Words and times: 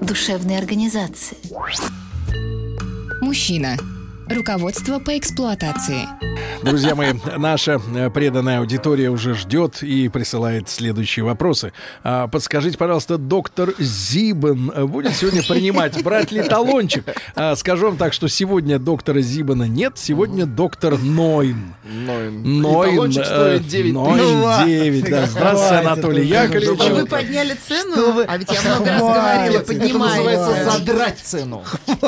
душевной 0.00 0.58
организации. 0.58 1.38
Мужчина. 3.20 3.76
Руководство 4.28 4.98
по 4.98 5.16
эксплуатации. 5.16 6.06
Друзья 6.66 6.96
мои, 6.96 7.12
наша 7.36 7.80
э, 7.94 8.10
преданная 8.10 8.58
аудитория 8.58 9.08
уже 9.08 9.34
ждет 9.34 9.84
и 9.84 10.08
присылает 10.08 10.68
следующие 10.68 11.24
вопросы. 11.24 11.72
А, 12.02 12.26
подскажите, 12.26 12.76
пожалуйста, 12.76 13.18
доктор 13.18 13.72
Зибан 13.78 14.72
будет 14.88 15.14
сегодня 15.14 15.44
принимать? 15.44 16.02
Брать 16.02 16.32
ли 16.32 16.42
талончик? 16.42 17.04
А, 17.36 17.54
скажу 17.54 17.86
вам 17.86 17.96
так, 17.96 18.12
что 18.12 18.26
сегодня 18.26 18.80
доктора 18.80 19.20
Зибана 19.20 19.68
нет, 19.68 19.92
сегодня 19.94 20.44
доктор 20.44 20.98
Нойн. 20.98 21.76
Нойн. 21.84 22.42
Нойн. 22.60 22.90
Талончик 22.96 23.22
э, 23.22 23.24
стоит 23.26 23.66
9 23.68 23.92
Нойн 23.92 24.18
тысяч. 24.18 24.66
9, 24.66 25.10
да. 25.10 25.26
Здравствуйте, 25.26 25.74
Анатолий. 25.76 26.26
Яковлевич. 26.26 26.80
Что 26.80 26.94
Вы 26.96 27.06
подняли 27.06 27.56
цену? 27.68 28.24
А 28.26 28.36
ведь 28.36 28.50
я 28.50 28.60
много 28.62 28.90
раз 28.90 29.00
говорила, 29.00 29.60
Это 29.60 29.72
называется 29.98 30.46
поднимайте. 30.52 30.70
задрать 30.70 31.18
цену. 31.22 31.62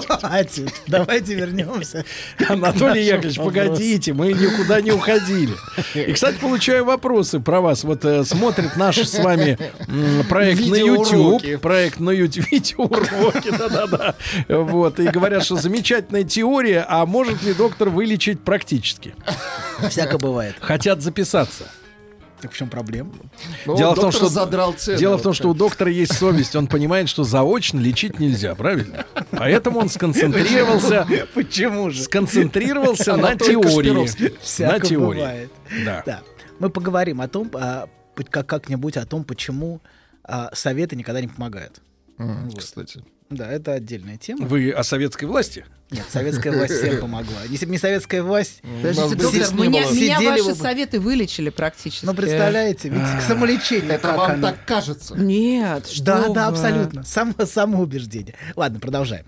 Хватит. 0.09 0.75
Давайте 0.89 1.35
вернемся. 1.35 2.05
Анатолий 2.49 3.05
Яковлевич, 3.05 3.37
погодите, 3.37 4.13
мы 4.13 4.33
никуда 4.51 4.81
не 4.81 4.91
уходили. 4.91 5.55
И, 5.95 6.13
кстати, 6.13 6.37
получаю 6.39 6.85
вопросы 6.85 7.41
про 7.41 7.61
вас. 7.61 7.85
Вот 7.85 8.05
э, 8.05 8.25
смотрит 8.25 8.77
наш 8.77 8.99
с 8.99 9.19
вами 9.19 9.59
м, 9.89 10.25
проект 10.29 10.67
на. 10.67 10.77
YouTube. 10.77 11.61
Проект 11.61 12.01
на 12.01 12.11
YouTube. 12.11 12.47
Видеоуроки, 12.51 13.51
да-да-да. 13.51 14.15
Вот. 14.49 14.99
И 15.01 15.09
говорят, 15.09 15.45
что 15.45 15.57
замечательная 15.57 16.25
теория, 16.25 16.85
а 16.89 17.05
может 17.07 17.43
ли 17.43 17.55
доктор 17.55 17.89
вылечить 17.89 18.41
практически? 18.41 19.15
Всяко 19.89 20.19
бывает. 20.19 20.57
Хотят 20.61 21.03
записаться. 21.03 21.65
Так 22.41 22.53
в 22.53 22.57
чем 22.57 22.71
проблема? 22.71 23.13
Ну, 23.67 23.77
Дело 23.77 23.95
в 23.95 24.01
том, 24.01 24.13
что- 24.13 24.29
задрал 24.29 24.73
цену. 24.73 24.99
Дело 24.99 25.19
в 25.19 25.23
том, 25.23 25.35
что 25.35 25.49
у 25.49 25.55
доктора 25.55 25.91
есть 25.91 26.15
совесть. 26.15 26.55
Он 26.55 26.67
понимает, 26.69 27.09
что 27.09 27.25
заочно 27.25 27.81
лечить 27.81 28.21
нельзя, 28.21 28.55
правильно? 28.55 29.05
Поэтому 29.33 29.81
он 29.81 29.89
сконцентрировался 29.89 31.07
Почему 31.35 31.91
же? 31.91 32.03
сконцентрировался 32.03 33.17
на 33.17 33.35
теории. 33.35 34.09
На 34.63 34.81
теории. 34.81 35.49
Да. 35.85 36.23
Мы 36.59 36.71
поговорим 36.71 37.21
о 37.21 37.29
том, 37.29 37.51
а, 37.55 37.89
как-нибудь 38.31 38.97
о 38.97 39.07
том, 39.07 39.25
почему 39.25 39.81
а, 40.25 40.51
советы 40.53 40.97
никогда 40.97 41.21
не 41.21 41.29
помогают. 41.29 41.81
Кстати. 42.57 43.03
Да, 43.31 43.51
это 43.53 43.75
отдельная 43.75 44.17
тема. 44.17 44.47
Вы 44.47 44.71
о 44.71 44.83
советской 44.83 45.27
власти? 45.27 45.65
Нет, 45.91 46.05
советская 46.11 46.53
власть 46.53 46.75
всем 46.75 46.99
помогла. 47.01 47.43
Если 47.49 47.67
бы 47.67 47.73
не 47.73 47.79
советская 47.79 48.23
власть, 48.23 48.61
Подождите, 48.63 49.01
Нас 49.03 49.11
бы 49.11 49.17
доктор, 49.17 49.31
здесь 49.43 49.53
не 49.53 49.69
меня, 49.69 49.83
было. 49.85 49.93
меня 49.93 50.21
ваши 50.31 50.45
бы. 50.45 50.55
советы 50.55 51.01
вылечили 51.01 51.49
практически. 51.51 52.05
ну, 52.07 52.15
представляете, 52.15 52.89
ведь 52.91 53.03
к 53.03 53.23
самолечению 53.23 53.93
Это 53.93 54.09
вам 54.15 54.31
оно? 54.33 54.49
так 54.49 54.65
кажется. 54.67 55.15
Нет, 55.17 55.87
что 55.89 56.05
Да, 56.05 56.29
да, 56.29 56.51
вы. 56.51 56.57
абсолютно. 56.57 57.05
Само, 57.05 57.35
самоубеждение. 57.45 58.35
Ладно, 58.57 58.81
продолжаем. 58.81 59.25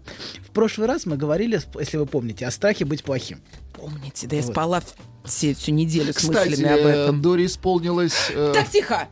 В 0.46 0.50
прошлый 0.50 0.86
раз 0.88 1.06
мы 1.06 1.16
говорили, 1.16 1.60
если 1.78 1.96
вы 1.96 2.06
помните, 2.06 2.46
о 2.46 2.50
страхе 2.50 2.84
быть 2.84 3.04
плохим. 3.04 3.40
Помните, 3.74 4.26
да 4.26 4.36
я 4.36 4.42
Вот. 4.42 4.52
спала 4.52 4.82
все, 5.24 5.54
всю 5.54 5.72
неделю 5.72 6.12
с 6.12 6.16
Кстати, 6.16 6.50
мыслями 6.50 6.72
об 6.80 6.86
этом. 6.86 7.22
Дори 7.22 7.46
исполнилось... 7.46 8.30
э, 8.30 8.52
Так, 8.54 8.68
тихо! 8.70 9.08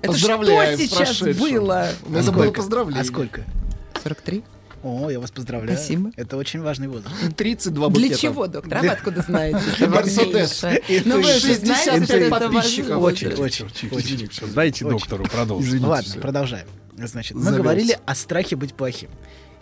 Это 0.00 0.16
что 0.18 0.36
сейчас 0.76 1.20
было? 1.38 1.88
Это 2.12 2.32
было 2.32 2.50
поздравление. 2.50 3.02
А 3.02 3.04
сколько? 3.04 3.44
43? 4.02 4.44
О, 4.82 5.10
я 5.10 5.20
вас 5.20 5.30
поздравляю. 5.30 5.78
Спасибо. 5.78 6.10
Это 6.16 6.36
очень 6.36 6.60
важный 6.60 6.88
возраст. 6.88 7.14
32 7.36 7.88
Для 7.88 8.00
букета. 8.00 8.20
чего, 8.20 8.46
доктор? 8.48 8.78
А 8.78 8.80
вы 8.80 8.88
откуда 8.88 9.22
знаете? 9.22 9.86
Мерседес. 9.86 10.64
Ну 11.04 11.16
вы 11.16 11.22
же 11.22 11.40
65 11.40 11.84
знаете, 11.84 12.04
что 12.04 12.16
это 12.16 12.30
подписчиков. 12.30 13.02
Очень, 13.02 13.28
очень, 13.34 13.66
очень. 13.92 14.52
Дайте 14.54 14.84
доктору 14.84 15.24
продолжить. 15.24 15.80
Ладно, 15.80 16.14
продолжаем. 16.20 16.66
Значит, 16.96 17.36
мы 17.36 17.52
говорили 17.52 17.98
о 18.04 18.14
страхе 18.14 18.56
быть 18.56 18.74
плохим. 18.74 19.10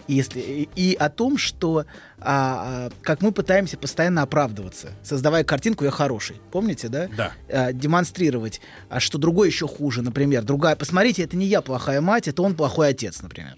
И, 0.09 0.15
если, 0.15 0.41
и, 0.41 0.69
и 0.75 0.95
о 0.95 1.09
том, 1.09 1.39
что 1.39 1.85
а, 2.19 2.89
а, 2.89 2.91
как 3.03 3.23
мы 3.23 3.31
пытаемся 3.31 3.77
постоянно 3.77 4.23
оправдываться, 4.23 4.91
создавая 5.05 5.45
картинку 5.45 5.85
«я 5.85 5.93
хороший». 5.93 6.41
Помните, 6.51 6.89
да? 6.89 7.09
Да. 7.17 7.33
А, 7.49 7.73
демонстрировать, 7.73 8.61
а 8.89 8.99
что 8.99 9.19
другой 9.19 9.49
еще 9.49 9.69
хуже, 9.69 10.03
например. 10.03 10.43
Другая, 10.43 10.75
посмотрите, 10.75 11.23
это 11.23 11.37
не 11.37 11.47
я 11.47 11.61
плохая 11.61 12.01
мать, 12.01 12.27
это 12.27 12.43
он 12.43 12.57
плохой 12.57 12.89
отец, 12.89 13.23
например. 13.23 13.57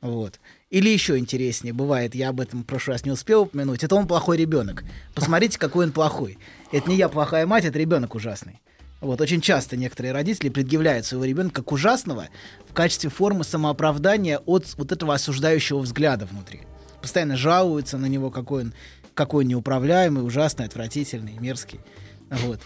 Вот. 0.00 0.38
Или 0.70 0.90
еще 0.90 1.18
интереснее 1.18 1.72
бывает, 1.72 2.14
я 2.14 2.28
об 2.28 2.40
этом 2.40 2.62
в 2.62 2.66
прошлый 2.66 2.94
раз 2.94 3.04
не 3.04 3.10
успел 3.10 3.42
упомянуть, 3.42 3.82
это 3.82 3.96
он 3.96 4.06
плохой 4.06 4.36
ребенок. 4.36 4.84
Посмотрите, 5.14 5.58
какой 5.58 5.86
он 5.86 5.92
плохой. 5.92 6.38
Это 6.70 6.88
не 6.88 6.96
я 6.96 7.08
плохая 7.08 7.46
мать, 7.46 7.64
это 7.64 7.78
ребенок 7.78 8.14
ужасный. 8.14 8.60
Вот, 9.00 9.20
очень 9.20 9.40
часто 9.40 9.76
некоторые 9.76 10.12
родители 10.12 10.48
предъявляют 10.48 11.06
своего 11.06 11.24
ребенка 11.24 11.62
как 11.62 11.72
ужасного 11.72 12.28
в 12.68 12.74
качестве 12.74 13.10
формы 13.10 13.44
самооправдания 13.44 14.38
от 14.38 14.74
вот 14.76 14.90
этого 14.90 15.14
осуждающего 15.14 15.78
взгляда 15.78 16.26
внутри. 16.26 16.62
Постоянно 17.00 17.36
жалуются 17.36 17.96
на 17.96 18.06
него, 18.06 18.30
какой 18.30 18.64
он, 18.64 18.74
какой 19.14 19.44
он 19.44 19.50
неуправляемый, 19.50 20.24
ужасный, 20.24 20.66
отвратительный, 20.66 21.38
мерзкий. 21.38 21.80
Вот. 22.28 22.60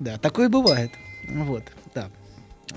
Да, 0.00 0.18
такое 0.18 0.48
бывает. 0.48 0.90
Вот, 1.28 1.62
да. 1.94 2.10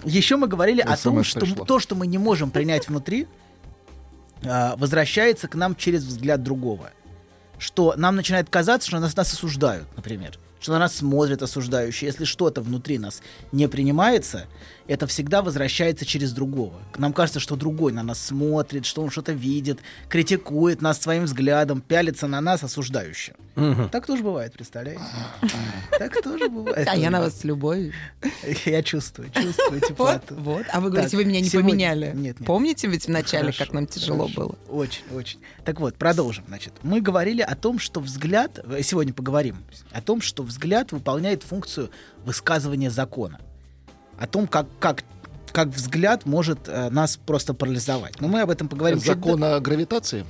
Еще 0.06 0.38
мы 0.38 0.47
говорили 0.47 0.81
о 0.81 0.96
том, 0.96 1.24
СМС 1.24 1.28
что 1.28 1.40
пришло. 1.40 1.66
то, 1.66 1.80
что 1.80 1.96
мы 1.96 2.06
не 2.06 2.20
можем 2.20 2.52
принять 2.52 2.88
внутри, 2.88 3.28
а, 4.44 4.76
возвращается 4.78 5.48
к 5.48 5.56
нам 5.56 5.76
через 5.76 6.04
взгляд 6.04 6.44
другого. 6.44 6.92
Что 7.58 7.94
нам 7.98 8.16
начинает 8.16 8.50
казаться, 8.50 8.88
что 8.88 9.00
нас, 9.00 9.16
нас 9.16 9.34
осуждают, 9.34 9.88
например. 9.96 10.38
Что 10.60 10.74
на 10.74 10.80
нас 10.80 10.96
смотрят 10.96 11.42
осуждающие. 11.42 12.08
Если 12.08 12.26
что-то 12.26 12.62
внутри 12.62 12.98
нас 12.98 13.22
не 13.52 13.68
принимается, 13.68 14.46
это 14.90 15.06
всегда 15.06 15.44
возвращается 15.44 16.04
через 16.04 16.32
другого. 16.34 16.74
Нам 16.98 17.14
кажется, 17.14 17.40
что 17.40 17.56
другой 17.56 17.94
на 17.94 18.02
нас 18.02 18.20
смотрит, 18.20 18.86
что 18.88 19.04
он 19.04 19.12
что-то 19.12 19.34
видит, 19.34 19.80
критикует 20.10 20.82
нас 20.82 21.00
своим 21.00 21.26
взглядом, 21.26 21.80
пялится 21.82 22.28
на 22.28 22.42
нас 22.42 22.64
осуждающе. 22.64 23.36
Так 23.92 24.08
тоже 24.08 24.24
бывает, 24.24 24.54
представляете? 24.54 25.04
Так 26.00 26.22
тоже 26.24 26.50
бывает. 26.50 26.88
А 26.88 26.96
я 26.96 27.12
на 27.12 27.20
вас 27.20 27.40
с 27.40 27.44
любовью. 27.44 27.94
Я 28.66 28.82
чувствую, 28.82 29.30
чувствую 29.32 29.82
теплоту. 29.82 30.34
вот. 30.36 30.66
А 30.72 30.80
вы 30.80 30.90
говорите, 30.90 31.18
вы 31.18 31.26
меня 31.26 31.42
не 31.42 31.50
поменяли. 31.50 32.08
Нет, 32.08 32.40
нет. 32.40 32.48
Помните 32.48 32.88
ведь 32.88 33.06
в 33.06 33.10
начале, 33.10 33.52
Хорошо, 33.52 33.66
как 33.66 33.74
нам 33.74 33.86
тяжело 33.86 34.28
было? 34.28 34.56
Очень, 34.70 35.04
очень. 35.14 35.40
Так 35.66 35.80
вот, 35.80 35.96
продолжим. 35.96 36.46
Значит, 36.48 36.74
мы 36.82 37.00
говорили 37.00 37.42
о 37.42 37.56
том, 37.56 37.78
что 37.78 38.00
взгляд, 38.00 38.60
э, 38.64 38.82
сегодня 38.82 39.14
поговорим 39.14 39.58
о 39.92 40.02
том, 40.02 40.22
что 40.22 40.42
взгляд 40.42 40.92
выполняет 40.92 41.44
функцию 41.44 41.92
высказывания 42.26 42.90
закона. 42.90 43.40
О 44.19 44.28
том, 44.28 44.47
как, 44.47 44.68
как, 44.80 45.03
как 45.53 45.69
взгляд 45.69 46.25
может 46.25 46.68
э, 46.68 46.90
нас 46.90 47.18
просто 47.18 47.53
парализовать. 47.53 48.19
Но 48.19 48.28
мы 48.28 48.41
об 48.41 48.50
этом 48.50 48.68
поговорим. 48.68 49.00
Закон 49.00 49.41
о 49.44 49.59
гравитации? 49.62 50.25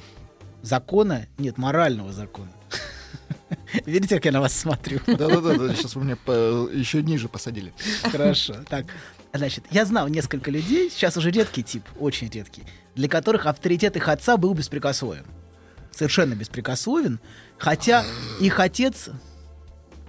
Закона? 0.61 1.25
Нет, 1.39 1.57
морального 1.57 2.13
закона. 2.13 2.51
Видите, 3.85 4.15
как 4.15 4.25
я 4.25 4.31
на 4.31 4.41
вас 4.41 4.53
смотрю? 4.53 4.99
Да-да-да, 5.07 5.73
сейчас 5.73 5.95
вы 5.95 6.03
меня 6.03 6.17
еще 6.71 7.01
ниже 7.01 7.29
посадили. 7.29 7.73
Хорошо. 8.03 8.57
Так, 8.69 8.85
значит, 9.33 9.65
я 9.71 9.85
знал 9.85 10.07
несколько 10.07 10.51
людей, 10.51 10.91
сейчас 10.91 11.17
уже 11.17 11.31
редкий 11.31 11.63
тип, 11.63 11.83
очень 11.99 12.29
редкий, 12.29 12.63
для 12.93 13.09
которых 13.09 13.47
авторитет 13.47 13.95
их 13.95 14.07
отца 14.07 14.37
был 14.37 14.53
беспрекословен. 14.53 15.25
Совершенно 15.91 16.35
беспрекословен, 16.35 17.19
хотя 17.57 18.05
их 18.39 18.59
отец... 18.59 19.09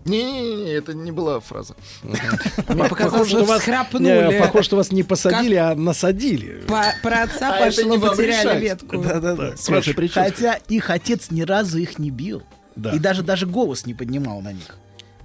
Не-не-не, 0.05 0.73
это 0.73 0.95
не 0.95 1.13
была 1.13 1.41
фраза. 1.41 1.75
Мне 2.03 2.85
показалось, 2.85 3.29
что 3.29 3.45
вас, 3.45 3.61
всхрапнули. 3.61 4.33
не, 4.33 4.41
похоже, 4.41 4.65
что 4.65 4.77
вас 4.77 4.93
не 4.93 5.03
посадили, 5.03 5.55
а 5.55 5.75
насадили. 5.75 6.65
Про 7.03 7.23
отца 7.23 7.57
А 7.57 7.67
пошло, 7.67 7.85
не 7.85 7.99
вам 7.99 8.11
потеряли 8.11 8.61
ветку. 8.61 8.99
Да-да-да. 8.99 9.55
Хотя 10.13 10.55
их 10.69 10.91
отец 10.91 11.31
ни 11.31 11.43
разу 11.43 11.79
их 11.79 11.99
не 11.99 12.11
бил. 12.11 12.43
И 12.77 12.99
даже, 12.99 13.23
даже 13.23 13.47
голос 13.47 13.87
не 13.87 13.95
поднимал 13.95 14.41
на 14.41 14.53
них. 14.53 14.77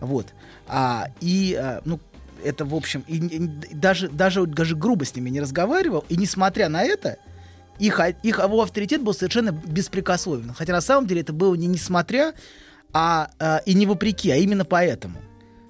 Вот. 0.01 0.27
А, 0.68 1.07
и, 1.21 1.56
а, 1.57 1.81
ну, 1.86 2.00
это, 2.44 2.66
в 2.66 2.75
общем, 2.75 3.04
и, 3.07 3.18
и 3.18 3.39
даже, 3.74 4.10
даже, 4.10 4.45
даже 4.45 4.75
грубо 4.75 5.06
с 5.06 5.16
ними 5.16 5.30
не 5.30 5.39
разговаривал. 5.39 6.04
И 6.10 6.18
несмотря 6.18 6.69
на 6.69 6.83
это, 6.83 7.18
их, 7.80 8.00
а- 8.00 8.10
их 8.10 8.39
его 8.39 8.62
авторитет 8.62 9.01
был 9.01 9.13
совершенно 9.13 9.51
беспрекословен. 9.51 10.54
Хотя 10.54 10.74
на 10.74 10.81
самом 10.81 11.07
деле 11.07 11.21
это 11.21 11.33
было 11.33 11.56
не 11.56 11.68
несмотря, 11.68 12.33
а, 12.97 13.30
а, 13.39 13.57
и 13.65 13.74
не 13.74 13.86
вопреки, 13.86 14.31
а 14.31 14.38
именно 14.38 14.63
поэтому. 14.63 15.19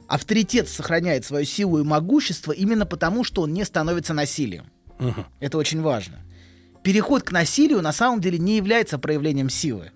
Авторитет 0.07 0.69
сохраняет 0.69 1.25
свою 1.25 1.43
силу 1.45 1.79
и 1.79 1.83
могущество 1.83 2.51
именно 2.51 2.85
потому, 2.85 3.23
что 3.23 3.41
он 3.41 3.53
не 3.53 3.65
становится 3.65 4.13
насилием. 4.13 4.65
Это 5.39 5.57
очень 5.57 5.81
важно. 5.81 6.19
переход 6.83 7.23
к 7.23 7.31
насилию 7.31 7.81
на 7.81 7.91
самом 7.91 8.21
деле 8.21 8.37
не 8.37 8.57
является 8.57 8.99
проявлением 8.99 9.49
силы. 9.49 9.91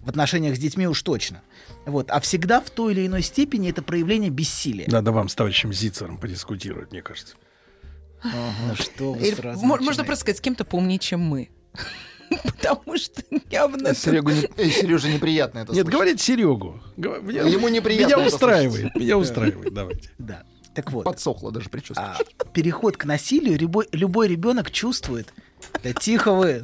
В 0.00 0.08
отношениях 0.10 0.54
с 0.56 0.58
детьми 0.58 0.86
уж 0.86 1.02
точно. 1.02 1.40
Вот. 1.86 2.10
А 2.10 2.20
всегда 2.20 2.60
в 2.60 2.68
той 2.68 2.92
или 2.92 3.06
иной 3.06 3.22
степени 3.22 3.70
это 3.70 3.82
проявление 3.82 4.28
бессилия. 4.30 4.86
Надо 4.90 5.12
вам 5.12 5.28
с 5.30 5.34
товарищем 5.34 5.72
Зицером 5.72 6.18
подискутировать, 6.18 6.92
мне 6.92 7.00
кажется. 7.02 7.36
Ну 8.22 8.74
что 8.76 9.14
вы 9.14 9.32
сразу 9.32 9.64
мо- 9.64 9.78
Можно 9.78 10.04
просто 10.04 10.22
сказать, 10.22 10.38
с 10.38 10.40
кем-то 10.42 10.64
поумнее, 10.66 10.98
чем 10.98 11.20
мы. 11.20 11.48
Потому 12.44 12.96
что 12.96 13.22
явно... 13.50 13.94
Серегу 13.94 14.30
не- 14.30 14.48
э, 14.56 14.68
Сереже 14.70 15.12
неприятно 15.12 15.60
это 15.60 15.72
Нет, 15.72 15.82
слышать. 15.82 15.92
говорите 15.92 16.22
Серегу. 16.24 16.80
Меня- 16.96 17.42
Ему 17.42 17.68
неприятно 17.68 18.14
Меня 18.14 18.24
это 18.26 18.34
устраивает. 18.34 18.94
Меня 18.94 19.18
устраивает. 19.18 19.72
Давайте. 19.74 20.10
Да. 20.18 20.44
Так 20.74 20.92
вот. 20.92 21.04
Подсохло 21.04 21.50
даже 21.50 21.68
прическа. 21.68 22.16
а, 22.18 22.44
переход 22.52 22.96
к 22.96 23.04
насилию 23.04 23.58
любой, 23.58 23.88
любой 23.92 24.28
ребенок 24.28 24.70
чувствует. 24.70 25.32
Да 25.82 25.92
тихо 25.92 26.32
вы. 26.32 26.62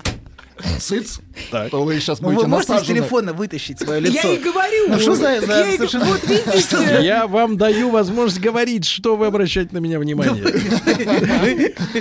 Цыц. 0.79 1.21
Так. 1.51 1.71
То 1.71 1.83
вы 1.85 2.01
сейчас 2.01 2.21
Ну, 2.21 2.29
будете 2.29 2.45
вы 2.45 2.49
можете 2.49 2.79
с 2.79 2.83
телефона 2.83 3.33
вытащить 3.35 3.79
свое 3.79 4.01
лицо? 4.01 4.27
Я 4.29 4.35
и 4.35 4.39
говорю. 4.39 4.85
Ну, 4.89 4.99
что 4.99 5.15
за- 5.15 5.41
за 5.41 5.53
я 5.53 5.69
и- 5.69 5.77
совершенно- 5.77 6.05
Вот 6.07 6.25
видите, 6.29 7.05
Я 7.05 7.27
вам 7.27 7.57
даю 7.59 7.91
возможность 7.91 8.41
говорить, 8.41 8.87
что 8.87 9.17
вы 9.17 9.27
обращаете 9.27 9.71
на 9.73 9.79
меня 9.79 9.99
внимание. 9.99 10.43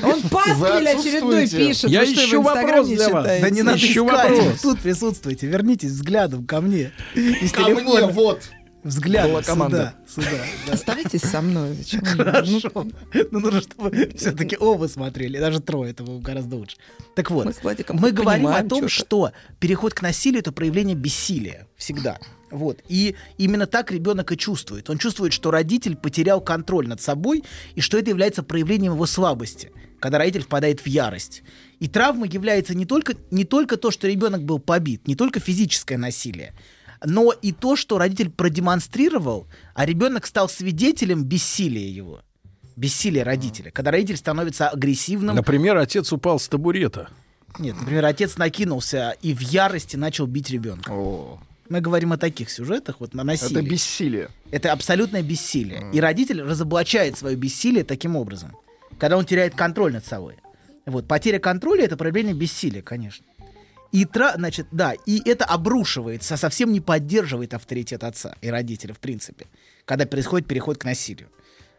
он 0.04 0.22
пасквиль 0.22 0.88
очередной 0.90 1.50
пишет. 1.50 1.90
Я 1.90 2.02
Вы 2.02 2.06
что, 2.08 2.22
в 2.22 2.24
ищу 2.26 2.42
вопрос 2.42 2.88
не 2.88 2.96
для 2.96 3.10
вас. 3.10 3.26
Да 3.42 3.50
не 3.50 3.62
надо 3.62 3.78
искать. 3.78 3.98
вопрос. 3.98 4.62
Тут 4.62 4.80
присутствуйте. 4.80 5.48
Вернитесь 5.48 5.92
взглядом 5.92 6.46
ко 6.46 6.62
мне. 6.62 6.92
Ко 7.54 7.62
мне, 7.70 8.06
вот. 8.08 8.42
Взглядом 8.86 9.32
Была 9.32 9.42
команда. 9.42 9.96
сюда. 10.08 10.28
Сюда. 10.30 10.44
да. 10.68 10.74
Оставайтесь 10.74 11.22
со 11.22 11.42
мной. 11.42 11.76
Хорошо. 12.16 12.86
Ну, 13.32 13.40
нужно, 13.40 13.62
чтобы 13.62 14.12
все-таки 14.16 14.56
оба 14.60 14.86
смотрели. 14.86 15.40
Даже 15.40 15.60
трое, 15.60 15.90
это 15.90 16.04
гораздо 16.04 16.58
лучше. 16.58 16.78
Так 17.16 17.32
вот, 17.32 17.46
Мы 17.46 17.54
с 17.54 17.64
Владиком 17.64 17.98
мы 17.98 18.12
говорим 18.12 18.46
о 18.48 18.62
том, 18.64 18.88
что 18.88 19.32
переход 19.60 19.96
к 19.96 20.04
насилию 20.04 20.42
это 20.42 20.52
проявление 20.52 20.96
бессилия. 20.96 21.68
Всегда. 21.76 22.20
Вот. 22.52 22.84
И 22.88 23.16
именно 23.40 23.66
так 23.66 23.92
ребенок 23.92 24.32
и 24.32 24.38
чувствует. 24.38 24.88
Он 24.92 25.00
чувствует, 25.00 25.34
что 25.34 25.50
родитель 25.50 25.96
потерял 25.96 26.40
контроль 26.40 26.88
над 26.88 27.02
собой, 27.02 27.44
и 27.74 27.82
что 27.82 27.98
это 27.98 28.12
является 28.12 28.44
проявлением 28.44 28.94
его 28.94 29.08
слабости, 29.08 29.72
когда 30.00 30.20
родитель 30.20 30.44
впадает 30.44 30.82
в 30.82 30.86
ярость. 30.88 31.42
И 31.80 31.88
травма 31.88 32.28
является 32.28 32.76
не 32.76 32.86
только, 32.86 33.16
не 33.32 33.46
только 33.46 33.78
то, 33.78 33.90
что 33.90 34.08
ребенок 34.08 34.44
был 34.44 34.60
побит, 34.60 35.08
не 35.08 35.16
только 35.16 35.40
физическое 35.40 35.98
насилие, 35.98 36.54
но 37.06 37.32
и 37.32 37.52
то, 37.52 37.76
что 37.76 37.98
родитель 37.98 38.30
продемонстрировал, 38.30 39.48
а 39.74 39.86
ребенок 39.86 40.26
стал 40.26 40.50
свидетелем 40.50 41.24
бессилия 41.24 41.88
его. 41.88 42.22
Бессилия 42.76 43.24
родителя. 43.24 43.72
Когда 43.72 43.92
родитель 43.92 44.18
становится 44.18 44.70
агрессивным. 44.70 45.36
Например, 45.36 45.78
отец 45.78 46.12
упал 46.12 46.40
с 46.40 46.48
табурета. 46.48 47.10
Нет, 47.58 47.76
например, 47.80 48.04
отец 48.06 48.36
накинулся 48.38 49.16
и 49.22 49.34
в 49.34 49.40
ярости 49.40 49.96
начал 49.96 50.28
бить 50.28 50.50
ребенка. 50.50 50.92
О, 50.92 51.40
Мы 51.70 51.80
говорим 51.80 52.12
о 52.12 52.18
таких 52.18 52.50
сюжетах, 52.50 52.98
вот 53.00 53.14
на 53.14 53.24
насилие. 53.24 53.62
это 53.62 53.70
бессилие. 53.70 54.30
Это 54.52 54.74
абсолютное 54.74 55.24
бессилие. 55.24 55.90
И 55.94 56.02
родитель 56.02 56.42
разоблачает 56.42 57.18
свое 57.18 57.38
бессилие 57.38 57.86
таким 57.86 58.18
образом, 58.18 58.52
когда 59.00 59.18
он 59.18 59.26
теряет 59.26 59.56
контроль 59.56 59.94
над 59.94 60.06
собой. 60.06 60.36
Вот, 60.86 61.08
потеря 61.08 61.40
контроля 61.40 61.86
это 61.86 61.96
проявление 61.98 62.36
бессилия, 62.36 62.82
конечно. 62.82 63.26
И, 63.96 64.04
тра- 64.04 64.34
значит, 64.36 64.68
да, 64.72 64.94
и 65.06 65.22
это 65.24 65.46
обрушивается, 65.46 66.36
совсем 66.36 66.74
не 66.74 66.82
поддерживает 66.82 67.54
авторитет 67.54 68.04
отца 68.04 68.36
и 68.42 68.50
родителя, 68.50 68.94
в 68.94 69.00
принципе, 69.00 69.48
когда 69.86 70.06
происходит 70.06 70.50
переход 70.50 70.78
к 70.78 70.84
насилию. 70.84 71.30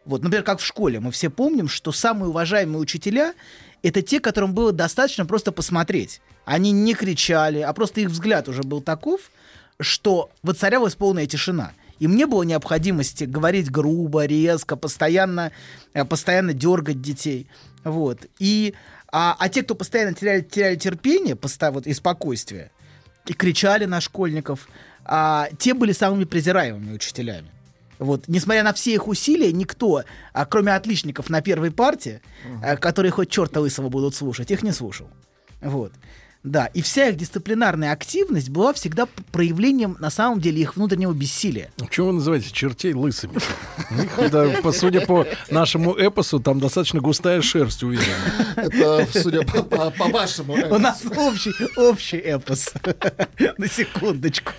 Вот, 0.03 0.23
например, 0.23 0.43
как 0.43 0.59
в 0.59 0.65
школе, 0.65 0.99
мы 0.99 1.11
все 1.11 1.29
помним, 1.29 1.67
что 1.67 1.91
самые 1.91 2.29
уважаемые 2.29 2.79
учителя 2.79 3.35
это 3.83 4.01
те, 4.01 4.19
которым 4.19 4.55
было 4.55 4.71
достаточно 4.71 5.27
просто 5.27 5.51
посмотреть. 5.51 6.19
Они 6.43 6.71
не 6.71 6.95
кричали, 6.95 7.59
а 7.59 7.71
просто 7.71 8.01
их 8.01 8.09
взгляд 8.09 8.49
уже 8.49 8.63
был 8.63 8.81
таков, 8.81 9.29
что 9.79 10.31
воцарялась 10.41 10.95
полная 10.95 11.27
тишина. 11.27 11.73
И 11.99 12.07
мне 12.07 12.25
было 12.25 12.41
необходимости 12.41 13.25
говорить 13.25 13.69
грубо, 13.69 14.25
резко, 14.25 14.75
постоянно, 14.75 15.51
э, 15.93 16.03
постоянно 16.03 16.53
дергать 16.53 16.99
детей. 16.99 17.47
Вот. 17.83 18.25
И, 18.39 18.73
а, 19.11 19.35
а 19.39 19.49
те, 19.49 19.63
кто 19.63 19.75
постоянно 19.75 20.13
теряли, 20.13 20.41
теряли 20.41 20.75
терпение 20.75 21.35
поста- 21.35 21.71
вот, 21.71 21.87
и 21.87 21.93
спокойствие, 21.93 22.71
и 23.25 23.33
кричали 23.33 23.85
на 23.85 24.01
школьников, 24.01 24.67
а, 25.05 25.49
те 25.57 25.73
были 25.73 25.91
самыми 25.93 26.25
презираемыми 26.25 26.93
учителями. 26.93 27.49
Вот, 27.99 28.27
несмотря 28.27 28.63
на 28.63 28.73
все 28.73 28.93
их 28.93 29.07
усилия, 29.07 29.51
никто, 29.51 30.03
а, 30.33 30.45
кроме 30.45 30.75
отличников 30.75 31.29
на 31.29 31.41
первой 31.41 31.71
партии, 31.71 32.21
а, 32.63 32.77
которые 32.77 33.11
хоть 33.11 33.29
черта 33.29 33.59
лысого 33.59 33.89
будут 33.89 34.15
слушать, 34.15 34.51
их 34.51 34.61
не 34.61 34.71
слушал. 34.71 35.09
Вот. 35.61 35.93
Да, 36.43 36.67
и 36.67 36.81
вся 36.81 37.09
их 37.09 37.17
дисциплинарная 37.17 37.91
активность 37.91 38.49
была 38.49 38.71
всегда 38.73 39.05
проявлением, 39.31 39.97
на 39.99 40.09
самом 40.09 40.39
деле, 40.39 40.61
их 40.61 40.75
внутреннего 40.77 41.11
бессилия. 41.11 41.71
Чего 41.89 42.07
вы 42.07 42.13
называете 42.13 42.51
чертей 42.51 42.93
лысыми? 42.93 43.33
Это, 44.17 44.59
по- 44.61 44.71
судя 44.71 45.05
по 45.05 45.25
нашему 45.51 45.93
эпосу, 45.93 46.39
там 46.39 46.59
достаточно 46.59 47.01
густая 47.01 47.41
шерсть 47.41 47.83
увидена. 47.83 48.05
Это, 48.55 49.07
судя 49.11 49.41
по, 49.41 49.63
по- 49.63 49.91
по 49.91 50.05
вашему... 50.05 50.53
У 50.53 50.77
нас 50.77 51.03
общий, 51.05 51.51
общий 51.77 52.17
эпос. 52.17 52.71
На 53.57 53.67
секундочку. 53.67 54.51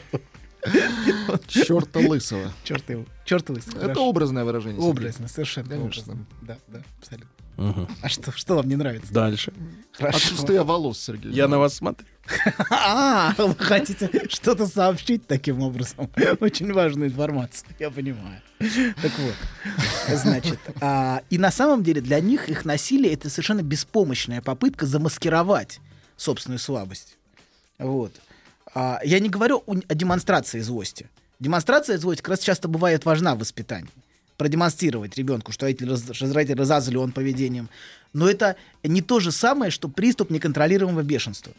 Черта 1.46 2.00
лысого. 2.00 2.52
Черт 2.64 2.90
его. 2.90 3.04
Черт 3.24 3.48
лысый. 3.48 3.72
Это 3.80 4.00
образное 4.00 4.44
выражение. 4.44 4.78
Сергей. 4.80 4.90
Образно, 4.90 5.28
совершенно 5.28 5.68
Конечно. 5.68 6.02
образно. 6.02 6.26
Да, 6.42 6.58
да, 6.68 6.82
абсолютно. 7.00 7.28
А 7.58 8.08
что, 8.08 8.30
что 8.32 8.54
вам 8.54 8.68
не 8.68 8.76
нравится? 8.76 9.12
Дальше. 9.12 9.52
Отсутствие 9.98 10.62
волос, 10.62 11.00
Сергей. 11.00 11.32
Я 11.32 11.48
на 11.48 11.58
вас 11.58 11.74
смотрю. 11.74 12.06
А, 12.70 13.34
вы 13.38 13.54
хотите 13.56 14.10
что-то 14.28 14.66
сообщить 14.66 15.26
таким 15.26 15.60
образом? 15.62 16.10
Очень 16.40 16.72
важную 16.72 17.08
информацию, 17.10 17.68
я 17.78 17.90
понимаю. 17.90 18.42
Так 18.58 19.12
вот, 19.18 19.34
значит, 20.14 20.58
а, 20.80 21.22
и 21.30 21.38
на 21.38 21.50
самом 21.50 21.82
деле 21.82 22.00
для 22.00 22.20
них 22.20 22.48
их 22.48 22.64
насилие 22.64 23.14
это 23.14 23.30
совершенно 23.30 23.62
беспомощная 23.62 24.42
попытка 24.42 24.86
замаскировать 24.86 25.80
собственную 26.16 26.58
слабость. 26.58 27.16
Вот. 27.78 28.12
А, 28.74 29.00
я 29.02 29.20
не 29.20 29.30
говорю 29.30 29.62
о, 29.66 29.72
о 29.72 29.94
демонстрации 29.94 30.60
злости. 30.60 31.08
Демонстрация 31.40 31.98
злости 31.98 32.20
как 32.20 32.30
раз 32.30 32.40
часто 32.40 32.68
бывает 32.68 33.04
важна 33.04 33.34
в 33.34 33.38
воспитании. 33.38 33.90
Продемонстрировать 34.38 35.18
ребенку, 35.18 35.52
что 35.52 35.68
что 35.68 36.32
родитель 36.32 36.58
разозлен 36.58 37.12
поведением. 37.12 37.68
Но 38.14 38.28
это 38.28 38.56
не 38.82 39.02
то 39.02 39.20
же 39.20 39.32
самое, 39.32 39.70
что 39.70 39.88
приступ 39.88 40.30
неконтролируемого 40.30 41.02
бешенства. 41.02 41.52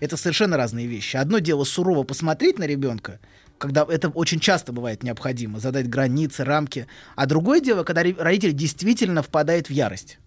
Это 0.00 0.16
совершенно 0.16 0.56
разные 0.56 0.88
вещи. 0.88 1.16
Одно 1.16 1.38
дело 1.38 1.62
сурово 1.62 2.02
посмотреть 2.02 2.58
на 2.58 2.64
ребенка, 2.64 3.20
когда 3.58 3.86
это 3.88 4.08
очень 4.08 4.40
часто 4.40 4.72
бывает 4.72 5.04
необходимо, 5.04 5.60
задать 5.60 5.88
границы, 5.88 6.42
рамки. 6.42 6.88
А 7.14 7.26
другое 7.26 7.60
дело, 7.60 7.84
когда 7.84 8.02
родитель 8.02 8.52
действительно 8.52 9.22
впадает 9.22 9.68
в 9.68 9.70
ярость. 9.70 10.18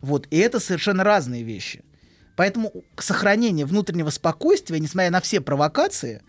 Вот. 0.00 0.28
И 0.30 0.38
это 0.38 0.60
совершенно 0.60 1.02
разные 1.02 1.42
вещи. 1.42 1.82
Поэтому 2.36 2.72
к 2.94 3.02
сохранению 3.02 3.66
внутреннего 3.66 4.10
спокойствия, 4.10 4.78
несмотря 4.78 5.10
на 5.10 5.20
все 5.20 5.40
провокации 5.40 6.22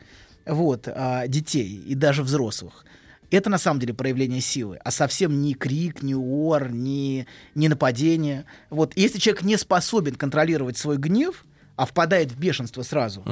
вот, 0.45 0.87
а, 0.87 1.27
детей 1.27 1.83
и 1.85 1.95
даже 1.95 2.23
взрослых, 2.23 2.85
это 3.31 3.49
на 3.49 3.57
самом 3.57 3.79
деле 3.79 3.93
проявление 3.93 4.41
силы, 4.41 4.77
а 4.83 4.91
совсем 4.91 5.41
не 5.41 5.53
крик, 5.53 6.03
не 6.03 6.15
ор, 6.15 6.71
не, 6.71 7.27
не 7.55 7.69
нападение. 7.69 8.45
Вот. 8.69 8.93
И 8.95 9.01
если 9.01 9.19
человек 9.19 9.43
не 9.43 9.57
способен 9.57 10.15
контролировать 10.15 10.77
свой 10.77 10.97
гнев, 10.97 11.45
а 11.77 11.85
впадает 11.85 12.31
в 12.31 12.37
бешенство 12.37 12.83
сразу, 12.83 13.23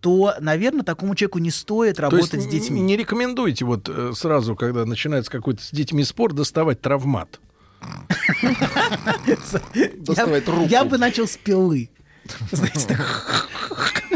то, 0.00 0.34
наверное, 0.40 0.82
такому 0.82 1.14
человеку 1.14 1.38
не 1.38 1.50
стоит 1.50 1.96
То 1.96 2.02
работать 2.02 2.32
есть 2.34 2.46
с 2.46 2.50
детьми. 2.50 2.80
не 2.80 2.96
рекомендуете 2.96 3.64
вот 3.64 3.88
э, 3.88 4.12
сразу, 4.14 4.56
когда 4.56 4.86
начинается 4.86 5.30
какой-то 5.30 5.62
с 5.62 5.70
детьми 5.70 6.04
спор, 6.04 6.32
доставать 6.32 6.80
травмат. 6.80 7.40
Доставать 9.96 10.48
руку. 10.48 10.66
я 10.68 10.84
бы 10.84 10.98
начал 10.98 11.26
с 11.26 11.36
пилы. 11.36 11.90
Знаете, 12.50 12.86
так, 12.88 13.48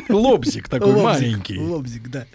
Лобзик 0.08 0.68
такой 0.68 1.02
маленький. 1.02 1.58
Лобзик, 1.58 2.08
да. 2.08 2.26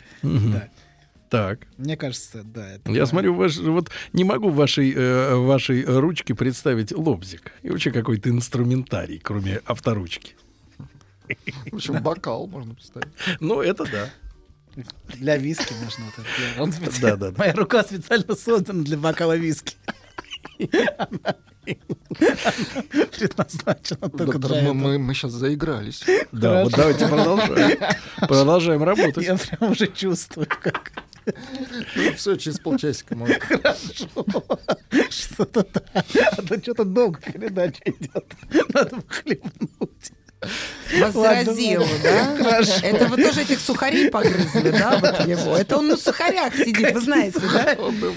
Да. 1.30 1.50
Так. 1.50 1.68
Мне 1.78 1.96
кажется, 1.96 2.44
да. 2.44 2.74
это 2.74 2.92
Я 2.92 3.02
да. 3.02 3.06
смотрю, 3.06 3.36
ваш, 3.36 3.58
вот 3.58 3.90
не 4.14 4.24
могу 4.24 4.50
в 4.50 4.56
вашей, 4.56 4.92
э, 4.94 5.36
вашей 5.36 5.84
ручке 5.86 6.34
представить 6.34 6.92
лобзик. 6.92 7.52
И 7.62 7.70
вообще 7.70 7.92
какой-то 7.92 8.30
инструментарий, 8.30 9.20
кроме 9.20 9.62
авторучки. 9.66 10.36
В 11.72 11.76
общем, 11.76 12.02
бокал 12.02 12.48
можно 12.48 12.74
представить. 12.74 13.10
Ну, 13.40 13.62
это 13.62 13.86
да. 13.86 14.10
Для 15.16 15.38
виски 15.38 15.74
можно 15.84 16.06
вот 16.06 16.14
это. 16.18 16.62
Он 16.62 16.74
Да, 17.02 17.16
да, 17.16 17.32
да. 17.32 17.38
Моя 17.38 17.54
рука 17.54 17.84
специально 17.84 18.36
создана 18.36 18.84
для 18.84 18.98
бокала 18.98 19.36
виски. 19.36 19.76
Она 20.98 21.36
она 21.70 23.04
предназначена 23.12 24.10
только 24.10 24.26
Доктор, 24.26 24.52
для 24.52 24.62
мы, 24.62 24.70
этого. 24.70 24.74
мы, 24.74 25.00
мы 25.00 25.14
сейчас 25.14 25.32
заигрались. 25.32 26.04
Да, 26.32 26.64
вот 26.64 26.74
давайте 26.74 27.08
продолжаем. 27.08 27.80
Продолжаем 28.20 28.84
работать. 28.84 29.26
Я 29.26 29.38
прям 29.38 29.72
уже 29.72 29.88
чувствую, 29.88 30.48
как 30.48 30.92
Все, 32.16 32.36
через 32.36 32.60
полчасика 32.60 33.16
можно. 33.16 33.36
что-то 35.10 35.66
да. 35.74 36.04
А 36.38 36.42
то 36.42 36.62
что-то 36.62 36.86
долго 36.86 37.20
передача 37.22 37.82
идет. 37.86 38.26
Надо 38.74 38.96
бы 38.98 39.04
хлебнуть. 39.08 40.12
Вас 41.00 41.14
Ладно, 41.16 41.44
заразило, 41.44 41.82
ладно. 41.82 41.98
да? 42.02 42.44
Хорошо. 42.44 42.74
Это 42.82 43.06
вы 43.08 43.18
тоже 43.22 43.42
этих 43.42 43.60
сухарей 43.60 44.10
погрызли, 44.10 44.72
да, 44.72 44.98
вот 44.98 45.28
его? 45.28 45.58
Это 45.58 45.78
он 45.78 45.90
на 45.90 45.98
сухарях 45.98 46.56
сидит, 46.56 46.94
вы 46.94 47.02
знаете, 47.02 47.42
да? 47.42 47.76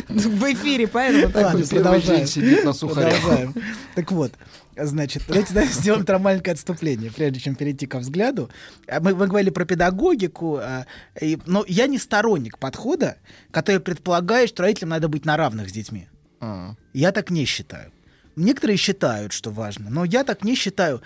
В 0.08 0.52
эфире, 0.52 0.86
поэтому 0.86 1.24
Ладно, 1.24 1.42
такой. 1.42 1.66
Первый 1.66 1.82
продолжаем. 1.82 2.26
сидит 2.28 2.64
на 2.64 2.72
сухарях. 2.72 3.20
Продолжаем. 3.20 3.54
Так 3.96 4.12
вот, 4.12 4.32
значит, 4.76 5.22
давайте 5.28 5.52
да, 5.54 5.64
сделаем 5.66 6.04
там 6.04 6.22
маленькое 6.22 6.54
отступление, 6.54 7.10
прежде 7.10 7.40
чем 7.40 7.54
перейти 7.54 7.86
ко 7.86 7.98
взгляду. 7.98 8.50
А 8.88 9.00
Мы, 9.00 9.14
мы 9.14 9.26
говорили 9.26 9.50
про 9.50 9.64
педагогику, 9.64 10.56
а, 10.56 10.86
и- 11.20 11.38
но 11.46 11.64
я 11.68 11.86
не 11.86 11.98
сторонник 11.98 12.58
подхода, 12.58 13.16
который 13.50 13.80
предполагает, 13.80 14.48
что 14.50 14.62
родителям 14.62 14.90
надо 14.90 15.08
быть 15.08 15.24
на 15.24 15.36
равных 15.36 15.68
с 15.68 15.72
детьми. 15.72 16.08
А. 16.40 16.74
Я 16.92 17.12
так 17.12 17.30
не 17.30 17.44
считаю. 17.44 17.92
Некоторые 18.36 18.76
считают, 18.78 19.32
что 19.32 19.50
важно, 19.50 19.90
но 19.90 20.04
я 20.04 20.24
так 20.24 20.44
не 20.44 20.54
считаю. 20.54 21.02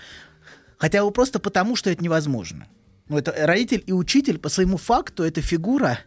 Хотя 0.77 1.03
бы 1.03 1.11
просто 1.11 1.39
потому, 1.39 1.75
что 1.75 1.89
это 1.89 2.03
невозможно. 2.03 2.67
Ну, 3.09 3.17
это 3.17 3.33
родитель 3.45 3.83
и 3.85 3.93
учитель 3.93 4.37
по 4.37 4.49
своему 4.49 4.77
факту 4.77 5.23
это 5.23 5.41
фигура, 5.41 5.99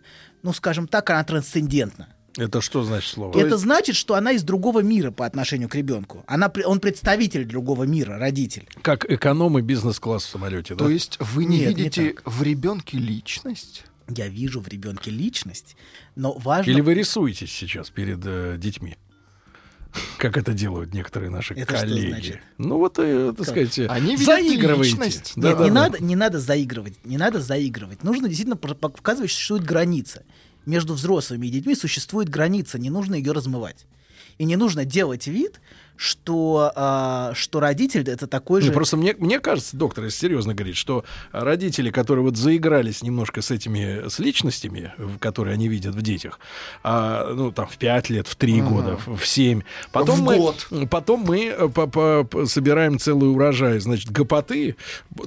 ну, 0.43 0.53
скажем 0.53 0.87
так, 0.87 1.11
она 1.11 1.25
трансцендентна. 1.25 2.09
Это 2.41 2.61
что 2.61 2.83
значит 2.83 3.11
слово? 3.11 3.39
это 3.39 3.59
значит, 3.59 3.97
что 3.97 4.15
она 4.15 4.33
из 4.33 4.43
другого 4.43 4.81
мира 4.83 5.11
по 5.11 5.27
отношению 5.27 5.69
к 5.69 5.75
ребенку. 5.75 6.25
Она, 6.27 6.51
он 6.65 6.81
представитель 6.81 7.45
другого 7.45 7.85
мира, 7.85 8.19
родитель. 8.19 8.69
Как 8.83 9.11
эконом 9.11 9.59
и 9.59 9.63
бизнес-класс 9.63 10.25
в 10.25 10.29
самолете, 10.29 10.75
да? 10.75 10.85
То 10.85 10.91
есть 10.91 11.19
вы 11.21 11.45
не 11.45 11.59
Нет, 11.59 11.69
не 11.69 11.75
видите 11.75 12.15
в 12.25 12.43
ребенке 12.43 12.97
личность? 12.99 13.85
Я 14.09 14.29
вижу 14.29 14.61
в 14.61 14.69
ребенке 14.69 15.11
личность, 15.11 15.77
но 16.17 16.33
важно... 16.33 16.71
Или 16.71 16.81
вы 16.81 16.95
рисуетесь 16.95 17.53
сейчас 17.53 17.91
перед 17.91 18.21
э, 18.25 18.57
детьми? 18.59 18.97
Как 20.19 20.37
это 20.37 20.53
делают 20.53 20.95
некоторые 20.95 21.31
наши 21.31 21.55
Это 21.55 21.77
что 21.77 21.87
коллеги. 21.87 22.09
значит? 22.11 22.41
Ну 22.59 22.79
вот, 22.79 22.99
э, 22.99 23.35
так 23.37 23.47
сказать, 23.47 23.79
э, 23.79 23.87
Они 23.87 24.17
заигрываете. 24.17 24.91
личность. 24.91 25.33
Да, 25.37 25.49
Нет, 25.49 25.59
да, 25.59 25.65
не, 25.65 25.71
да. 25.71 25.75
надо, 25.75 26.05
не 26.05 26.17
надо 26.17 26.39
заигрывать, 26.39 27.05
не 27.05 27.19
надо 27.19 27.41
заигрывать. 27.41 28.03
Нужно 28.03 28.29
действительно 28.29 28.57
показывать, 28.57 29.31
что 29.31 29.39
существует 29.39 29.65
граница. 29.65 30.23
Между 30.67 30.95
взрослыми 30.95 31.47
и 31.47 31.51
детьми 31.51 31.75
существует 31.75 32.29
граница, 32.29 32.79
не 32.79 32.91
нужно 32.91 33.15
ее 33.15 33.33
размывать. 33.33 33.87
И 34.39 34.45
не 34.45 34.57
нужно 34.57 34.85
делать 34.85 35.27
вид, 35.27 35.61
что, 36.01 36.73
а, 36.77 37.33
что 37.35 37.61
родитель 37.61 38.09
это 38.09 38.27
такой 38.27 38.61
Ну, 38.61 38.67
же... 38.69 38.73
просто 38.73 38.97
мне, 38.97 39.15
мне 39.19 39.39
кажется, 39.39 39.77
доктор, 39.77 40.05
если 40.05 40.21
серьезно 40.29 40.55
говорит, 40.55 40.75
что 40.77 41.05
родители, 41.31 41.91
которые 41.91 42.25
вот 42.25 42.39
заигрались 42.39 43.03
немножко 43.03 43.43
с 43.43 43.51
этими, 43.51 44.09
с 44.09 44.19
личностями, 44.19 44.95
которые 45.19 45.53
они 45.53 45.69
видят 45.69 45.95
в 45.95 46.01
детях, 46.01 46.41
а, 46.83 47.35
ну, 47.35 47.53
там, 47.53 47.67
в 47.67 47.77
5 47.77 48.09
лет, 48.09 48.27
в 48.29 48.35
3 48.35 48.63
года, 48.63 48.97
в, 49.05 49.19
в 49.19 49.27
7, 49.27 49.61
потом 49.93 50.21
В 50.21 50.23
мы, 50.23 50.37
год. 50.39 50.67
потом 50.89 51.21
мы 51.21 51.45
э, 51.49 51.69
по- 51.69 51.87
по- 51.87 52.25
по- 52.25 52.47
собираем 52.47 52.99
целый 52.99 53.31
урожай, 53.31 53.79
значит, 53.79 54.11
гопоты, 54.11 54.77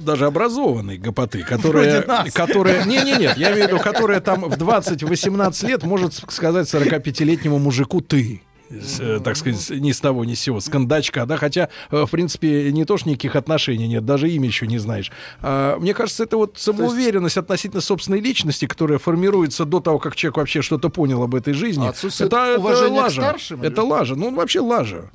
даже 0.00 0.26
образованные 0.26 0.98
гопоты, 0.98 1.42
которые... 1.48 2.02
Которые 2.32 2.84
не, 2.84 2.98
не, 3.04 3.16
нет, 3.16 3.36
я 3.36 3.52
имею 3.52 3.66
в 3.66 3.68
виду, 3.68 3.78
которые 3.78 4.18
там 4.18 4.40
в 4.50 4.54
20-18 4.54 5.68
лет 5.68 5.84
может 5.84 6.14
сказать 6.32 6.66
45-летнему 6.66 7.60
мужику 7.60 8.00
«ты». 8.00 8.42
С, 8.80 9.00
э, 9.00 9.20
так 9.20 9.36
сказать, 9.36 9.70
ни 9.70 9.92
с 9.92 10.00
того, 10.00 10.24
ни 10.24 10.34
с 10.34 10.40
сего, 10.40 10.60
с 10.60 10.68
кондачка, 10.68 11.26
да, 11.26 11.36
хотя, 11.36 11.68
э, 11.90 12.04
в 12.04 12.10
принципе, 12.10 12.72
не 12.72 12.84
то, 12.84 12.96
что 12.96 13.08
никаких 13.08 13.36
отношений 13.36 13.88
нет, 13.88 14.04
даже 14.04 14.30
имя 14.30 14.46
еще 14.46 14.66
не 14.66 14.78
знаешь. 14.78 15.10
А, 15.42 15.78
мне 15.78 15.94
кажется, 15.94 16.24
это 16.24 16.36
вот 16.36 16.58
самоуверенность 16.58 17.36
относительно 17.36 17.80
собственной 17.80 18.20
личности, 18.20 18.66
которая 18.66 18.98
формируется 18.98 19.64
до 19.64 19.80
того, 19.80 19.98
как 19.98 20.16
человек 20.16 20.36
вообще 20.38 20.62
что-то 20.62 20.88
понял 20.88 21.22
об 21.22 21.34
этой 21.34 21.54
жизни. 21.54 21.86
А 21.86 21.90
это, 21.90 22.24
это 22.24 22.88
лажа. 22.88 23.20
старшим, 23.22 23.60
или 23.60 23.66
Это 23.66 23.82
что? 23.82 23.88
лажа. 23.88 24.14
Ну, 24.14 24.28
он 24.28 24.34
вообще 24.34 24.60
лажа. 24.60 25.10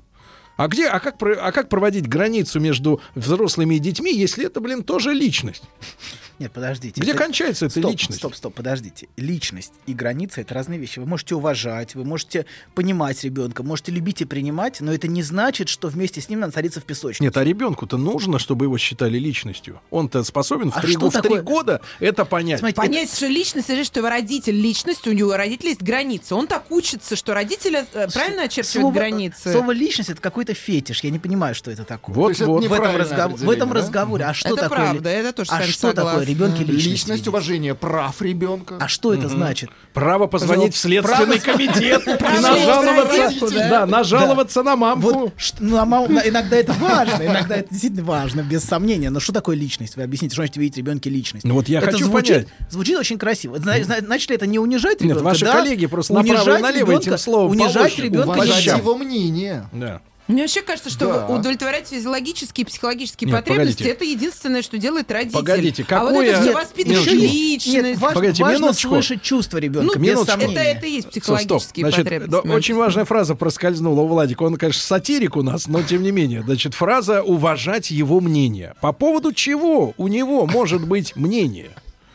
А 0.57 0.67
где, 0.67 0.87
а 0.87 0.99
как, 0.99 1.15
а 1.21 1.51
как 1.53 1.69
проводить 1.69 2.07
границу 2.09 2.59
между 2.59 2.99
взрослыми 3.15 3.75
и 3.75 3.79
детьми, 3.79 4.13
если 4.13 4.45
это, 4.45 4.59
блин, 4.59 4.83
тоже 4.83 5.13
личность? 5.13 5.63
Нет, 6.39 6.51
подождите. 6.53 7.01
Где 7.01 7.11
Это- 7.11 7.19
кончается 7.23 7.65
эта 7.65 7.79
стоп, 7.79 7.91
личность? 7.91 8.19
Стоп, 8.19 8.35
стоп, 8.35 8.53
подождите. 8.55 9.07
Личность 9.17 9.73
и 9.87 9.93
границы 9.93 10.41
это 10.41 10.53
разные 10.53 10.79
вещи. 10.79 10.99
Вы 10.99 11.05
можете 11.05 11.35
уважать, 11.35 11.95
вы 11.95 12.05
можете 12.05 12.45
понимать 12.75 13.23
ребенка, 13.23 13.61
можете 13.61 13.91
любить 13.91 14.21
и 14.21 14.25
принимать, 14.25 14.79
но 14.79 14.93
это 14.93 15.07
не 15.07 15.21
значит, 15.21 15.67
что 15.67 15.89
вместе 15.89 16.21
с 16.21 16.29
ним 16.29 16.39
надо 16.39 16.53
садиться 16.53 16.79
в 16.79 16.85
песочницу. 16.85 17.23
Нет, 17.23 17.35
а 17.35 17.43
ребенку-то 17.43 17.97
нужно, 17.97 18.39
чтобы 18.39 18.65
его 18.65 18.77
считали 18.77 19.17
личностью. 19.19 19.81
Он-то 19.91 20.23
способен 20.23 20.71
в 20.71 20.77
А 20.77 20.81
три, 20.81 20.95
в 20.95 20.99
три 20.99 21.09
такое? 21.11 21.41
года 21.41 21.81
это 21.99 22.23
понять. 22.25 22.59
Смотрите, 22.59 22.79
Понять, 22.81 23.13
что 23.13 23.27
личность, 23.27 23.67
значит, 23.67 23.87
что 23.87 23.99
его 23.99 24.09
родитель 24.09 24.55
личность, 24.55 25.05
у 25.07 25.11
него 25.11 25.35
родителей 25.35 25.69
есть 25.71 25.81
границы. 25.81 26.35
Он 26.35 26.47
так 26.47 26.71
учится, 26.71 27.17
что 27.17 27.33
родители 27.33 27.85
э, 27.93 28.07
правильно 28.13 28.43
очерчивают 28.43 28.83
слово, 28.83 28.93
границы. 28.93 29.51
Слово 29.51 29.71
личность 29.71 30.09
это 30.09 30.21
какой-то 30.21 30.53
фетиш. 30.53 31.03
Я 31.03 31.09
не 31.09 31.19
понимаю, 31.19 31.53
что 31.53 31.69
это 31.69 31.83
такое. 31.83 32.15
Вот, 32.15 32.31
это 32.31 32.45
вот. 32.45 32.61
не 32.61 32.69
в 32.69 32.73
этом, 32.73 32.95
разгов- 32.95 33.37
в 33.37 33.49
этом 33.49 33.73
разговоре. 33.73 34.23
А 34.23 34.33
что 34.33 34.49
Это 34.49 34.61
такое? 34.61 34.77
правда, 34.77 35.09
это 35.09 35.33
тоже 35.33 35.51
а 35.51 35.63
что 35.63 35.91
такое. 35.93 36.28
Ребенке 36.29 36.63
личность? 36.63 36.85
Личность, 36.85 37.09
видеть? 37.11 37.27
уважение 37.27 37.75
прав 37.75 38.21
ребенка. 38.21 38.77
А 38.79 38.87
что 38.87 39.13
это 39.13 39.27
значит? 39.27 39.69
Право 39.93 40.27
позвонить 40.27 40.75
в 40.75 40.77
следственный 40.77 41.39
комитет 41.39 42.07
и 42.07 42.11
нажаловаться, 42.11 43.49
да? 43.51 43.69
да, 43.69 43.85
нажаловаться 43.85 44.63
на 44.63 44.75
мамку. 44.75 45.33
Ну, 45.59 45.77
а 45.77 45.83
иногда 46.25 46.55
это 46.57 46.73
важно, 46.73 47.23
иногда 47.23 47.57
это 47.57 47.69
действительно 47.69 48.03
важно, 48.03 48.41
без 48.41 48.63
сомнения. 48.63 49.09
Но 49.09 49.19
что 49.19 49.33
такое 49.33 49.55
личность? 49.55 49.95
Вы 49.95 50.03
объясните, 50.03 50.33
что 50.33 50.41
значит 50.41 50.57
видеть 50.57 50.77
ребенке 50.77 51.09
личность? 51.09 51.45
Ну 51.45 51.55
вот 51.55 51.67
я 51.69 51.79
это 51.79 51.91
хочу 51.91 52.05
звучит, 52.05 52.35
понять. 52.35 52.47
Звучит 52.69 52.97
очень 52.97 53.17
красиво. 53.17 53.57
Зна- 53.59 53.81
зна- 53.83 53.99
Значит 53.99 54.29
ли 54.29 54.35
это 54.35 54.47
не 54.47 54.59
унижать 54.59 55.01
Нет, 55.01 55.11
ребенка? 55.11 55.23
ваши 55.23 55.45
да? 55.45 55.53
коллеги 55.53 55.85
просто 55.85 56.13
направо 56.13 56.57
и 56.57 56.61
налево 56.61 56.91
этим 56.93 57.17
словом 57.17 57.51
Унижать 57.51 57.97
ребенка 57.99 58.29
Уважать 58.29 58.65
его 58.65 58.95
мнение. 58.97 59.65
Да. 59.71 60.01
Мне 60.29 60.43
вообще 60.43 60.61
кажется, 60.61 60.91
что 60.91 61.07
Да. 61.07 61.27
удовлетворять 61.27 61.87
физиологические 61.89 62.63
и 62.63 62.67
психологические 62.67 63.31
Нет, 63.31 63.39
потребности 63.39 63.79
погодите. 63.79 63.89
это 63.95 64.05
единственное, 64.05 64.61
что 64.61 64.77
делает 64.77 65.11
родитель. 65.11 65.33
Погодите, 65.33 65.85
а 65.89 65.99
вот 66.01 66.09
какое- 66.09 66.29
это 66.29 66.41
все 66.41 66.85
минуточку. 66.85 67.15
личность. 67.15 67.67
Нет, 67.75 67.97
важно, 67.97 68.15
Погодите, 68.15 68.43
важно 68.43 68.57
минуточку. 68.65 68.89
слышать 68.89 69.21
чувства 69.23 69.57
ребенка, 69.57 69.97
ну, 69.97 70.01
без 70.03 70.21
это, 70.21 70.31
это 70.61 70.85
и 70.85 70.91
есть 70.91 71.07
стоп. 71.07 71.11
психологические 71.23 71.83
Значит, 71.85 72.03
потребности. 72.05 72.47
да, 72.47 72.53
очень 72.53 72.75
важная 72.75 73.05
фраза 73.05 73.33
проскользнула 73.33 74.01
у 74.01 74.07
Владика. 74.07 74.43
Он, 74.43 74.55
конечно, 74.55 74.81
сатирик 74.83 75.35
у 75.35 75.41
нас, 75.41 75.67
но 75.67 75.81
тем 75.81 76.03
не 76.03 76.11
менее. 76.11 76.43
Значит, 76.43 76.75
фраза 76.75 77.23
«уважать 77.23 77.89
его 77.89 78.21
мнение». 78.21 78.75
По 78.81 78.91
поводу 78.93 79.33
чего 79.33 79.95
у 79.97 80.07
него 80.07 80.45
может 80.45 80.85
быть 80.87 81.15
мнение? 81.15 81.71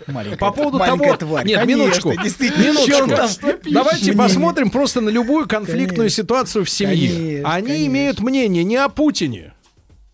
Маленькая 0.07 0.37
По 0.37 0.51
поводу 0.51 0.79
маленькая 0.79 1.17
того... 1.17 1.31
тварь. 1.31 1.47
Нет, 1.47 1.61
Конечно, 1.61 1.81
минуточку. 1.81 2.23
действительно. 2.23 2.65
Минуточку. 2.65 3.49
Давайте 3.71 4.13
посмотрим 4.13 4.71
просто 4.71 5.01
на 5.01 5.09
любую 5.09 5.49
конфликтную 5.49 5.97
Конечно. 5.97 6.23
ситуацию 6.23 6.65
в 6.65 6.71
семье. 6.71 7.09
Конечно, 7.09 7.55
Они 7.55 7.67
конечно. 7.69 7.87
имеют 7.87 8.21
мнение 8.21 8.65
не 8.65 8.77
о 8.77 8.89
Путине, 8.89 9.54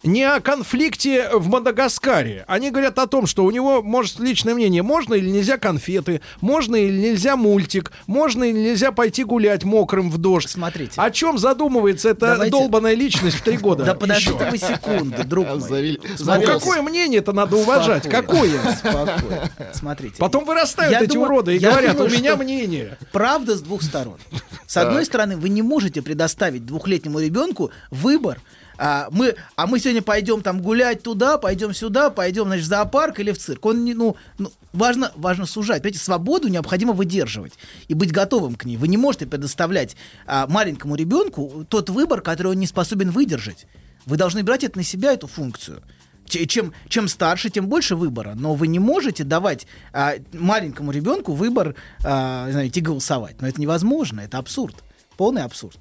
не 0.02 0.22
о 0.22 0.40
конфликте 0.40 1.28
в 1.34 1.48
Мадагаскаре. 1.48 2.44
Они 2.48 2.70
говорят 2.70 2.98
о 2.98 3.06
том, 3.06 3.26
что 3.26 3.44
у 3.44 3.50
него, 3.50 3.82
может, 3.82 4.18
личное 4.18 4.54
мнение, 4.54 4.82
можно 4.82 5.12
или 5.14 5.28
нельзя 5.28 5.58
конфеты, 5.58 6.22
можно 6.40 6.76
или 6.76 6.98
нельзя 6.98 7.36
мультик, 7.36 7.92
можно 8.06 8.44
или 8.44 8.58
нельзя 8.58 8.92
пойти 8.92 9.24
гулять 9.24 9.64
мокрым 9.64 10.10
в 10.10 10.16
дождь. 10.18 10.48
Смотрите. 10.48 10.92
О 10.96 11.10
чем 11.10 11.36
задумывается 11.36 12.08
эта 12.08 12.32
Давайте- 12.32 12.50
долбаная 12.50 12.94
личность 12.94 13.36
в 13.36 13.42
три 13.42 13.56
года? 13.58 13.84
Да 13.84 13.94
подождите 13.94 14.48
вы 14.50 14.56
секунду, 14.56 15.22
друг 15.24 15.46
мой. 15.48 15.58
Завели- 15.58 16.00
Ну, 16.18 16.42
какое 16.42 16.80
мнение-то 16.82 17.32
надо 17.32 17.56
уважать? 17.56 18.08
Какое? 18.08 18.50
Спокойно. 18.76 19.50
Смотрите. 19.74 20.16
Потом 20.18 20.44
вырастают 20.44 21.02
эти 21.02 21.16
уроды 21.16 21.56
и 21.56 21.58
говорят, 21.58 22.00
у 22.00 22.08
меня 22.08 22.36
мнение. 22.36 22.96
Правда 23.12 23.56
с 23.56 23.60
двух 23.60 23.82
сторон. 23.82 24.16
С 24.66 24.76
одной 24.76 25.04
стороны, 25.04 25.36
вы 25.36 25.50
не 25.50 25.62
можете 25.62 26.00
предоставить 26.00 26.64
двухлетнему 26.64 27.18
ребенку 27.20 27.70
выбор. 27.90 28.40
А 28.82 29.08
мы, 29.10 29.36
а 29.56 29.66
мы 29.66 29.78
сегодня 29.78 30.00
пойдем 30.00 30.40
там 30.40 30.62
гулять 30.62 31.02
туда, 31.02 31.36
пойдем 31.36 31.74
сюда, 31.74 32.08
пойдем, 32.08 32.46
значит, 32.46 32.64
в 32.64 32.68
зоопарк 32.68 33.20
или 33.20 33.30
в 33.30 33.36
цирк. 33.36 33.66
Он 33.66 33.84
не, 33.84 33.92
ну, 33.92 34.16
ну, 34.38 34.50
важно, 34.72 35.12
важно 35.16 35.44
сужать. 35.44 35.82
Понимаете, 35.82 36.02
свободу 36.02 36.48
необходимо 36.48 36.94
выдерживать 36.94 37.52
и 37.88 37.94
быть 37.94 38.10
готовым 38.10 38.54
к 38.54 38.64
ней. 38.64 38.78
Вы 38.78 38.88
не 38.88 38.96
можете 38.96 39.26
предоставлять 39.26 39.96
а, 40.26 40.46
маленькому 40.46 40.94
ребенку 40.94 41.66
тот 41.68 41.90
выбор, 41.90 42.22
который 42.22 42.52
он 42.52 42.58
не 42.58 42.66
способен 42.66 43.10
выдержать. 43.10 43.66
Вы 44.06 44.16
должны 44.16 44.42
брать 44.42 44.64
это 44.64 44.78
на 44.78 44.82
себя, 44.82 45.12
эту 45.12 45.26
функцию. 45.26 45.82
Чем, 46.24 46.72
чем 46.88 47.08
старше, 47.08 47.50
тем 47.50 47.68
больше 47.68 47.96
выбора. 47.96 48.32
Но 48.34 48.54
вы 48.54 48.66
не 48.66 48.78
можете 48.78 49.24
давать 49.24 49.66
а, 49.92 50.14
маленькому 50.32 50.90
ребенку 50.90 51.34
выбор, 51.34 51.74
а, 52.02 52.50
не 52.50 52.68
идти 52.68 52.80
голосовать. 52.80 53.42
Но 53.42 53.46
это 53.46 53.60
невозможно, 53.60 54.20
это 54.22 54.38
абсурд. 54.38 54.76
Полный 55.18 55.42
абсурд. 55.42 55.78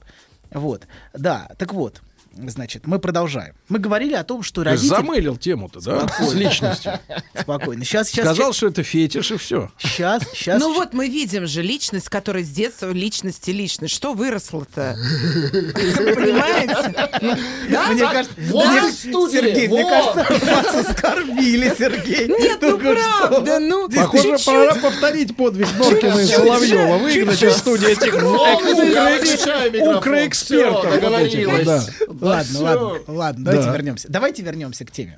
Вот. 0.51 0.86
Да, 1.13 1.50
так 1.58 1.74
вот. 1.74 2.01
Значит, 2.36 2.86
мы 2.86 3.00
продолжаем. 3.00 3.56
Мы 3.70 3.80
говорили 3.80 4.14
о 4.14 4.24
том, 4.24 4.44
что 4.44 4.64
родители... 4.64 4.88
Замылил 4.90 5.36
тему-то, 5.36 5.82
да? 5.82 6.08
С 6.08 6.12
Спокойно. 6.14 6.40
личностью. 6.40 7.00
Спокойно. 7.40 7.84
Сейчас, 7.84 8.10
сейчас, 8.10 8.26
Сказал, 8.26 8.54
что 8.54 8.68
это 8.68 8.84
фетиш 8.84 9.32
и 9.32 9.38
все. 9.38 9.72
сейчас, 9.80 10.24
сейчас. 10.34 10.60
Ну 10.60 10.74
вот 10.74 10.94
мы 10.94 11.10
видим 11.10 11.48
же 11.48 11.62
личность, 11.62 12.08
которая 12.08 12.44
с 12.44 12.50
детства 12.50 12.92
личность 12.92 13.48
и 13.50 13.52
личность. 13.52 13.94
Что 13.96 14.14
выросло-то? 14.14 14.96
Понимаете? 15.52 17.10
Да? 17.70 17.88
Мне 17.88 18.02
кажется, 18.02 18.36
Сергей, 19.32 19.68
мне 19.68 19.84
кажется, 19.84 20.46
вас 20.46 20.76
оскорбили, 20.88 21.74
Сергей. 21.78 22.28
Нет, 22.28 22.60
ну 22.62 22.78
правда, 22.78 23.60
ну 23.60 23.90
Похоже, 23.90 24.38
пора 24.46 24.76
повторить 24.76 25.36
подвиг 25.36 25.68
Норкина 25.78 26.20
и 26.20 26.26
Соловьева. 26.26 26.98
Выгнать 27.00 27.44
из 27.44 27.58
студии 27.58 27.92
этих 27.92 28.14
укроэкспертов. 29.98 30.94
Договорилась. 30.94 31.90
Да. 32.20 32.28
Ладно, 32.28 32.60
ладно, 32.60 33.00
ладно, 33.08 33.46
давайте 33.46 33.66
Да. 33.68 33.74
вернемся. 33.74 34.08
Давайте 34.10 34.44
вернемся 34.44 34.86
к 34.86 34.92
теме. 34.92 35.18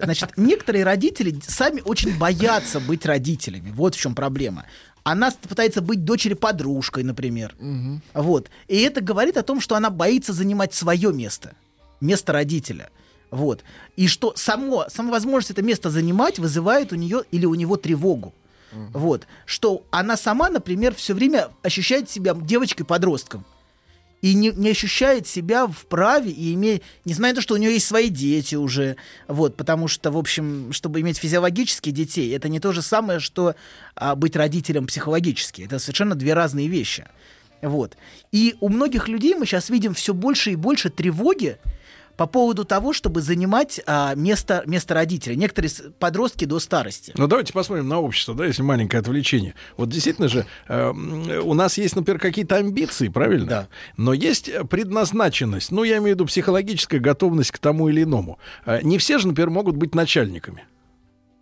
Значит, 0.00 0.30
некоторые 0.36 0.84
родители 0.84 1.38
сами 1.46 1.80
очень 1.84 2.16
боятся 2.18 2.80
быть 2.80 3.06
родителями. 3.06 3.70
Вот 3.70 3.94
в 3.94 4.00
чем 4.00 4.14
проблема. 4.14 4.64
Она 5.04 5.30
пытается 5.48 5.80
быть 5.80 6.04
дочери-подружкой, 6.04 7.04
например. 7.04 7.54
Вот. 8.14 8.50
И 8.66 8.80
это 8.80 9.00
говорит 9.00 9.36
о 9.36 9.42
том, 9.42 9.60
что 9.60 9.76
она 9.76 9.90
боится 9.90 10.32
занимать 10.32 10.74
свое 10.74 11.12
место. 11.12 11.52
Место 12.00 12.32
родителя. 12.32 12.90
Вот. 13.30 13.62
И 13.96 14.08
что 14.08 14.32
само, 14.36 14.86
сама 14.88 15.10
возможность 15.12 15.50
это 15.50 15.62
место 15.62 15.90
занимать 15.90 16.38
вызывает 16.38 16.92
у 16.92 16.96
нее 16.96 17.22
или 17.30 17.46
у 17.46 17.54
него 17.54 17.76
тревогу. 17.76 18.34
Вот. 18.92 19.26
Что 19.46 19.84
она 19.90 20.16
сама, 20.16 20.50
например, 20.50 20.94
все 20.94 21.14
время 21.14 21.50
ощущает 21.62 22.10
себя 22.10 22.34
девочкой-подростком 22.34 23.44
и 24.22 24.34
не, 24.34 24.50
не 24.50 24.70
ощущает 24.70 25.26
себя 25.26 25.66
вправе 25.66 26.30
и 26.30 26.54
имеет, 26.54 26.82
несмотря 27.04 27.32
на 27.32 27.34
то, 27.36 27.42
что 27.42 27.54
у 27.54 27.58
нее 27.58 27.72
есть 27.72 27.86
свои 27.86 28.08
дети 28.08 28.54
уже, 28.54 28.96
вот, 29.28 29.56
потому 29.56 29.88
что, 29.88 30.10
в 30.10 30.16
общем, 30.16 30.72
чтобы 30.72 31.00
иметь 31.00 31.18
физиологически 31.18 31.90
детей, 31.90 32.34
это 32.34 32.48
не 32.48 32.60
то 32.60 32.72
же 32.72 32.82
самое, 32.82 33.20
что 33.20 33.54
а, 33.94 34.14
быть 34.14 34.36
родителем 34.36 34.86
психологически. 34.86 35.62
Это 35.62 35.78
совершенно 35.78 36.14
две 36.14 36.34
разные 36.34 36.68
вещи. 36.68 37.06
Вот. 37.62 37.96
И 38.32 38.56
у 38.60 38.68
многих 38.68 39.08
людей 39.08 39.34
мы 39.34 39.46
сейчас 39.46 39.70
видим 39.70 39.94
все 39.94 40.14
больше 40.14 40.52
и 40.52 40.56
больше 40.56 40.90
тревоги 40.90 41.58
по 42.16 42.26
поводу 42.26 42.64
того, 42.64 42.92
чтобы 42.92 43.20
занимать 43.20 43.80
а, 43.86 44.14
место, 44.14 44.62
место 44.66 44.94
родителя. 44.94 45.34
Некоторые 45.34 45.70
подростки 45.98 46.44
до 46.44 46.58
старости. 46.58 47.12
Ну, 47.16 47.26
давайте 47.26 47.52
посмотрим 47.52 47.88
на 47.88 48.00
общество, 48.00 48.34
да, 48.34 48.46
если 48.46 48.62
маленькое 48.62 49.00
отвлечение. 49.00 49.54
Вот 49.76 49.88
действительно 49.88 50.28
же, 50.28 50.46
э, 50.68 50.90
у 50.90 51.54
нас 51.54 51.78
есть, 51.78 51.96
например, 51.96 52.20
какие-то 52.20 52.56
амбиции, 52.56 53.08
правильно? 53.08 53.46
Да. 53.46 53.68
Но 53.96 54.12
есть 54.12 54.48
э, 54.48 54.64
предназначенность, 54.64 55.70
ну, 55.70 55.84
я 55.84 55.98
имею 55.98 56.16
в 56.16 56.16
виду 56.16 56.26
психологическая 56.26 57.00
готовность 57.00 57.50
к 57.50 57.58
тому 57.58 57.88
или 57.88 58.02
иному. 58.02 58.38
Э, 58.64 58.80
Не 58.82 58.98
все 58.98 59.18
же, 59.18 59.28
например, 59.28 59.50
могут 59.50 59.76
быть 59.76 59.94
начальниками. 59.94 60.64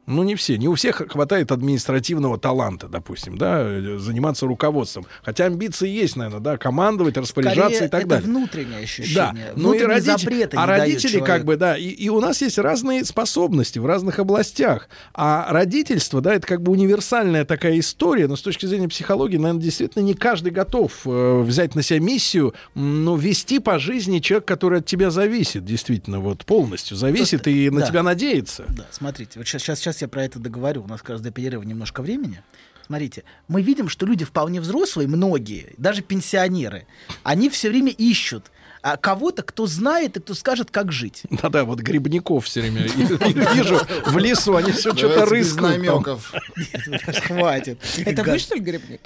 Ну, 0.06 0.22
не 0.22 0.34
все. 0.34 0.58
Не 0.58 0.68
у 0.68 0.74
всех 0.74 1.02
хватает 1.08 1.50
административного 1.52 2.38
таланта, 2.38 2.88
допустим, 2.88 3.38
да, 3.38 3.98
заниматься 3.98 4.46
руководством. 4.46 5.06
Хотя 5.22 5.46
амбиции 5.46 5.88
есть, 5.88 6.16
наверное, 6.16 6.40
да, 6.40 6.56
командовать, 6.58 7.16
распоряжаться 7.16 7.76
Скорее, 7.76 7.86
и 7.86 7.90
так 7.90 8.00
это 8.00 8.08
далее. 8.08 8.26
внутреннее 8.26 8.80
ощущение. 8.80 9.14
Да, 9.14 9.52
ну 9.56 9.72
и 9.72 9.82
родители, 9.82 10.48
а 10.52 10.66
родители 10.66 11.20
как 11.20 11.44
бы, 11.44 11.56
да, 11.56 11.76
и, 11.76 11.88
и 11.88 12.08
у 12.08 12.20
нас 12.20 12.42
есть 12.42 12.58
разные 12.58 13.04
способности 13.04 13.78
в 13.78 13.86
разных 13.86 14.18
областях, 14.18 14.88
а 15.14 15.46
родительство, 15.50 16.20
да, 16.20 16.34
это 16.34 16.46
как 16.46 16.62
бы 16.62 16.72
универсальная 16.72 17.44
такая 17.44 17.78
история, 17.78 18.26
но 18.26 18.36
с 18.36 18.42
точки 18.42 18.66
зрения 18.66 18.88
психологии, 18.88 19.36
наверное, 19.36 19.62
действительно 19.62 20.02
не 20.02 20.14
каждый 20.14 20.52
готов 20.52 20.92
э, 21.06 21.40
взять 21.42 21.74
на 21.74 21.82
себя 21.82 22.00
миссию, 22.00 22.54
м, 22.74 23.04
ну, 23.04 23.16
вести 23.16 23.58
по 23.58 23.78
жизни 23.78 24.18
человек, 24.18 24.46
который 24.46 24.80
от 24.80 24.86
тебя 24.86 25.10
зависит, 25.10 25.64
действительно, 25.64 26.20
вот 26.20 26.44
полностью 26.44 26.96
зависит 26.96 27.46
и 27.46 27.70
на 27.70 27.80
да. 27.80 27.86
тебя 27.86 28.02
надеется. 28.02 28.64
Да, 28.68 28.86
смотрите, 28.90 29.38
вот 29.38 29.46
сейчас, 29.46 29.62
сейчас, 29.78 29.93
сейчас 29.94 30.02
я 30.02 30.08
про 30.08 30.24
это 30.24 30.38
договорю. 30.38 30.82
У 30.82 30.88
нас 30.88 31.00
как 31.00 31.10
раз 31.10 31.20
до 31.20 31.30
немножко 31.62 32.02
времени. 32.02 32.42
Смотрите, 32.86 33.24
мы 33.48 33.62
видим, 33.62 33.88
что 33.88 34.04
люди 34.04 34.24
вполне 34.24 34.60
взрослые, 34.60 35.08
многие, 35.08 35.72
даже 35.78 36.02
пенсионеры, 36.02 36.86
они 37.22 37.48
все 37.48 37.70
время 37.70 37.92
ищут 37.92 38.50
а, 38.84 38.98
кого-то, 38.98 39.42
кто 39.42 39.66
знает 39.66 40.18
и 40.18 40.20
кто 40.20 40.34
скажет, 40.34 40.70
как 40.70 40.92
жить. 40.92 41.22
Да-да, 41.30 41.64
вот 41.64 41.78
грибников 41.80 42.44
все 42.44 42.60
время 42.60 42.82
вижу 42.82 43.80
в 44.04 44.18
лесу, 44.18 44.56
они 44.56 44.72
все 44.72 44.94
что-то 44.94 45.24
рыскают. 45.24 45.78
намеков. 45.78 46.34
Хватит. 47.26 47.78
Это 48.04 48.22
вы, 48.22 48.38
что 48.38 48.56
ли, 48.56 48.60
грибник? 48.60 49.00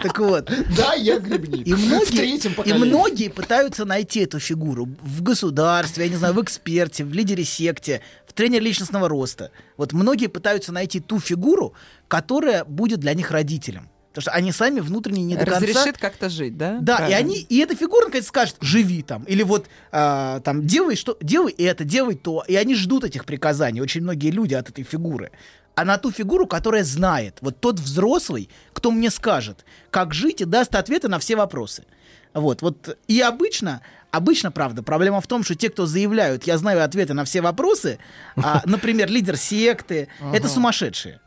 Так 0.00 0.16
вот, 0.20 0.48
Да, 0.76 0.94
я 0.94 1.18
грибник. 1.18 1.66
И 1.66 1.74
многие, 1.74 2.68
и 2.68 2.72
многие 2.72 3.30
пытаются 3.30 3.84
найти 3.84 4.20
эту 4.20 4.38
фигуру 4.38 4.88
в 5.02 5.22
государстве, 5.22 6.04
я 6.04 6.10
не 6.10 6.16
знаю, 6.16 6.34
в 6.34 6.40
эксперте, 6.40 7.04
в 7.04 7.12
лидере 7.12 7.42
секте, 7.42 8.00
в 8.28 8.32
тренере 8.32 8.64
личностного 8.64 9.08
роста. 9.08 9.50
Вот 9.76 9.92
многие 9.92 10.28
пытаются 10.28 10.70
найти 10.70 11.00
ту 11.00 11.18
фигуру, 11.18 11.74
которая 12.06 12.64
будет 12.64 13.00
для 13.00 13.14
них 13.14 13.32
родителем. 13.32 13.88
Потому 14.16 14.30
что 14.32 14.38
они 14.38 14.50
сами 14.50 14.80
внутренне 14.80 15.24
не 15.24 15.36
до 15.36 15.44
конца... 15.44 15.60
Разрешит 15.60 15.98
как-то 15.98 16.30
жить, 16.30 16.56
да? 16.56 16.78
Да, 16.80 16.94
и 16.94 16.96
Правильно. 16.96 17.18
они, 17.18 17.36
и 17.36 17.58
эта 17.58 17.76
фигура, 17.76 18.06
наконец, 18.06 18.26
скажет, 18.26 18.56
живи 18.62 19.02
там. 19.02 19.24
Или 19.24 19.42
вот 19.42 19.66
а, 19.92 20.40
там, 20.40 20.66
делай 20.66 20.96
что, 20.96 21.18
делай 21.20 21.52
это, 21.52 21.84
делай 21.84 22.14
то. 22.14 22.42
И 22.48 22.56
они 22.56 22.74
ждут 22.74 23.04
этих 23.04 23.26
приказаний, 23.26 23.82
очень 23.82 24.00
многие 24.00 24.30
люди 24.30 24.54
от 24.54 24.70
этой 24.70 24.84
фигуры. 24.84 25.32
А 25.74 25.84
на 25.84 25.98
ту 25.98 26.10
фигуру, 26.10 26.46
которая 26.46 26.82
знает, 26.82 27.36
вот 27.42 27.60
тот 27.60 27.78
взрослый, 27.78 28.48
кто 28.72 28.90
мне 28.90 29.10
скажет, 29.10 29.66
как 29.90 30.14
жить 30.14 30.40
и 30.40 30.46
даст 30.46 30.74
ответы 30.74 31.08
на 31.08 31.18
все 31.18 31.36
вопросы. 31.36 31.84
Вот, 32.32 32.62
вот. 32.62 32.96
И 33.08 33.20
обычно, 33.20 33.82
обычно, 34.12 34.50
правда, 34.50 34.82
проблема 34.82 35.20
в 35.20 35.26
том, 35.26 35.44
что 35.44 35.54
те, 35.54 35.68
кто 35.68 35.84
заявляют, 35.84 36.44
я 36.44 36.56
знаю 36.56 36.82
ответы 36.82 37.12
на 37.12 37.26
все 37.26 37.42
вопросы, 37.42 37.98
а, 38.36 38.62
например, 38.66 39.10
лидер 39.10 39.36
секты, 39.36 40.08
это 40.32 40.48
сумасшедшие. 40.48 41.20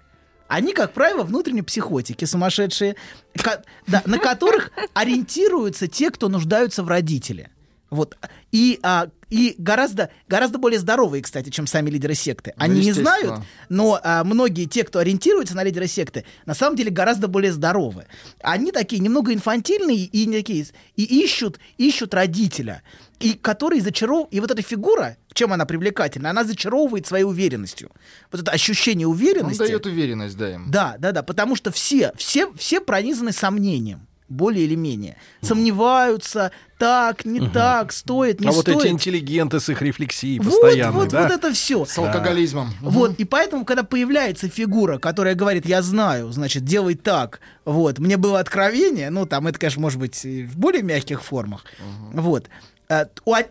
Они, 0.50 0.74
как 0.74 0.94
правило, 0.94 1.24
внутренне 1.24 1.64
психотики 1.64 2.26
сумасшедшие, 2.26 2.96
ко- 3.36 3.64
да, 3.88 4.02
на 4.06 4.18
которых 4.18 4.72
ориентируются 4.94 5.88
те, 5.88 6.10
кто 6.12 6.28
нуждаются 6.28 6.84
в 6.84 6.88
родителе. 6.88 7.52
Вот. 7.92 8.18
И, 8.52 8.80
а, 8.84 9.10
и 9.30 9.56
гораздо, 9.58 10.10
гораздо 10.28 10.58
более 10.58 10.80
здоровые, 10.80 11.24
кстати, 11.24 11.50
чем 11.50 11.66
сами 11.68 11.90
лидеры 11.90 12.14
секты. 12.16 12.54
Они 12.58 12.82
не 12.82 12.88
естественно. 12.88 13.20
знают, 13.22 13.44
но 13.70 14.00
а, 14.04 14.24
многие 14.24 14.66
те, 14.66 14.84
кто 14.84 15.00
ориентируется 15.00 15.56
на 15.56 15.64
лидера 15.64 15.88
секты, 15.88 16.26
на 16.46 16.54
самом 16.54 16.76
деле 16.76 16.92
гораздо 16.92 17.28
более 17.28 17.52
здоровы. 17.52 18.06
Они 18.42 18.72
такие 18.72 19.00
немного 19.02 19.34
инфантильные 19.34 19.98
и, 20.06 20.26
не 20.26 20.38
такие, 20.38 20.74
и 20.96 21.04
ищут, 21.24 21.60
ищут 21.78 22.14
родителя, 22.14 22.82
и 23.20 23.34
который 23.34 23.80
зачаров... 23.80 24.28
И 24.32 24.40
вот 24.40 24.52
эта 24.52 24.62
фигура, 24.62 25.18
чем 25.34 25.54
она 25.54 25.66
привлекательна, 25.66 26.30
она 26.30 26.44
зачаровывает 26.44 27.06
своей 27.06 27.26
уверенностью. 27.26 27.92
Вот 28.32 28.42
это 28.42 28.52
ощущение 28.52 29.08
Он 29.08 29.14
уверенности. 29.14 29.60
дает 29.60 29.86
уверенность, 29.86 30.38
да, 30.38 30.54
им. 30.54 30.72
Да, 30.72 30.96
да, 31.00 31.12
да, 31.12 31.24
потому 31.24 31.56
что 31.56 31.72
все, 31.72 32.14
все, 32.16 32.52
все 32.54 32.80
пронизаны 32.80 33.32
сомнением, 33.32 34.08
более 34.30 34.66
или 34.66 34.76
менее. 34.76 35.18
Сомневаются, 35.42 36.52
так, 36.78 37.26
не 37.26 37.50
так, 37.50 37.92
стоит, 37.92 38.40
не 38.40 38.48
а 38.48 38.52
вот 38.52 38.62
стоит. 38.62 38.78
эти 38.78 38.88
интеллигенты 38.88 39.60
с 39.60 39.68
их 39.70 39.82
рефлексией 39.82 40.40
вот, 40.40 40.54
постоянной, 40.54 40.94
вот, 40.94 41.10
да? 41.10 41.24
вот 41.24 41.32
это 41.32 41.54
все. 41.54 41.84
С 41.84 41.98
алкоголизмом. 41.98 42.74
Вот, 42.80 43.16
и 43.20 43.26
поэтому, 43.26 43.66
когда 43.66 43.84
появляется 43.84 44.48
фигура, 44.48 44.98
которая 44.98 45.36
говорит, 45.36 45.66
я 45.66 45.82
знаю, 45.82 46.32
значит, 46.32 46.64
делай 46.64 46.96
так, 46.96 47.42
вот, 47.66 48.00
мне 48.00 48.16
было 48.18 48.40
откровение, 48.40 49.10
ну, 49.10 49.26
там, 49.26 49.48
это, 49.48 49.60
конечно, 49.60 49.82
может 49.82 50.00
быть, 50.00 50.24
и 50.24 50.44
в 50.44 50.58
более 50.58 50.84
мягких 50.84 51.22
формах, 51.22 51.66
вот, 52.14 52.46
э, 52.46 52.50
у 52.50 52.50
о- 52.50 52.79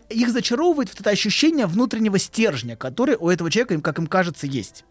их 0.09 0.29
зачаровывает 0.29 0.89
вот 0.89 0.99
это 0.99 1.09
ощущение 1.09 1.65
внутреннего 1.65 2.19
стержня, 2.19 2.75
который 2.75 3.15
у 3.15 3.29
этого 3.29 3.49
человека, 3.49 3.79
как 3.81 3.97
им 3.97 4.07
кажется, 4.07 4.45
есть. 4.47 4.83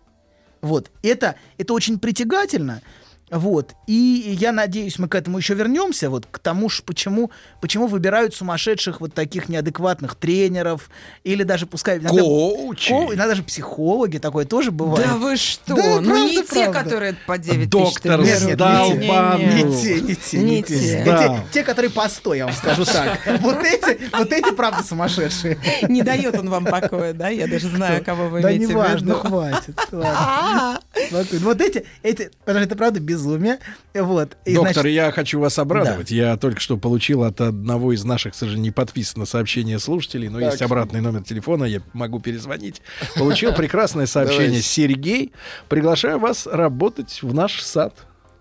Вот, 0.60 0.90
это, 1.02 1.36
это 1.58 1.74
очень 1.74 1.98
притягательно, 1.98 2.82
вот, 3.30 3.74
и 3.86 4.36
я 4.38 4.52
надеюсь, 4.52 4.98
мы 4.98 5.08
к 5.08 5.14
этому 5.14 5.38
еще 5.38 5.54
вернемся, 5.54 6.08
вот, 6.10 6.26
к 6.30 6.38
тому, 6.38 6.68
ж, 6.68 6.82
почему, 6.84 7.30
почему 7.60 7.86
выбирают 7.86 8.34
сумасшедших 8.34 9.00
вот 9.00 9.14
таких 9.14 9.48
неадекватных 9.48 10.14
тренеров, 10.14 10.88
или 11.24 11.42
даже, 11.42 11.66
пускай... 11.66 11.98
иногда- 11.98 12.20
Коучи. 12.22 12.88
Ко- 12.90 13.06
иногда 13.06 13.28
даже 13.28 13.42
психологи, 13.42 14.18
такое 14.18 14.44
тоже 14.44 14.70
бывает. 14.70 15.06
Да 15.06 15.16
вы 15.16 15.36
что? 15.36 15.74
Да, 15.74 16.00
ну 16.00 16.26
не 16.26 16.34
правда, 16.36 16.54
те, 16.54 16.64
правда. 16.70 16.82
которые 16.84 17.16
по 17.26 17.38
9 17.38 17.68
Доктор 17.70 18.20
тысяч 18.22 18.40
берут. 18.42 18.54
сдал 18.54 18.88
Не-не-не. 18.92 19.08
банду. 19.08 19.44
Не 19.44 19.82
те, 19.82 20.00
не 20.00 20.14
те, 20.14 20.38
Не 20.38 20.44
не 20.56 20.62
те. 20.62 20.78
те. 20.78 21.02
Да. 21.04 21.18
Те, 21.18 21.42
те, 21.52 21.64
которые 21.64 21.90
постой, 21.90 22.38
я 22.38 22.46
вам 22.46 22.54
скажу 22.54 22.84
так. 22.84 23.18
Вот 23.40 23.58
эти, 23.64 23.98
вот 24.16 24.32
эти, 24.32 24.52
правда, 24.54 24.82
сумасшедшие. 24.82 25.58
Не 25.88 26.02
дает 26.02 26.34
он 26.38 26.48
вам 26.50 26.64
покоя, 26.64 27.12
да? 27.12 27.28
Я 27.28 27.46
даже 27.46 27.68
знаю, 27.68 28.02
кого 28.04 28.28
вы 28.28 28.40
Да 28.42 28.48
имеете 28.50 28.66
не 28.68 28.72
в 28.72 28.76
важно, 28.76 29.06
виду. 29.08 29.18
хватит. 29.18 29.78
ладно. 29.92 30.80
Спокойно. 31.08 31.44
Вот 31.44 31.60
эти, 31.60 31.84
эти, 32.02 32.30
потому 32.44 32.58
что 32.60 32.66
это 32.66 32.76
правда 32.76 33.00
безумие. 33.18 33.58
Вот. 33.94 34.36
И, 34.44 34.54
Доктор, 34.54 34.74
значит, 34.74 34.92
я 34.92 35.10
хочу 35.10 35.40
вас 35.40 35.58
обрадовать. 35.58 36.10
Я 36.10 36.36
только 36.36 36.60
что 36.60 36.76
получил 36.76 37.24
от 37.24 37.40
одного 37.40 37.92
из 37.92 38.04
наших, 38.04 38.32
к 38.32 38.36
сожалению, 38.36 38.64
не 38.64 38.70
подписано 38.70 39.26
сообщение 39.26 39.78
слушателей, 39.78 40.28
но 40.28 40.40
есть 40.40 40.62
обратный 40.62 41.00
номер 41.00 41.22
телефона, 41.24 41.64
я 41.64 41.82
могу 41.92 42.20
перезвонить. 42.20 42.80
Получил 43.16 43.52
прекрасное 43.56 44.06
сообщение. 44.06 44.62
Сергей, 44.62 45.32
приглашаю 45.68 46.18
вас 46.18 46.46
работать 46.46 47.20
в 47.22 47.34
наш 47.34 47.62
сад 47.62 47.94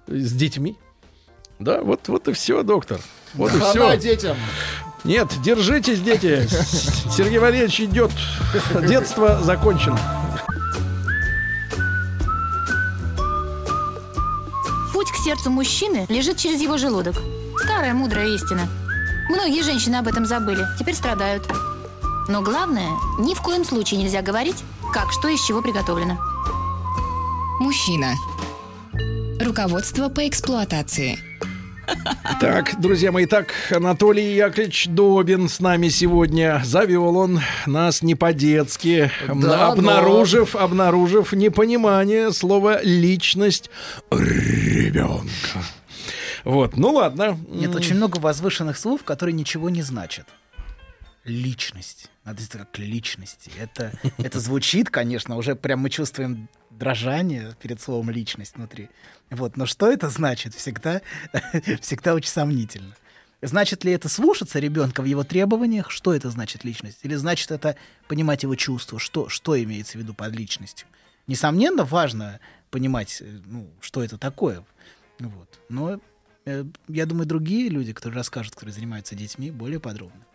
с 0.08 0.32
детьми. 0.34 0.78
Да, 1.60 1.82
вот, 1.82 2.08
вот 2.08 2.28
и 2.28 2.34
все, 2.34 2.62
доктор. 2.63 3.00
Вот 3.34 3.54
и 3.54 3.60
все. 3.60 3.98
Детям. 3.98 4.38
Нет, 5.04 5.30
держитесь, 5.44 6.02
дети. 6.02 6.48
Сергей 7.16 7.40
Валерьевич 7.40 7.82
идет. 7.82 8.12
Детство 8.88 9.42
закончено. 9.42 10.00
Сердцу 15.28 15.50
мужчины 15.52 16.06
лежит 16.08 16.38
через 16.38 16.62
его 16.62 16.78
желудок. 16.78 17.16
Старая 17.62 17.94
мудрая 17.94 18.30
истина. 18.30 18.66
Многие 19.30 19.62
женщины 19.62 19.98
об 19.98 20.08
этом 20.08 20.26
забыли, 20.26 20.66
теперь 20.80 20.96
страдают. 20.96 21.46
Но 22.30 22.42
главное, 22.42 22.92
ни 23.20 23.34
в 23.34 23.42
коем 23.42 23.66
случае 23.66 24.00
нельзя 24.00 24.22
говорить, 24.22 24.63
как 24.94 25.12
что 25.12 25.28
из 25.28 25.44
чего 25.44 25.62
приготовлено. 25.62 26.18
Мужчина. 27.60 28.13
Руководство 29.42 30.08
по 30.08 30.26
эксплуатации. 30.30 31.20
Так, 32.39 32.80
друзья 32.80 33.12
мои, 33.12 33.26
так, 33.26 33.54
Анатолий 33.71 34.36
Яковлевич 34.36 34.88
Добин 34.88 35.50
с 35.50 35.60
нами 35.60 35.88
сегодня. 35.88 36.62
Завел 36.63 37.17
он 37.17 37.39
нас 37.65 38.02
не 38.02 38.15
по-детски, 38.15 39.12
Да, 39.28 39.71
обнаружив, 39.71 40.56
обнаружив 40.56 41.34
непонимание 41.34 42.32
слова 42.32 42.82
«личность» 42.84 43.69
ребенка. 44.12 45.63
Вот, 46.43 46.78
ну 46.78 46.91
ладно. 46.93 47.38
Нет, 47.50 47.76
очень 47.76 47.95
много 47.95 48.17
возвышенных 48.19 48.78
слов, 48.78 49.04
которые 49.04 49.34
ничего 49.34 49.69
не 49.69 49.82
значат. 49.82 50.28
Личность. 51.26 52.10
Надо 52.23 52.41
сказать, 52.41 52.67
как 52.67 52.80
личности. 52.80 53.52
Это, 53.60 53.91
это 54.17 54.39
звучит, 54.39 54.89
конечно, 54.89 55.38
уже 55.38 55.56
прям 55.56 55.80
мы 55.80 55.89
чувствуем 55.89 56.47
дрожание 56.78 57.56
перед 57.62 57.82
словом 57.82 58.10
личность 58.10 58.56
внутри. 58.56 58.90
Вот, 59.30 59.58
но 59.58 59.66
что 59.66 59.92
это 59.92 60.10
значит, 60.10 60.54
всегда, 60.54 61.02
всегда 61.82 62.13
очень 62.13 62.30
сомнительно. 62.30 62.96
Значит 63.42 63.84
ли 63.84 63.92
это 63.92 64.10
слушаться 64.10 64.58
ребенка 64.60 65.02
в 65.02 65.06
его 65.06 65.24
требованиях? 65.24 65.92
Что 65.92 66.13
это 66.13 66.30
значит 66.32 66.63
личность? 66.63 67.00
Или 67.04 67.16
значит 67.16 67.52
это 67.52 67.76
понимать 68.08 68.44
его 68.44 68.56
чувства? 68.56 69.00
Что, 69.00 69.30
что 69.30 69.62
имеется 69.62 69.98
в 69.98 70.02
виду 70.02 70.13
под 70.13 70.36
личностью? 70.36 70.88
Несомненно, 71.28 71.84
важно 71.84 72.40
понимать, 72.72 73.22
э, 73.22 73.40
ну, 73.46 73.70
что 73.80 74.04
это 74.04 74.18
такое. 74.18 74.63
Вот. 75.20 75.60
Но 75.70 76.00
э, 76.46 76.66
я 76.88 77.06
думаю, 77.06 77.28
другие 77.28 77.70
люди, 77.70 77.94
которые 77.94 78.18
расскажут, 78.18 78.56
которые 78.56 78.74
занимаются 78.74 79.13
детьми, 79.13 79.52
более 79.52 79.80
подробно. 79.80 80.27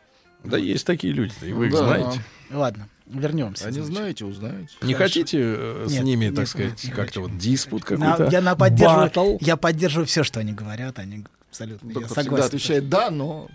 Да 0.44 0.56
есть 0.56 0.86
такие 0.86 1.12
люди, 1.12 1.32
и 1.42 1.52
вы 1.52 1.66
их 1.66 1.72
Да. 1.72 1.78
знаете. 1.78 2.20
Ладно, 2.50 2.88
вернемся. 3.06 3.64
А 3.66 3.70
не 3.70 3.74
значит. 3.80 3.92
знаете, 3.94 4.24
узнаете. 4.24 4.68
Не 4.82 4.94
хотите 4.94 5.38
э, 5.40 5.86
с 5.88 5.92
Нет, 5.92 6.02
ними, 6.04 6.24
нет, 6.26 6.34
так 6.34 6.40
нет, 6.42 6.48
сказать, 6.78 6.90
как-то 6.94 7.20
вот 7.22 7.38
диспут 7.38 7.88
На- 7.90 8.12
какой-то? 8.16 8.32
я, 8.32 8.40
на 8.40 8.54
поддерживаю, 8.56 9.04
батл? 9.06 9.36
я 9.40 9.56
поддерживаю 9.56 10.06
все, 10.06 10.22
что 10.24 10.40
они 10.40 10.52
говорят. 10.52 10.98
Они 10.98 11.24
абсолютно 11.48 11.88
я 11.88 11.94
Доктор 11.94 12.10
всегда 12.10 12.22
согласен. 12.22 12.46
отвечает 12.46 12.88
«да», 12.88 13.10
но 13.10 13.48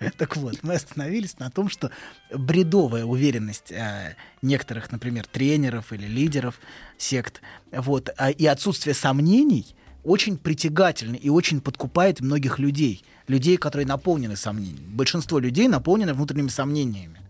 Так 0.16 0.36
вот, 0.36 0.56
мы 0.62 0.74
остановились 0.74 1.38
на 1.38 1.50
том, 1.50 1.68
что 1.68 1.90
бредовая 2.34 3.04
уверенность 3.04 3.70
э, 3.70 4.16
некоторых, 4.40 4.90
например, 4.92 5.26
тренеров 5.26 5.92
или 5.92 6.06
лидеров 6.06 6.58
сект, 6.96 7.42
вот, 7.70 8.08
а, 8.16 8.30
и 8.30 8.46
отсутствие 8.46 8.94
сомнений 8.94 9.74
очень 10.02 10.38
притягательны 10.38 11.16
и 11.16 11.28
очень 11.28 11.60
подкупает 11.60 12.20
многих 12.20 12.58
людей. 12.58 13.04
Людей, 13.30 13.56
которые 13.56 13.86
наполнены 13.86 14.36
сомнениями. 14.36 14.94
Большинство 14.94 15.38
людей 15.38 15.68
наполнены 15.68 16.14
внутренними 16.14 16.48
сомнениями. 16.48 17.20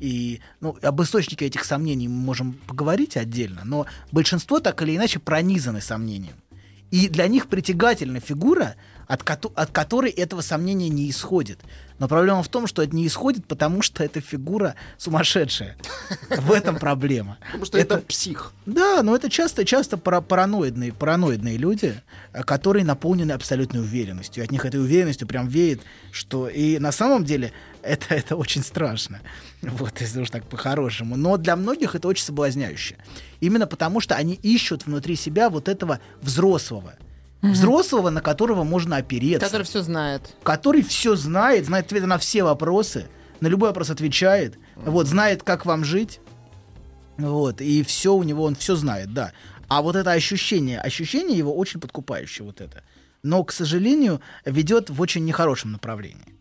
И 0.00 0.40
ну, 0.60 0.76
об 0.82 1.00
источнике 1.00 1.46
этих 1.46 1.64
сомнений 1.64 2.08
мы 2.08 2.16
можем 2.16 2.52
поговорить 2.66 3.16
отдельно, 3.16 3.62
но 3.64 3.86
большинство 4.12 4.60
так 4.60 4.82
или 4.82 4.96
иначе 4.96 5.18
пронизаны 5.18 5.80
сомнением. 5.80 6.36
И 6.90 7.08
для 7.08 7.26
них 7.26 7.48
притягательна 7.48 8.20
фигура, 8.20 8.76
от, 9.08 9.22
кото- 9.22 9.52
от 9.54 9.70
которой 9.70 10.10
этого 10.10 10.40
сомнения 10.40 10.88
не 10.88 11.08
исходит. 11.10 11.60
Но 11.98 12.08
проблема 12.08 12.42
в 12.42 12.48
том, 12.48 12.66
что 12.66 12.82
это 12.82 12.94
не 12.94 13.06
исходит, 13.06 13.46
потому 13.46 13.80
что 13.82 14.02
эта 14.04 14.20
фигура 14.20 14.74
сумасшедшая. 14.98 15.76
В 16.30 16.52
этом 16.52 16.76
проблема. 16.76 17.38
потому 17.46 17.64
что 17.64 17.78
это, 17.78 17.98
псих. 17.98 18.52
Да, 18.66 19.02
но 19.02 19.14
это 19.14 19.30
часто, 19.30 19.64
часто 19.64 19.96
пара- 19.96 20.20
параноидные, 20.20 20.92
параноидные 20.92 21.56
люди, 21.56 21.94
э, 22.32 22.42
которые 22.42 22.84
наполнены 22.84 23.32
абсолютной 23.32 23.80
уверенностью. 23.80 24.44
От 24.44 24.50
них 24.50 24.64
этой 24.64 24.80
уверенностью 24.80 25.26
прям 25.28 25.48
веет, 25.48 25.80
что 26.12 26.48
и 26.48 26.78
на 26.78 26.92
самом 26.92 27.24
деле 27.24 27.52
это, 27.86 28.14
это 28.14 28.36
очень 28.36 28.62
страшно. 28.62 29.20
Вот, 29.62 30.00
если 30.00 30.20
уж 30.20 30.30
так 30.30 30.44
по-хорошему. 30.48 31.16
Но 31.16 31.36
для 31.36 31.56
многих 31.56 31.94
это 31.94 32.08
очень 32.08 32.24
соблазняюще. 32.24 32.96
Именно 33.40 33.66
потому, 33.66 34.00
что 34.00 34.14
они 34.14 34.34
ищут 34.34 34.86
внутри 34.86 35.16
себя 35.16 35.50
вот 35.50 35.68
этого 35.68 36.00
взрослого. 36.20 36.94
Взрослого, 37.42 38.10
на 38.10 38.20
которого 38.20 38.64
можно 38.64 38.96
опереться 38.96 39.46
Который 39.46 39.62
все 39.64 39.82
знает. 39.82 40.34
который 40.42 40.82
все 40.82 41.14
знает, 41.16 41.66
знает 41.66 41.86
ответы 41.86 42.06
на 42.06 42.18
все 42.18 42.42
вопросы, 42.42 43.06
на 43.40 43.48
любой 43.48 43.68
вопрос 43.68 43.90
отвечает, 43.90 44.58
вот, 44.74 45.06
знает, 45.06 45.42
как 45.42 45.66
вам 45.66 45.84
жить, 45.84 46.20
вот, 47.18 47.60
и 47.60 47.82
все 47.82 48.14
у 48.14 48.22
него, 48.22 48.44
он 48.44 48.56
все 48.56 48.74
знает, 48.74 49.12
да. 49.12 49.32
А 49.68 49.82
вот 49.82 49.96
это 49.96 50.12
ощущение, 50.12 50.80
ощущение 50.80 51.38
его 51.38 51.54
очень 51.54 51.78
подкупающее, 51.78 52.44
вот 52.44 52.60
это. 52.60 52.82
Но, 53.22 53.44
к 53.44 53.52
сожалению, 53.52 54.20
ведет 54.44 54.90
в 54.90 55.00
очень 55.00 55.24
нехорошем 55.24 55.72
направлении. 55.72 56.34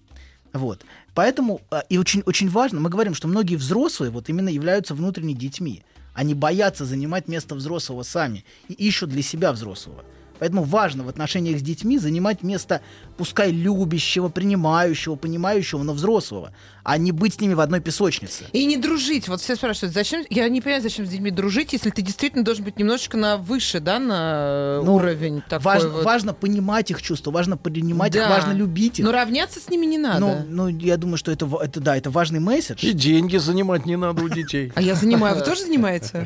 Вот. 0.53 0.85
Поэтому, 1.15 1.61
а, 1.71 1.79
и 1.89 1.97
очень, 1.97 2.21
очень 2.25 2.49
важно, 2.49 2.81
мы 2.81 2.89
говорим, 2.89 3.15
что 3.15 3.27
многие 3.27 3.55
взрослые 3.55 4.11
вот 4.11 4.29
именно 4.29 4.49
являются 4.49 4.93
внутренними 4.93 5.37
детьми. 5.37 5.83
Они 6.13 6.33
боятся 6.33 6.85
занимать 6.85 7.27
место 7.27 7.55
взрослого 7.55 8.03
сами 8.03 8.45
и 8.67 8.73
ищут 8.73 9.09
для 9.09 9.21
себя 9.21 9.51
взрослого. 9.53 10.03
Поэтому 10.37 10.63
важно 10.63 11.03
в 11.03 11.09
отношениях 11.09 11.59
с 11.59 11.61
детьми 11.61 11.97
занимать 11.97 12.43
место, 12.43 12.81
пускай 13.17 13.51
любящего, 13.51 14.27
принимающего, 14.27 15.15
понимающего, 15.15 15.83
но 15.83 15.93
взрослого, 15.93 16.53
а 16.85 16.99
не 16.99 17.11
быть 17.11 17.33
с 17.33 17.41
ними 17.41 17.55
в 17.55 17.59
одной 17.61 17.81
песочнице. 17.81 18.45
И 18.53 18.63
не 18.65 18.77
дружить. 18.77 19.27
Вот 19.27 19.41
все 19.41 19.55
спрашивают, 19.55 19.93
зачем... 19.95 20.23
Я 20.29 20.47
не 20.49 20.61
понимаю, 20.61 20.83
зачем 20.83 21.07
с 21.07 21.09
детьми 21.09 21.31
дружить, 21.31 21.73
если 21.73 21.89
ты 21.89 22.03
действительно 22.03 22.43
должен 22.43 22.63
быть 22.63 22.77
немножечко 22.77 23.17
на 23.17 23.37
выше, 23.37 23.79
да, 23.79 23.97
на 23.97 24.81
Ну, 24.83 24.95
уровень 24.95 25.41
такой 25.49 25.65
Важно, 25.65 25.89
вот. 25.89 26.05
важно 26.05 26.33
понимать 26.35 26.91
их 26.91 27.01
чувства, 27.01 27.31
важно 27.31 27.57
принимать 27.57 28.13
их, 28.13 28.21
Да. 28.21 28.29
важно 28.29 28.51
любить 28.51 28.99
их. 28.99 29.05
Но 29.05 29.11
равняться 29.11 29.59
с 29.59 29.67
ними 29.67 29.87
не 29.87 29.97
надо. 29.97 30.19
Ну, 30.19 30.45
ну, 30.47 30.67
я 30.67 30.97
думаю, 30.97 31.17
что 31.17 31.31
это, 31.31 31.49
это 31.59 31.79
да, 31.79 31.97
это 31.97 32.11
важный 32.11 32.39
месседж. 32.39 32.85
И 32.85 32.93
деньги 32.93 33.37
занимать 33.37 33.87
не 33.87 33.97
надо 33.97 34.21
у 34.21 34.29
детей. 34.29 34.71
А 34.75 34.81
я 34.81 34.93
занимаю. 34.93 35.37
Вы 35.37 35.41
тоже 35.43 35.63
занимаете? 35.63 36.19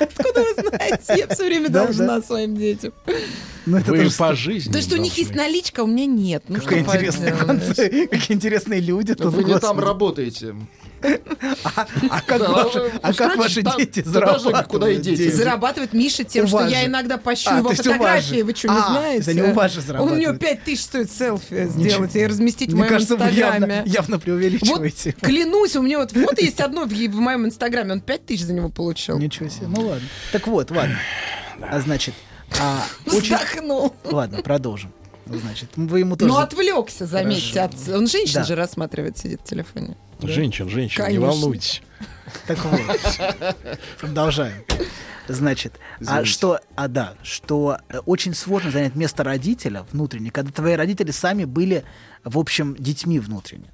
Откуда 0.00 0.40
вы 0.42 0.54
знаете? 0.68 1.14
Я 1.18 1.28
все 1.28 1.46
время 1.46 1.68
должна 1.68 2.20
своим 2.20 2.56
детям. 2.56 2.92
Ну, 3.64 3.76
это 3.76 3.92
Вы 3.92 4.10
по 4.10 4.34
жизни 4.34 4.72
То, 4.72 4.80
что 4.80 4.96
у 4.96 4.98
них 4.98 5.16
есть 5.16 5.34
наличка, 5.34 5.82
а 5.82 5.84
у 5.84 5.86
меня 5.86 6.06
нет. 6.06 6.44
Ну, 6.48 6.58
концы, 6.60 8.08
какие 8.10 8.36
интересные 8.36 8.71
люди. 8.80 9.14
тут, 9.14 9.32
Вы 9.32 9.44
не 9.44 9.58
там 9.58 9.78
работаете. 9.78 10.54
А 11.64 12.20
как 12.20 12.40
Да, 12.40 12.50
ваши, 12.50 12.92
а 13.02 13.12
как 13.12 13.36
ваши 13.36 13.62
там, 13.62 13.76
дети 13.76 14.02
зарабатывают? 14.04 14.66
куда 14.68 14.88
и 14.90 14.96
дети. 14.98 15.30
Зарабатывает 15.30 15.92
Миша 15.92 16.22
тем, 16.24 16.46
что 16.46 16.66
я 16.66 16.86
иногда 16.86 17.18
пощу 17.18 17.50
А, 17.50 17.58
его 17.58 17.70
фотографии. 17.70 18.42
Вы 18.42 18.54
что, 18.54 18.68
не 18.68 18.74
А, 18.78 18.86
знаете? 18.88 19.22
это 19.22 19.34
не 19.34 19.42
у 19.42 19.52
вас 19.52 19.72
же 19.72 19.80
Он 19.98 20.12
у 20.12 20.16
него 20.16 20.34
5 20.34 20.64
тысяч 20.64 20.84
стоит 20.84 21.10
селфи 21.10 21.66
сделать 21.68 22.14
и 22.14 22.24
разместить 22.26 22.68
в 22.70 22.74
Мне 22.74 22.82
моем 22.82 22.92
кажется, 22.92 23.14
явно, 23.14 23.28
инстаграме. 23.30 23.82
явно 23.86 24.16
Вот 24.16 24.22
преувеличиваете. 24.22 25.12
клянусь, 25.20 25.74
у 25.76 25.82
меня 25.82 25.98
вот 25.98 26.12
фото 26.12 26.40
есть 26.40 26.60
одно 26.60 26.84
в, 26.84 26.90
в 26.90 27.14
моем 27.16 27.46
инстаграме, 27.46 27.92
он 27.94 28.00
5 28.00 28.26
тысяч 28.26 28.44
за 28.44 28.52
него 28.52 28.68
получил. 28.68 29.18
Ничего 29.18 29.48
себе. 29.48 29.66
Ну 29.66 29.80
ладно. 29.88 30.06
Так 30.30 30.46
вот, 30.46 30.70
ладно. 30.70 30.96
А 31.60 31.80
значит, 31.80 32.14
а, 32.60 32.84
очень... 33.06 33.22
Вздохнул. 33.34 33.94
Ладно, 34.04 34.40
продолжим. 34.42 34.92
Ну, 35.26 35.38
Значит, 35.38 35.70
вы 35.76 36.00
ему 36.00 36.16
тоже... 36.16 36.32
Ну, 36.32 36.38
отвлекся, 36.38 37.06
заметьте. 37.06 37.60
От... 37.60 37.74
Он 37.88 38.06
женщин 38.06 38.34
Да. 38.40 38.44
же 38.44 38.54
рассматривает, 38.54 39.18
сидит 39.18 39.40
в 39.40 39.44
телефоне. 39.44 39.96
Женщин, 40.20 40.68
женщин, 40.68 41.02
не 41.02 41.06
Конечно. 41.06 41.26
волнуйтесь. 41.26 41.82
Так 42.46 42.58
вот. 42.64 42.80
Продолжаем. 44.00 44.64
Значит, 45.28 45.74
а 46.06 46.24
что, 46.24 46.58
а 46.74 46.88
да, 46.88 47.14
что 47.22 47.78
э, 47.88 47.98
очень 48.06 48.34
сложно 48.34 48.70
занять 48.72 48.96
место 48.96 49.22
родителя 49.22 49.86
внутренне, 49.92 50.30
когда 50.32 50.50
твои 50.50 50.74
родители 50.74 51.12
сами 51.12 51.44
были, 51.44 51.84
в 52.24 52.38
общем, 52.38 52.74
детьми 52.76 53.20
внутренне. 53.20 53.70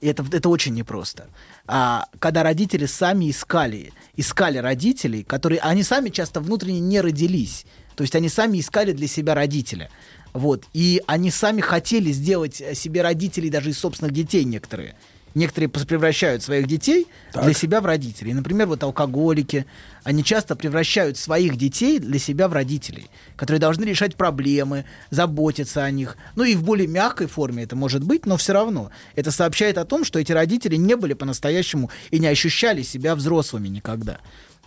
И 0.00 0.06
это, 0.06 0.24
это 0.30 0.48
очень 0.48 0.74
непросто. 0.74 1.26
А, 1.68 2.06
когда 2.18 2.42
родители 2.42 2.86
сами 2.86 3.30
искали, 3.30 3.92
искали 4.16 4.58
родителей, 4.58 5.24
которые, 5.24 5.60
они 5.60 5.82
сами 5.82 6.10
часто 6.10 6.40
внутренне 6.40 6.80
не 6.80 7.00
родились. 7.00 7.66
То 7.96 8.02
есть 8.02 8.14
они 8.14 8.28
сами 8.28 8.60
искали 8.60 8.92
для 8.92 9.08
себя 9.08 9.34
родителя. 9.34 9.90
Вот. 10.32 10.64
И 10.74 11.02
они 11.06 11.30
сами 11.30 11.60
хотели 11.60 12.12
сделать 12.12 12.60
э, 12.60 12.74
себе 12.74 13.02
родителей 13.02 13.50
даже 13.50 13.70
из 13.70 13.78
собственных 13.78 14.12
детей 14.12 14.44
некоторые. 14.44 14.96
Некоторые 15.36 15.68
превращают 15.68 16.42
своих 16.42 16.66
детей 16.66 17.08
для 17.34 17.52
себя 17.52 17.82
в 17.82 17.84
родителей. 17.84 18.32
Например, 18.32 18.66
вот 18.68 18.82
алкоголики, 18.82 19.66
они 20.02 20.24
часто 20.24 20.56
превращают 20.56 21.18
своих 21.18 21.58
детей 21.58 21.98
для 21.98 22.18
себя 22.18 22.48
в 22.48 22.54
родителей, 22.54 23.10
которые 23.36 23.60
должны 23.60 23.84
решать 23.84 24.16
проблемы, 24.16 24.86
заботиться 25.10 25.84
о 25.84 25.90
них. 25.90 26.16
Ну 26.36 26.44
и 26.44 26.54
в 26.54 26.62
более 26.62 26.88
мягкой 26.88 27.26
форме 27.26 27.64
это 27.64 27.76
может 27.76 28.02
быть, 28.02 28.24
но 28.24 28.38
все 28.38 28.54
равно. 28.54 28.90
Это 29.14 29.30
сообщает 29.30 29.76
о 29.76 29.84
том, 29.84 30.06
что 30.06 30.18
эти 30.18 30.32
родители 30.32 30.76
не 30.76 30.96
были 30.96 31.12
по-настоящему 31.12 31.90
и 32.10 32.18
не 32.18 32.28
ощущали 32.28 32.80
себя 32.80 33.14
взрослыми 33.14 33.68
никогда. 33.68 34.20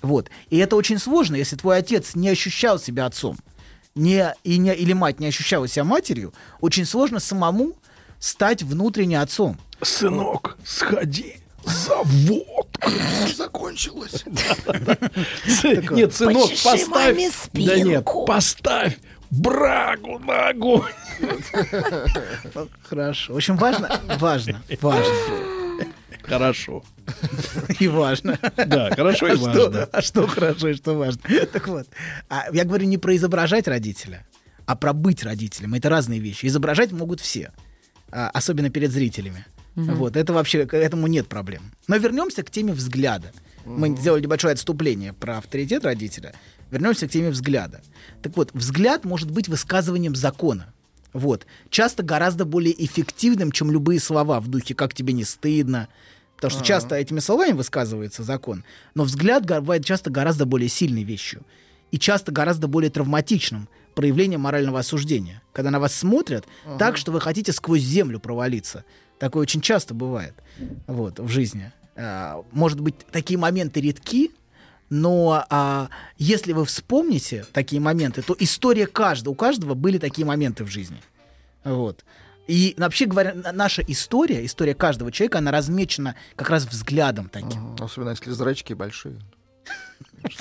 Вот. 0.04 0.30
И 0.52 0.58
это 0.60 0.76
очень 0.76 1.00
сложно, 1.00 1.36
если 1.36 1.56
твой 1.56 1.80
отец 1.80 2.14
не 2.14 2.30
ощущал 2.30 2.78
себя 2.78 3.08
отцом 3.08 3.38
не, 3.96 4.34
и 4.44 4.58
не, 4.58 4.74
или 4.74 4.94
мать 4.94 5.20
не 5.20 5.28
ощущала 5.28 5.68
себя 5.68 5.84
матерью, 5.84 6.34
очень 6.62 6.86
сложно 6.86 7.20
самому 7.20 7.74
стать 8.20 8.64
внутренне 8.64 9.20
отцом. 9.22 9.58
Сынок, 9.82 10.58
сходи 10.66 11.36
за 11.64 11.98
водкой. 12.04 12.94
Закончилось. 13.36 14.24
Нет, 15.92 16.14
сынок, 16.14 16.50
поставь. 16.64 16.88
Да 16.90 17.12
нет, 17.12 17.34
спинку. 17.34 18.26
поставь 18.26 18.98
брагу 19.30 20.20
на 20.20 20.50
огонь. 20.50 20.92
Хорошо. 22.84 23.34
В 23.34 23.38
общем, 23.38 23.58
важно, 23.58 24.00
важно, 24.20 24.62
важно 24.82 25.14
Хорошо. 26.24 26.84
и 27.80 27.88
важно. 27.88 28.38
Да, 28.56 28.92
хорошо 28.96 29.28
и 29.28 29.32
А 29.32 29.36
важно. 29.38 29.84
а 29.92 30.02
что 30.02 30.28
хорошо 30.28 30.70
и 30.70 30.74
что 30.76 30.94
важно. 30.96 31.22
Так 31.52 31.68
вот, 31.68 31.88
а 32.30 32.46
я 32.54 32.64
говорю 32.66 32.86
не 32.86 32.98
про 32.98 33.16
изображать 33.16 33.68
родителя, 33.68 34.26
а 34.66 34.76
про 34.76 34.94
быть 34.94 35.24
родителем. 35.24 35.74
Это 35.74 35.90
разные 35.90 36.20
вещи. 36.20 36.46
Изображать 36.46 36.92
могут 36.92 37.20
все, 37.20 37.52
особенно 38.12 38.70
перед 38.70 38.92
зрителями. 38.92 39.46
Вот, 39.76 40.18
это 40.18 40.34
вообще, 40.34 40.66
к 40.66 40.74
этому 40.76 41.08
нет 41.08 41.28
проблем. 41.28 41.72
Но 41.88 41.96
вернемся 41.96 42.44
к 42.44 42.52
теме 42.52 42.74
взгляда. 42.74 43.32
Мы 43.66 43.96
сделали 43.96 44.24
небольшое 44.24 44.54
отступление 44.54 45.14
про 45.14 45.38
авторитет 45.38 45.86
родителя. 45.86 46.34
Вернемся 46.72 47.08
к 47.08 47.12
теме 47.12 47.30
взгляда. 47.30 47.82
Так 48.22 48.36
вот, 48.36 48.52
взгляд 48.54 49.06
может 49.06 49.32
быть 49.32 49.48
высказыванием 49.48 50.16
закона. 50.16 50.74
Вот. 51.14 51.46
Часто 51.70 52.04
гораздо 52.04 52.46
более 52.46 52.74
эффективным, 52.84 53.52
чем 53.52 53.72
любые 53.72 54.00
слова 54.00 54.40
в 54.40 54.48
духе 54.48 54.76
«как 54.76 54.94
тебе 54.94 55.14
не 55.14 55.24
стыдно», 55.24 55.88
Потому 56.40 56.52
что 56.52 56.64
часто 56.64 56.96
этими 56.96 57.20
словами 57.20 57.52
высказывается 57.52 58.24
закон, 58.24 58.64
но 58.96 59.04
взгляд 59.04 59.46
бывает 59.46 59.84
часто 59.84 60.10
гораздо 60.10 60.46
более 60.46 60.70
сильной 60.70 61.04
вещью 61.04 61.42
и 61.92 62.00
часто 62.00 62.32
гораздо 62.32 62.70
более 62.70 62.90
травматичным 62.90 63.68
проявлением 64.00 64.40
морального 64.40 64.80
осуждения. 64.80 65.42
Когда 65.52 65.72
на 65.72 65.80
вас 65.82 65.94
смотрят 65.94 66.46
так, 66.78 66.96
что 66.96 67.12
вы 67.12 67.20
хотите 67.20 67.52
сквозь 67.52 67.82
землю 67.82 68.18
провалиться. 68.22 68.86
Такое 69.20 69.42
очень 69.42 69.60
часто 69.60 69.94
бывает 69.94 70.34
вот, 70.88 71.20
в 71.20 71.28
жизни. 71.28 71.74
А, 71.98 72.46
Может 72.54 72.80
быть, 72.80 72.96
такие 73.12 73.38
моменты 73.38 73.82
редки, 73.82 74.32
но 74.90 75.46
а, 75.50 75.90
если 76.18 76.54
вы 76.54 76.64
вспомните 76.64 77.46
такие 77.52 77.82
моменты, 77.82 78.22
то 78.22 78.34
история 78.40 78.88
каждого, 78.88 79.34
у 79.34 79.36
каждого 79.36 79.74
были 79.74 79.98
такие 79.98 80.26
моменты 80.26 80.64
в 80.64 80.70
жизни. 80.70 81.02
Вот. 81.66 82.06
И 82.48 82.76
вообще 82.78 83.06
говоря, 83.06 83.34
на- 83.34 83.52
наша 83.52 83.82
история, 83.82 84.46
история 84.46 84.76
каждого 84.76 85.12
человека, 85.12 85.40
она 85.40 85.52
размечена 85.52 86.16
как 86.38 86.50
раз 86.50 86.64
взглядом 86.66 87.28
таким. 87.28 87.76
Особенно 87.78 88.12
если 88.12 88.32
зрачки 88.32 88.74
большие. 88.74 89.20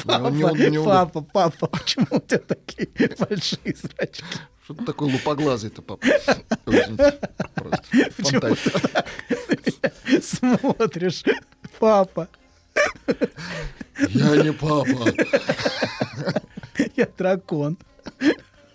Папа, 0.04 0.28
Не- 0.30 0.42
не- 0.70 0.70
не- 0.78 0.84
папа, 0.84 1.20
папа, 1.22 1.66
почему 1.66 2.06
у 2.10 2.20
тебя 2.20 2.38
такие 2.38 2.88
большие 3.18 3.74
зрачки? 3.76 4.24
Что 4.64 4.74
ты 4.74 4.84
такой 4.84 5.10
лупоглазый-то, 5.12 5.82
папа? 5.82 6.06
Просто 7.54 7.82
фантазия. 8.18 9.02
Смотришь, 10.22 11.24
папа, 11.78 12.28
Я 14.10 14.36
не 14.36 14.52
папа. 14.52 15.12
я 16.96 17.08
дракон. 17.16 17.76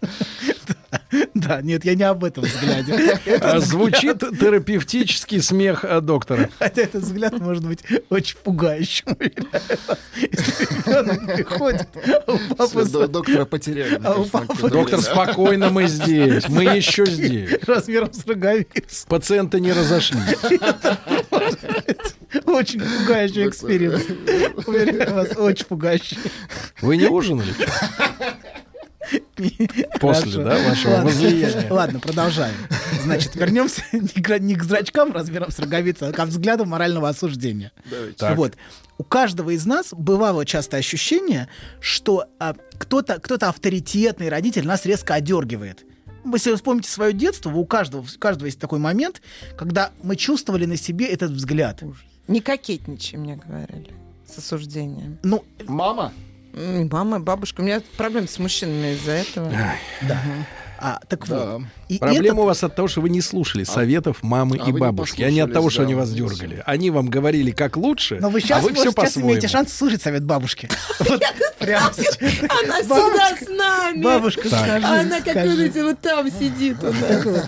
Да, 1.33 1.61
нет, 1.61 1.85
я 1.85 1.95
не 1.95 2.03
об 2.03 2.23
этом 2.23 2.43
взгляде. 2.43 3.19
А, 3.41 3.59
Звучит 3.59 4.19
терапевтический 4.19 5.41
смех 5.41 5.85
доктора. 6.01 6.49
Хотя 6.59 6.83
этот 6.83 7.03
взгляд 7.03 7.39
может 7.39 7.65
быть 7.65 7.83
очень 8.09 8.37
пугающим. 8.37 9.15
приходит, 11.35 11.87
а 12.57 13.07
Доктора 13.07 13.45
потеряли. 13.45 13.99
А 14.03 14.23
Доктор, 14.69 15.01
спокойно, 15.01 15.69
мы 15.69 15.87
здесь. 15.87 16.47
Мы 16.49 16.63
еще 16.63 17.05
здесь. 17.05 17.51
размером 17.67 18.11
с 18.13 18.25
роговицу. 18.25 19.07
Пациенты 19.07 19.59
не 19.59 19.71
разошлись. 19.73 20.37
Очень 22.45 22.81
пугающий 22.81 23.47
эксперимент. 23.47 24.03
Уверяю 24.67 25.13
вас, 25.13 25.37
очень 25.37 25.65
пугающий. 25.65 26.17
Вы 26.81 26.97
не 26.97 27.05
ужинали? 27.07 27.53
После, 29.99 30.43
да, 30.43 30.57
вашего 30.69 30.91
Ладно, 30.91 31.05
возлияния? 31.05 31.73
Ладно, 31.73 31.99
продолжаем. 31.99 32.55
Значит, 33.01 33.35
вернемся 33.35 33.83
не 33.91 34.55
к, 34.55 34.63
зрачкам 34.63 35.11
размером 35.11 35.51
с 35.51 35.59
роговицей, 35.59 36.09
а 36.09 36.11
к 36.11 36.25
взгляду 36.25 36.65
морального 36.65 37.09
осуждения. 37.09 37.71
Так. 38.17 38.37
Вот. 38.37 38.53
У 38.97 39.03
каждого 39.03 39.49
из 39.49 39.65
нас 39.65 39.89
бывало 39.91 40.45
часто 40.45 40.77
ощущение, 40.77 41.49
что 41.79 42.25
а, 42.39 42.55
кто-то 42.77 43.19
кто 43.19 43.35
авторитетный 43.35 44.29
родитель 44.29 44.65
нас 44.65 44.85
резко 44.85 45.15
одергивает. 45.15 45.83
Если 46.31 46.51
вы 46.51 46.55
вспомните 46.55 46.89
свое 46.89 47.11
детство, 47.11 47.49
у 47.49 47.65
каждого, 47.65 48.01
у 48.01 48.19
каждого 48.19 48.45
есть 48.45 48.59
такой 48.59 48.79
момент, 48.79 49.21
когда 49.57 49.91
мы 50.03 50.15
чувствовали 50.15 50.65
на 50.65 50.77
себе 50.77 51.07
этот 51.07 51.31
взгляд. 51.31 51.83
Не 52.27 52.39
кокетничай, 52.39 53.19
мне 53.19 53.35
говорили, 53.35 53.91
с 54.25 54.37
осуждением. 54.37 55.17
Ну, 55.23 55.43
Мама? 55.67 56.13
Мама, 56.53 57.19
бабушка. 57.19 57.61
У 57.61 57.63
меня 57.63 57.81
проблемы 57.97 58.27
с 58.27 58.37
мужчинами 58.39 58.93
из-за 58.93 59.11
этого. 59.11 59.51
да. 60.01 60.17
А, 60.85 60.99
так 61.07 61.25
Да. 61.29 61.57
вот. 61.59 61.61
И 61.87 61.97
Проблема 61.97 62.39
у 62.39 62.43
это- 62.43 62.47
вас 62.47 62.63
от 62.63 62.75
того, 62.75 62.89
что 62.89 62.99
вы 62.99 63.09
не 63.09 63.21
слушали 63.21 63.63
советов 63.63 64.17
мамы 64.21 64.57
а 64.59 64.67
и 64.67 64.71
не 64.73 64.77
бабушки, 64.77 65.21
а 65.21 65.31
не 65.31 65.39
от 65.39 65.53
того, 65.53 65.69
что 65.69 65.83
они 65.83 65.95
вас 65.95 66.11
дергали. 66.11 66.61
Они 66.65 66.89
вам 66.89 67.07
говорили, 67.07 67.51
как 67.51 67.77
лучше, 67.77 68.17
Но 68.19 68.29
вы 68.29 68.39
а 68.39 68.41
сейчас, 68.41 68.63
вы 68.63 68.73
все 68.73 68.91
сейчас 68.91 69.17
имеете 69.17 69.47
шанс 69.47 69.71
слушать 69.71 70.01
совет 70.01 70.25
бабушки. 70.25 70.67
Она 70.99 71.89
всегда 71.91 72.83
Бабушка- 72.83 73.45
с 73.45 73.49
нами. 73.49 74.01
Бабушка, 74.03 74.47
скажи. 74.49 74.81
А 74.85 74.99
она, 75.01 75.21
как 75.21 75.35
видите, 75.45 75.83
вот 75.83 76.01
там 76.01 76.29
сидит. 76.29 76.77
у 76.83 76.87
нас. 76.91 77.47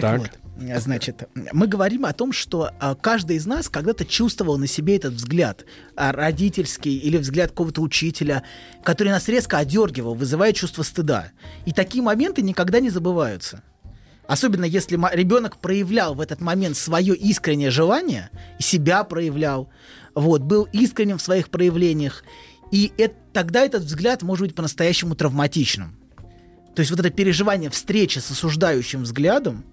Так. 0.00 0.30
Вот. 0.56 0.80
Значит, 0.80 1.28
мы 1.52 1.66
говорим 1.66 2.06
о 2.06 2.12
том, 2.12 2.32
что 2.32 2.70
а, 2.78 2.94
каждый 2.94 3.36
из 3.36 3.46
нас 3.46 3.68
когда-то 3.68 4.04
чувствовал 4.04 4.56
на 4.56 4.66
себе 4.66 4.96
этот 4.96 5.14
взгляд 5.14 5.64
а, 5.96 6.12
родительский 6.12 6.96
или 6.96 7.16
взгляд 7.16 7.50
какого-то 7.50 7.82
учителя, 7.82 8.44
который 8.84 9.08
нас 9.08 9.28
резко 9.28 9.58
одергивал, 9.58 10.14
вызывая 10.14 10.52
чувство 10.52 10.82
стыда. 10.82 11.32
И 11.66 11.72
такие 11.72 12.02
моменты 12.02 12.42
никогда 12.42 12.78
не 12.78 12.90
забываются. 12.90 13.62
Особенно 14.26 14.64
если 14.64 14.96
ребенок 15.14 15.58
проявлял 15.58 16.14
в 16.14 16.20
этот 16.20 16.40
момент 16.40 16.76
свое 16.76 17.14
искреннее 17.14 17.70
желание, 17.70 18.30
себя 18.58 19.04
проявлял, 19.04 19.68
вот, 20.14 20.42
был 20.42 20.68
искренним 20.72 21.18
в 21.18 21.22
своих 21.22 21.50
проявлениях. 21.50 22.24
И 22.70 22.92
это- 22.96 23.16
тогда 23.32 23.64
этот 23.64 23.82
взгляд 23.82 24.22
может 24.22 24.46
быть 24.46 24.54
по-настоящему 24.54 25.14
травматичным. 25.14 25.98
То 26.74 26.80
есть 26.80 26.90
вот 26.90 27.00
это 27.00 27.10
переживание 27.10 27.70
встречи 27.70 28.18
с 28.18 28.30
осуждающим 28.30 29.02
взглядом, 29.02 29.64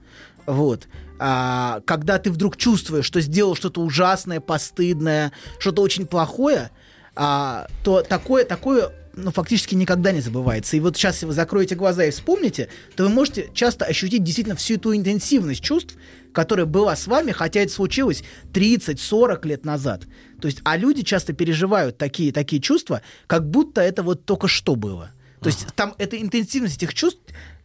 вот, 0.45 0.87
а, 1.19 1.81
когда 1.85 2.17
ты 2.17 2.31
вдруг 2.31 2.57
чувствуешь, 2.57 3.05
что 3.05 3.21
сделал 3.21 3.55
что-то 3.55 3.81
ужасное, 3.81 4.39
постыдное, 4.39 5.31
что-то 5.59 5.81
очень 5.81 6.05
плохое, 6.05 6.71
а, 7.15 7.67
то 7.83 8.01
такое, 8.01 8.45
такое 8.45 8.91
ну, 9.13 9.31
фактически 9.31 9.75
никогда 9.75 10.11
не 10.11 10.21
забывается. 10.21 10.77
И 10.77 10.79
вот 10.79 10.95
сейчас, 10.95 11.15
если 11.15 11.25
вы 11.27 11.33
закроете 11.33 11.75
глаза 11.75 12.05
и 12.05 12.11
вспомните, 12.11 12.69
то 12.95 13.03
вы 13.03 13.09
можете 13.09 13.49
часто 13.53 13.85
ощутить 13.85 14.23
действительно 14.23 14.55
всю 14.55 14.75
эту 14.75 14.95
интенсивность 14.95 15.61
чувств, 15.61 15.95
которая 16.33 16.65
была 16.65 16.95
с 16.95 17.07
вами, 17.07 17.31
хотя 17.31 17.59
это 17.61 17.71
случилось 17.71 18.23
30-40 18.53 19.47
лет 19.47 19.65
назад. 19.65 20.03
То 20.39 20.47
есть, 20.47 20.61
а 20.63 20.77
люди 20.77 21.03
часто 21.03 21.33
переживают 21.33 21.97
такие, 21.97 22.31
такие 22.31 22.61
чувства, 22.61 23.01
как 23.27 23.49
будто 23.49 23.81
это 23.81 24.01
вот 24.01 24.25
только 24.25 24.47
что 24.47 24.75
было. 24.75 25.11
То 25.41 25.47
есть 25.47 25.67
там 25.75 25.95
эта 25.97 26.21
интенсивность 26.21 26.77
этих 26.77 26.93
чувств 26.93 27.19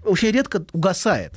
очень 0.04 0.30
редко 0.30 0.64
угасает. 0.72 1.34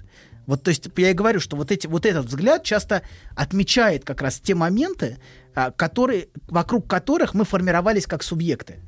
Вот, 0.49 0.63
то 0.63 0.69
есть 0.69 0.89
я 0.97 1.11
и 1.11 1.13
говорю, 1.13 1.39
что 1.39 1.55
вот, 1.55 1.71
эти, 1.71 1.85
вот 1.85 2.07
этот 2.07 2.25
взгляд 2.25 2.63
часто 2.63 3.03
отмечает 3.35 4.03
как 4.03 4.23
раз 4.23 4.39
те 4.39 4.55
моменты, 4.55 5.19
а, 5.53 5.69
которые, 5.69 6.29
вокруг 6.47 6.87
которых 6.87 7.35
мы 7.35 7.45
формировались 7.45 8.07
как 8.07 8.23
субъекты. 8.23 8.79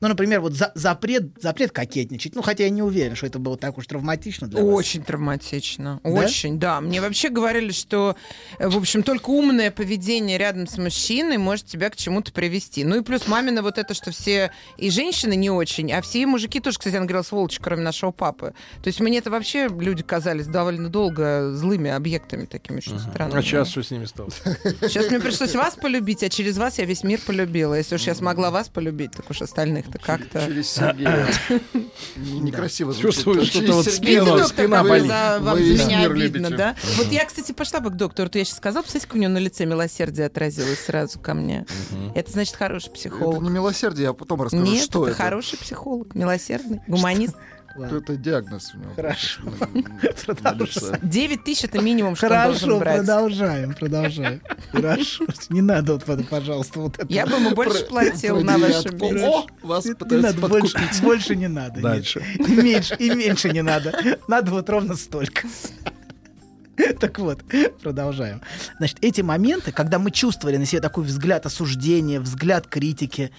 Ну, 0.00 0.08
например, 0.08 0.40
вот 0.40 0.54
за- 0.54 0.72
запрет, 0.74 1.24
запрет 1.42 1.72
кокетничать. 1.72 2.34
Ну, 2.34 2.40
хотя 2.40 2.64
я 2.64 2.70
не 2.70 2.82
уверен, 2.82 3.14
что 3.16 3.26
это 3.26 3.38
было 3.38 3.58
так 3.58 3.76
уж 3.76 3.86
травматично 3.86 4.46
для 4.48 4.62
вас. 4.64 4.74
Очень 4.74 5.02
травматично. 5.02 6.00
Очень, 6.04 6.58
да. 6.58 6.80
Мне 6.80 7.02
вообще 7.02 7.28
говорили, 7.28 7.70
что, 7.70 8.16
в 8.58 8.78
общем, 8.78 9.02
только 9.02 9.28
умное 9.28 9.70
поведение 9.70 10.38
рядом 10.38 10.66
с 10.66 10.78
мужчиной 10.78 11.36
может 11.36 11.66
тебя 11.66 11.90
к 11.90 11.96
чему-то 11.96 12.32
привести. 12.32 12.82
Ну 12.84 12.96
и 12.96 13.02
плюс 13.02 13.28
мамина 13.28 13.62
вот 13.62 13.76
это, 13.76 13.92
что 13.92 14.10
все 14.10 14.52
и 14.78 14.88
женщины 14.90 15.36
не 15.36 15.50
очень, 15.50 15.92
а 15.92 16.00
все 16.00 16.24
мужики 16.26 16.60
тоже, 16.60 16.78
кстати, 16.78 16.96
она 16.96 17.04
говорила, 17.04 17.22
сволочи, 17.22 17.60
кроме 17.60 17.82
нашего 17.82 18.10
папы. 18.10 18.54
То 18.82 18.88
есть 18.88 19.00
мне 19.00 19.18
это 19.18 19.30
вообще 19.30 19.68
люди 19.68 20.02
казались 20.02 20.46
довольно 20.46 20.88
долго 20.88 21.52
злыми 21.52 21.90
объектами 21.90 22.46
такими 22.46 22.78
очень 22.78 22.98
странными. 22.98 23.38
А 23.38 23.42
сейчас 23.42 23.68
что 23.68 23.82
с 23.82 23.90
ними 23.90 24.06
стало? 24.06 24.30
Сейчас 24.30 25.10
мне 25.10 25.20
пришлось 25.20 25.54
вас 25.54 25.74
полюбить, 25.74 26.22
а 26.22 26.30
через 26.30 26.56
вас 26.56 26.78
я 26.78 26.86
весь 26.86 27.02
мир 27.04 27.20
полюбила. 27.26 27.74
Если 27.74 27.96
уж 27.96 28.02
я 28.06 28.14
смогла 28.14 28.50
вас 28.50 28.70
полюбить, 28.70 29.12
так 29.12 29.28
уж 29.28 29.42
остальных-то 29.42 29.89
как-то... 29.98 30.44
Через 30.46 30.70
Сергея. 30.70 31.26
Не- 32.16 32.40
Некрасиво 32.40 32.92
звучит. 32.92 33.14
Чувствую, 33.14 33.44
что-то 33.44 33.72
вот 33.72 33.86
спина- 33.86 34.44
спина 34.46 34.78
как 34.78 34.88
болит. 34.88 35.10
вам 35.10 35.56
за 35.58 35.84
меня 35.84 36.06
обидно, 36.06 36.50
да? 36.50 36.76
Вот 36.96 37.08
я, 37.12 37.24
кстати, 37.24 37.52
пошла 37.52 37.80
бы 37.80 37.90
к 37.90 37.94
доктору, 37.94 38.28
то 38.28 38.38
я 38.38 38.44
сейчас 38.44 38.56
сказала, 38.58 38.82
посмотрите, 38.82 39.06
как 39.06 39.16
у 39.16 39.18
него 39.18 39.32
на 39.32 39.38
лице 39.38 39.64
милосердие 39.64 40.26
отразилось 40.26 40.78
сразу 40.80 41.18
ко 41.18 41.34
мне. 41.34 41.66
Это 42.14 42.30
значит 42.30 42.54
хороший 42.56 42.86
Это 42.86 42.94
психолог. 42.94 43.42
не 43.42 43.50
милосердие, 43.50 44.04
я 44.06 44.12
потом 44.12 44.42
расскажу, 44.42 44.64
Нет, 44.64 44.84
что 44.84 45.02
это 45.04 45.12
это. 45.14 45.22
хороший 45.22 45.58
психолог, 45.58 46.14
милосердный, 46.14 46.80
гуманист. 46.86 47.34
Что 47.72 47.96
Это 47.96 48.16
диагноз 48.16 48.72
у 48.74 48.78
него. 48.78 48.94
Хорошо. 48.94 49.42
9 51.02 51.44
тысяч 51.44 51.64
это 51.64 51.80
минимум, 51.80 52.16
что 52.16 52.26
он 52.26 52.32
Хорошо, 52.32 52.80
продолжаем, 52.80 53.74
продолжаем. 53.74 54.42
Хорошо. 54.72 55.24
Не 55.50 55.62
надо 55.62 55.94
вот 55.94 56.26
пожалуйста, 56.28 56.80
вот 56.80 56.98
это. 56.98 57.12
Я 57.12 57.26
бы 57.26 57.36
ему 57.36 57.50
больше 57.50 57.84
платил 57.84 58.40
на 58.42 58.58
вашем 58.58 58.96
месте. 58.98 59.26
О, 59.26 59.46
вас 59.62 59.84
Не 59.84 59.94
пытаются 59.94 60.34
надо, 60.34 60.48
больше, 60.48 60.74
подкупить. 60.74 61.00
больше 61.02 61.36
не 61.36 61.48
надо. 61.48 61.80
Дальше. 61.80 62.24
И 62.38 62.52
меньше, 62.52 62.94
и 62.96 63.10
меньше 63.10 63.50
не 63.50 63.62
надо. 63.62 63.94
Надо 64.26 64.50
вот 64.50 64.68
ровно 64.68 64.96
столько. 64.96 65.46
Так 66.98 67.18
вот, 67.18 67.40
продолжаем. 67.82 68.40
Значит, 68.78 68.98
эти 69.02 69.20
моменты, 69.20 69.70
когда 69.70 69.98
мы 69.98 70.10
чувствовали 70.10 70.56
на 70.56 70.64
себе 70.64 70.80
такой 70.80 71.04
взгляд 71.04 71.44
осуждения, 71.46 72.20
взгляд 72.20 72.66
критики, 72.66 73.30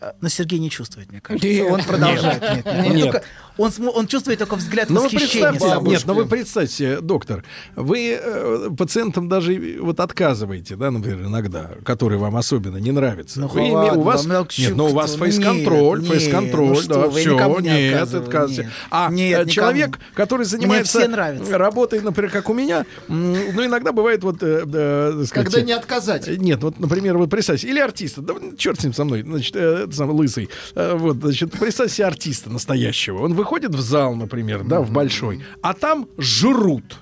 Э, 0.00 0.12
Но 0.20 0.28
Сергей 0.28 0.58
не 0.58 0.70
чувствует, 0.70 1.10
мне 1.10 1.20
кажется. 1.20 1.48
Нет. 1.48 1.70
Он 1.70 1.82
продолжает. 1.82 2.42
Нет, 2.42 2.64
нет. 2.64 2.66
Он, 2.66 2.94
Нет. 2.94 3.04
только- 3.04 3.22
он 3.58 3.70
смо- 3.70 3.90
он 3.90 4.06
чувствует 4.06 4.38
только 4.38 4.56
взгляд 4.56 4.90
Ну 4.90 4.96
вы 5.00 5.04
восхищения 5.06 5.50
представьте, 5.50 5.68
собой. 5.68 5.90
нет, 5.90 6.02
ну 6.06 6.14
вы 6.14 6.26
представьте, 6.26 7.00
доктор, 7.00 7.44
вы 7.74 8.18
э, 8.20 8.68
пациентам 8.76 9.28
даже 9.28 9.78
вот 9.80 10.00
отказываете, 10.00 10.76
да, 10.76 10.90
например, 10.90 11.26
иногда, 11.26 11.70
которые 11.84 12.18
вам 12.18 12.36
особенно 12.36 12.76
не 12.76 12.92
нравятся. 12.92 13.40
Ну, 13.40 13.48
Вы 13.48 13.60
име- 13.62 13.72
ладно, 13.72 13.98
у 14.00 14.02
вас 14.02 14.24
вам 14.26 14.46
нет, 14.58 14.76
ну 14.76 14.86
у 14.86 14.92
вас 14.92 15.12
кто- 15.14 15.24
фейс-контроль, 15.24 16.00
нет, 16.02 16.10
фейс-контроль, 16.12 16.76
нет, 16.76 16.84
ну 16.88 16.94
да, 16.94 17.00
что 17.00 17.10
вы, 17.10 17.20
все, 17.20 17.58
нет, 17.60 18.12
нет. 18.50 18.66
А 18.90 19.10
Нет, 19.10 19.38
э, 19.38 19.42
никому. 19.42 19.50
человек, 19.50 19.98
который 20.14 20.44
занимается 20.46 21.08
работой, 21.50 22.00
например, 22.00 22.30
как 22.30 22.50
у 22.50 22.54
меня, 22.54 22.84
ну 23.08 23.64
иногда 23.64 23.92
бывает 23.92 24.22
вот, 24.22 24.42
э, 24.42 24.64
э, 24.70 25.24
сказать, 25.26 25.46
Когда 25.52 25.60
не 25.62 25.72
отказать. 25.72 26.28
Э, 26.28 26.36
Нет, 26.36 26.62
вот, 26.62 26.78
например, 26.78 27.16
вот 27.18 27.30
представьте, 27.30 27.68
или 27.68 27.78
артиста, 27.80 28.20
да 28.20 28.34
черт 28.58 28.80
с 28.80 28.84
ним 28.84 28.92
со 28.92 29.04
мной, 29.04 29.22
значит, 29.22 29.56
э, 29.56 29.84
это 29.84 29.94
самый 29.96 30.14
лысый, 30.14 30.48
Э, 30.74 30.94
вот, 30.96 31.16
значит, 31.16 31.52
представьте 31.52 31.94
себе 31.96 32.06
артиста 32.06 32.50
настоящего. 32.50 33.22
Он 33.22 33.32
выходит 33.32 33.45
в 33.50 33.80
зал, 33.80 34.14
например, 34.14 34.64
да, 34.64 34.80
в 34.80 34.90
большой, 34.90 35.44
а 35.62 35.74
там 35.74 36.08
жрут. 36.18 36.98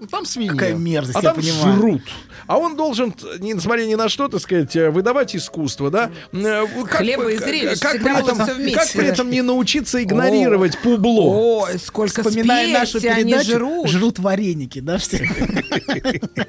Ну, 0.00 0.06
Там 0.08 0.26
свинья. 0.26 0.50
Какая 0.52 0.74
мерзость, 0.74 1.16
А 1.16 1.22
я 1.22 1.32
там 1.32 1.36
понимаю. 1.40 1.76
жрут. 1.78 2.02
А 2.46 2.58
он 2.58 2.76
должен, 2.76 3.14
несмотря 3.38 3.86
ни 3.86 3.94
на 3.94 4.10
что, 4.10 4.28
так 4.28 4.40
сказать, 4.40 4.76
э, 4.76 4.90
выдавать 4.90 5.34
искусство, 5.34 5.90
да? 5.90 6.10
Э, 6.32 6.66
как 6.84 6.98
Хлеба 6.98 7.32
и 7.32 7.38
зрелищ 7.38 7.78
как 7.80 8.02
при 8.02 8.18
этом, 8.18 8.36
как 8.36 8.92
при 8.92 9.06
этом 9.06 9.30
не 9.30 9.40
научиться 9.40 10.02
игнорировать 10.02 10.76
публо? 10.78 11.62
Ой, 11.62 11.78
сколько 11.78 12.22
Вспоминая 12.22 12.70
нашу 12.70 13.00
передачу, 13.00 13.86
жрут. 13.86 14.18
вареники, 14.18 14.80
да, 14.80 14.98
все? 14.98 15.18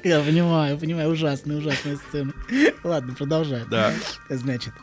Я 0.04 0.20
понимаю, 0.20 0.76
понимаю, 0.78 1.10
ужасная, 1.10 1.56
ужасная 1.56 1.98
сцена. 2.08 2.34
Ладно, 2.84 3.14
продолжаем. 3.14 3.66
Да. 3.70 3.92
Значит, 4.28 4.74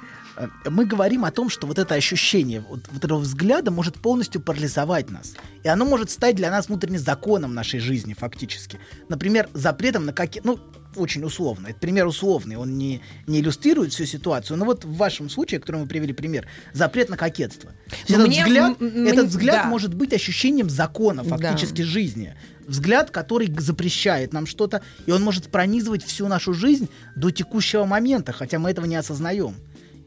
мы 0.69 0.86
говорим 0.86 1.26
о 1.26 1.32
том, 1.32 1.50
что 1.50 1.67
вот 1.67 1.78
это 1.80 1.96
ощущение 1.96 2.62
вот, 2.62 2.82
вот 2.91 3.04
этого 3.04 3.19
взгляда 3.19 3.72
может 3.72 3.96
полностью 3.96 4.41
парализовать 4.41 5.10
нас. 5.10 5.34
И 5.63 5.67
оно 5.67 5.86
может 5.86 6.10
стать 6.10 6.36
для 6.36 6.50
нас 6.50 6.67
внутренним 6.67 7.00
законом 7.00 7.54
нашей 7.54 7.80
жизни, 7.80 8.13
фактически. 8.13 8.80
Например, 9.10 9.50
запретом 9.54 10.06
на 10.06 10.13
какие... 10.13 10.41
Ну, 10.46 10.60
очень 10.96 11.24
условно. 11.24 11.67
Это 11.69 11.80
пример 11.80 12.06
условный, 12.06 12.56
он 12.56 12.78
не, 12.78 13.02
не 13.26 13.39
иллюстрирует 13.39 13.93
всю 13.93 14.06
ситуацию. 14.06 14.58
Но 14.58 14.65
вот 14.65 14.86
в 14.86 14.96
вашем 14.96 15.28
случае, 15.28 15.60
в 15.60 15.62
котором 15.62 15.82
вы 15.82 15.88
привели 15.88 16.13
пример, 16.13 16.48
запрет 16.72 17.10
на 17.10 17.17
кокетство. 17.17 17.72
Но 18.10 18.15
этот 18.15 18.28
мне- 18.28 18.43
взгляд, 18.43 18.82
м- 18.82 18.88
м- 18.88 19.06
этот 19.08 19.19
мне- 19.22 19.30
взгляд 19.30 19.63
да. 19.63 19.69
может 19.69 19.93
быть 19.96 20.13
ощущением 20.13 20.69
закона 20.69 21.24
Да. 21.24 21.36
фактически 21.36 21.82
жизни. 21.82 22.36
Взгляд, 22.67 23.10
который 23.10 23.52
запрещает 23.60 24.34
нам 24.34 24.46
что-то, 24.46 24.84
и 25.08 25.12
он 25.12 25.24
может 25.24 25.48
пронизывать 25.50 26.04
всю 26.04 26.28
нашу 26.28 26.54
жизнь 26.54 26.88
до 27.15 27.32
текущего 27.32 27.86
момента, 27.86 28.32
хотя 28.32 28.60
мы 28.60 28.69
этого 28.69 28.86
не 28.86 28.96
осознаем. 28.96 29.56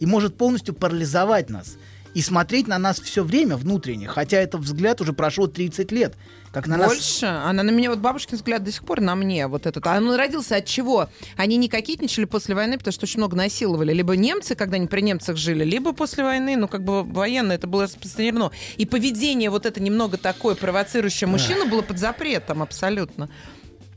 И 0.00 0.06
может 0.06 0.36
полностью 0.36 0.74
парализовать 0.74 1.50
нас. 1.50 1.76
И 2.16 2.22
смотреть 2.22 2.66
на 2.66 2.78
нас 2.78 2.98
все 2.98 3.22
время 3.22 3.58
внутренне, 3.58 4.08
хотя 4.08 4.38
этот 4.38 4.62
взгляд 4.62 5.02
уже 5.02 5.12
прошло 5.12 5.48
30 5.48 5.92
лет. 5.92 6.14
Как 6.50 6.66
на 6.66 6.78
нас... 6.78 6.88
Больше. 6.88 7.26
Она 7.26 7.62
на 7.62 7.68
меня, 7.68 7.90
вот 7.90 7.98
бабушкин 7.98 8.38
взгляд 8.38 8.64
до 8.64 8.72
сих 8.72 8.82
пор 8.84 9.02
на 9.02 9.14
мне 9.14 9.46
вот 9.46 9.66
этот. 9.66 9.86
А 9.86 9.98
он 9.98 10.14
родился 10.14 10.56
от 10.56 10.64
чего? 10.64 11.10
Они 11.36 11.58
не 11.58 11.68
кокетничали 11.68 12.24
после 12.24 12.54
войны, 12.54 12.78
потому 12.78 12.94
что 12.94 13.04
очень 13.04 13.18
много 13.18 13.36
насиловали. 13.36 13.92
Либо 13.92 14.16
немцы, 14.16 14.54
когда 14.54 14.76
они 14.76 14.86
при 14.86 15.02
немцах 15.02 15.36
жили, 15.36 15.62
либо 15.62 15.92
после 15.92 16.24
войны, 16.24 16.56
ну, 16.56 16.68
как 16.68 16.82
бы 16.82 17.04
военное, 17.04 17.56
это 17.56 17.66
было 17.66 17.82
распространено. 17.82 18.50
И 18.78 18.86
поведение 18.86 19.50
вот 19.50 19.66
это 19.66 19.82
немного 19.82 20.16
такое 20.16 20.54
провоцирующее 20.54 21.28
мужчину 21.28 21.66
было 21.66 21.82
под 21.82 21.98
запретом 21.98 22.62
абсолютно. 22.62 23.28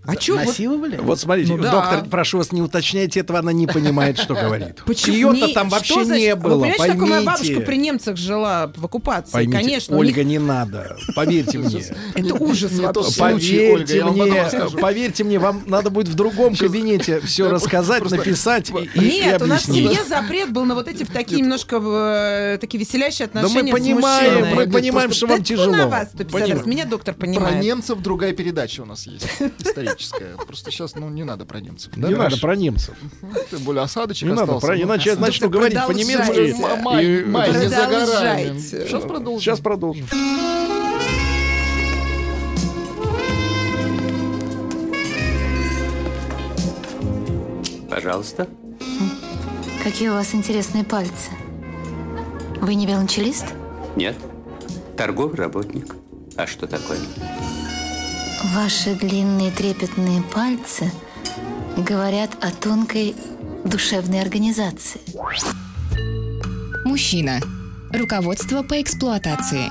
А 0.09 0.37
вот 0.37 0.45
Насиловали? 0.47 0.97
Вот 0.97 1.19
смотрите, 1.19 1.53
Ну 1.53 1.63
да. 1.63 1.71
доктор, 1.71 2.05
прошу 2.09 2.37
вас, 2.39 2.51
не 2.51 2.61
уточняйте 2.61 3.19
этого, 3.21 3.39
она 3.39 3.51
не 3.53 3.67
понимает, 3.67 4.17
что 4.17 4.33
говорит. 4.33 4.81
Почему? 4.85 5.33
Ее-то 5.33 5.53
там 5.53 5.67
что 5.69 5.75
вообще 5.77 6.05
значит- 6.05 6.23
не 6.23 6.35
Вы 6.35 6.41
было, 6.41 6.61
понимаете, 6.61 6.83
что 6.83 6.93
такое 6.93 7.07
моя 7.09 7.21
бабушка 7.23 7.59
при 7.61 7.75
немцах 7.77 8.17
жила 8.17 8.71
в 8.75 8.85
оккупации? 8.85 9.31
Поймите, 9.31 9.57
Конечно, 9.57 9.97
Ольга, 9.97 10.23
них- 10.23 10.27
не 10.31 10.39
надо. 10.39 10.97
Поверьте 11.15 11.57
мне. 11.59 11.83
это 12.15 12.33
ужас 12.35 12.71
вообще. 12.73 13.19
Поверьте 13.19 14.03
мне, 14.03 14.49
поверьте 14.81 15.23
мне, 15.23 15.39
вам 15.39 15.63
надо 15.67 15.89
будет 15.89 16.07
в 16.07 16.15
другом 16.15 16.55
кабинете 16.55 17.19
все 17.25 17.45
Да, 17.45 17.51
рассказать, 17.51 18.09
написать 18.09 18.69
и, 18.95 18.99
Нет, 18.99 19.41
у 19.41 19.45
нас 19.45 19.63
в 19.63 19.73
семье 19.73 20.03
запрет 20.07 20.51
был 20.51 20.65
на 20.65 20.75
вот 20.75 20.87
эти 20.87 21.03
такие 21.03 21.41
немножко 21.41 21.79
э, 21.81 22.57
такие 22.59 22.79
веселящие 22.79 23.27
Да 23.31 23.39
отношения 23.41 23.71
мы 23.71 23.79
с 23.79 23.81
понимаем, 23.83 24.55
мы 24.55 24.67
понимаем, 24.69 25.11
что 25.11 25.27
вам 25.27 25.39
Да 25.39 25.43
тяжело. 25.43 25.75
на 25.75 25.87
вас 25.87 26.09
150 26.13 26.49
раз. 26.57 26.65
Меня 26.65 26.85
доктор 26.85 27.13
Про 27.15 27.21
понимает. 27.27 27.63
немцев 27.63 27.99
другая 27.99 28.33
передача 28.33 28.81
у 28.81 28.85
нас 28.85 29.05
есть, 29.07 29.27
историческая. 29.99 30.35
Просто 30.45 30.71
сейчас, 30.71 30.95
ну, 30.95 31.09
не 31.09 31.23
надо 31.23 31.45
про 31.45 31.59
немцев. 31.59 31.95
Не 31.95 32.15
надо 32.15 32.37
про 32.37 32.55
немцев. 32.55 32.95
Тем 33.51 33.59
более 33.59 33.83
осадочек 33.83 34.23
Не 34.27 34.29
надо 34.33 34.43
остался. 34.55 34.67
про, 34.67 34.75
Ну, 34.77 34.83
иначе 34.83 35.09
я 35.11 35.15
начну 35.17 35.49
говорить 35.49 35.77
по-немецки. 35.85 36.15
продолжайте. 36.25 36.63
М- 36.63 36.81
Май, 36.81 37.05
и- 37.05 37.23
май 37.25 37.49
не 37.51 37.67
за 37.69 37.75
горами. 37.75 37.95
Продолжайте. 38.05 38.59
Сейчас 38.87 39.03
продолжим. 39.03 39.41
Сейчас 39.41 39.59
продолжим. 39.59 40.07
Пожалуйста. 47.89 48.47
Какие 49.83 50.09
у 50.09 50.13
вас 50.13 50.33
интересные 50.35 50.83
пальцы. 50.83 51.31
Вы 52.61 52.75
не 52.75 52.85
велончелист? 52.85 53.45
Нет. 53.95 54.15
Торговый 54.97 55.35
работник. 55.37 55.95
А 56.35 56.45
что 56.45 56.67
такое? 56.67 56.99
Ваши 58.43 58.95
длинные 58.95 59.51
трепетные 59.51 60.21
пальцы 60.23 60.89
говорят 61.75 62.31
о 62.41 62.51
тонкой 62.51 63.13
душевной 63.65 64.21
организации. 64.21 65.01
Мужчина. 66.85 67.39
Руководство 67.91 68.63
по 68.63 68.81
эксплуатации. 68.81 69.69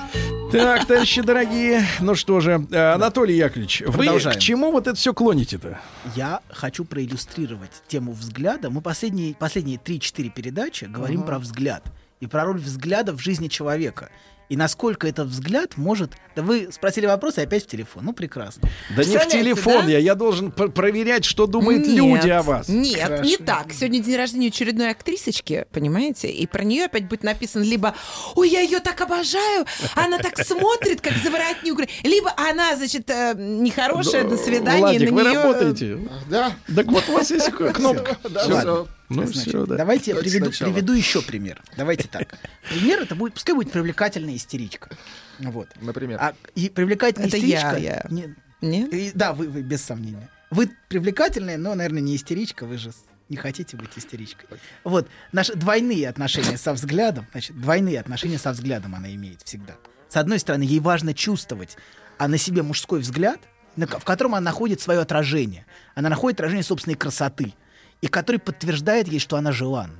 Так, 0.52 0.86
товарищи 0.86 1.22
дорогие, 1.22 1.86
ну 2.00 2.14
что 2.14 2.40
же, 2.40 2.66
э, 2.70 2.92
Анатолий 2.94 3.36
Яковлевич, 3.36 3.82
вы 3.86 3.92
Продолжаем. 3.92 4.36
к 4.36 4.40
чему 4.40 4.70
вот 4.72 4.86
это 4.86 4.96
все 4.96 5.12
клоните-то? 5.14 5.78
Я 6.16 6.40
хочу 6.50 6.84
проиллюстрировать 6.84 7.82
тему 7.86 8.12
взгляда. 8.12 8.70
Мы 8.70 8.80
последние, 8.80 9.34
последние 9.34 9.78
3-4 9.78 10.30
передачи 10.30 10.84
говорим 10.86 11.22
про 11.22 11.38
взгляд. 11.38 11.84
И 12.20 12.26
про 12.26 12.44
роль 12.44 12.58
взгляда 12.58 13.12
в 13.12 13.20
жизни 13.20 13.48
человека. 13.48 14.10
И 14.48 14.56
насколько 14.56 15.06
этот 15.06 15.28
взгляд 15.28 15.76
может... 15.76 16.12
Да 16.34 16.42
вы 16.42 16.68
спросили 16.72 17.06
вопрос, 17.06 17.38
и 17.38 17.42
опять 17.42 17.64
в 17.64 17.66
телефон. 17.66 18.04
Ну, 18.06 18.12
прекрасно. 18.12 18.68
Да 18.96 19.04
не 19.04 19.18
в 19.18 19.26
телефон 19.28 19.86
да? 19.86 19.92
я, 19.92 19.98
я 19.98 20.14
должен 20.14 20.52
пр- 20.52 20.70
проверять, 20.70 21.24
что 21.24 21.46
думают 21.46 21.86
Нет, 21.86 21.96
люди 21.96 22.28
о 22.28 22.42
вас. 22.42 22.68
Нет, 22.68 23.00
Хорошо. 23.00 23.24
не 23.24 23.36
так. 23.36 23.72
Сегодня 23.72 24.00
день 24.00 24.16
рождения 24.16 24.48
очередной 24.48 24.90
актрисочки, 24.90 25.66
понимаете? 25.72 26.28
И 26.30 26.46
про 26.46 26.64
нее 26.64 26.86
опять 26.86 27.08
будет 27.08 27.24
написано 27.24 27.62
либо 27.62 27.94
«Ой, 28.36 28.48
я 28.48 28.60
ее 28.60 28.80
так 28.80 29.00
обожаю, 29.00 29.66
она 29.94 30.18
так 30.18 30.38
смотрит, 30.38 31.00
как 31.00 31.14
заворотню», 31.22 31.76
либо 32.02 32.32
она, 32.36 32.76
значит, 32.76 33.10
э, 33.10 33.34
нехорошая, 33.36 34.24
до 34.24 34.36
свидания, 34.36 34.80
Владик, 34.80 35.10
на 35.10 35.16
вы 35.16 35.22
нее... 35.22 35.42
работаете? 35.42 35.98
Да, 36.30 36.52
Так 36.74 36.86
вот 36.86 37.04
у 37.08 37.12
вас 37.12 37.30
есть 37.30 37.50
кнопка. 37.74 38.16
да. 38.28 38.86
Ну 39.08 39.24
Значит, 39.26 39.48
все, 39.48 39.66
да. 39.66 39.76
Давайте 39.76 40.10
я 40.10 40.16
приведу, 40.18 40.46
сначала. 40.46 40.72
приведу 40.72 40.92
еще 40.92 41.22
пример. 41.22 41.62
Давайте 41.76 42.08
так. 42.08 42.38
Пример 42.68 43.00
это 43.02 43.14
будет, 43.14 43.34
пускай 43.34 43.54
будет 43.54 43.72
привлекательная 43.72 44.36
истеричка. 44.36 44.90
Вот. 45.38 45.68
Например. 45.80 46.18
А, 46.20 46.34
и 46.54 46.68
привлекательная 46.68 47.28
Это 47.28 47.38
я, 47.38 47.58
истеричка... 47.58 47.76
я. 47.78 48.06
не- 48.10 48.34
Нет? 48.60 48.92
и- 48.92 49.12
да, 49.14 49.32
вы, 49.32 49.48
вы, 49.48 49.62
без 49.62 49.82
сомнения. 49.82 50.28
Вы 50.50 50.70
привлекательная, 50.88 51.56
но, 51.56 51.74
наверное, 51.74 52.02
не 52.02 52.16
истеричка, 52.16 52.66
вы 52.66 52.76
же 52.78 52.90
не 53.28 53.36
хотите 53.36 53.76
быть 53.76 53.90
истеричкой. 53.96 54.48
Вот, 54.84 55.08
наши 55.32 55.54
двойные 55.54 56.08
отношения 56.08 56.56
со 56.58 56.72
взглядом, 56.72 57.26
значит, 57.32 57.58
двойные 57.60 58.00
отношения 58.00 58.38
со 58.38 58.52
взглядом 58.52 58.94
она 58.94 59.14
имеет 59.14 59.42
всегда. 59.42 59.76
С 60.08 60.16
одной 60.16 60.38
стороны, 60.38 60.62
ей 60.62 60.80
важно 60.80 61.12
чувствовать, 61.14 61.76
а 62.16 62.28
на 62.28 62.38
себе 62.38 62.62
мужской 62.62 63.00
взгляд, 63.00 63.38
на 63.76 63.86
в 63.86 64.04
котором 64.04 64.34
она 64.34 64.40
находит 64.50 64.80
свое 64.80 65.00
отражение. 65.00 65.66
Она 65.94 66.08
находит 66.08 66.38
отражение 66.40 66.64
собственной 66.64 66.96
красоты, 66.96 67.54
и 68.00 68.06
который 68.06 68.38
подтверждает 68.38 69.08
ей, 69.08 69.18
что 69.18 69.36
она 69.36 69.52
желанна. 69.52 69.98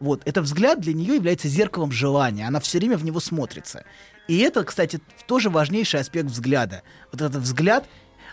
Вот, 0.00 0.22
этот 0.24 0.44
взгляд 0.44 0.80
для 0.80 0.92
нее 0.92 1.14
является 1.14 1.48
зеркалом 1.48 1.92
желания. 1.92 2.46
Она 2.46 2.60
все 2.60 2.78
время 2.78 2.96
в 2.96 3.04
него 3.04 3.20
смотрится. 3.20 3.84
И 4.28 4.38
это, 4.38 4.64
кстати, 4.64 5.00
тоже 5.26 5.50
важнейший 5.50 6.00
аспект 6.00 6.28
взгляда. 6.28 6.82
Вот 7.12 7.22
этот 7.22 7.42
взгляд, 7.42 7.86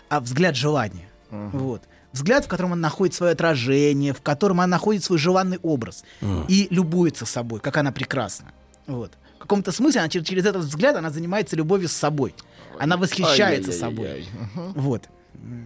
а 0.08 0.20
взгляд 0.20 0.56
желания. 0.56 1.08
Вот. 1.30 1.82
Взгляд, 2.12 2.44
в 2.44 2.48
котором 2.48 2.74
она 2.74 2.82
находит 2.82 3.14
свое 3.14 3.32
отражение, 3.32 4.12
в 4.12 4.20
котором 4.20 4.60
она 4.60 4.66
находит 4.66 5.02
свой 5.04 5.18
желанный 5.18 5.58
образ. 5.62 6.04
И 6.48 6.68
любуется 6.70 7.24
собой, 7.26 7.60
как 7.60 7.76
она 7.76 7.92
прекрасна. 7.92 8.52
Вот. 8.86 9.12
В 9.36 9.38
каком-то 9.42 9.72
смысле 9.72 10.00
она 10.02 10.08
через, 10.08 10.26
через 10.26 10.44
этот 10.44 10.64
взгляд 10.64 10.96
она 10.96 11.10
занимается 11.10 11.56
любовью 11.56 11.88
с 11.88 11.92
собой. 11.92 12.34
Она 12.78 12.96
восхищается 12.96 13.72
собой. 13.72 14.06
Ай-яй-яй-яй. 14.06 14.48
Мгм. 14.54 14.72
Вот. 14.74 15.08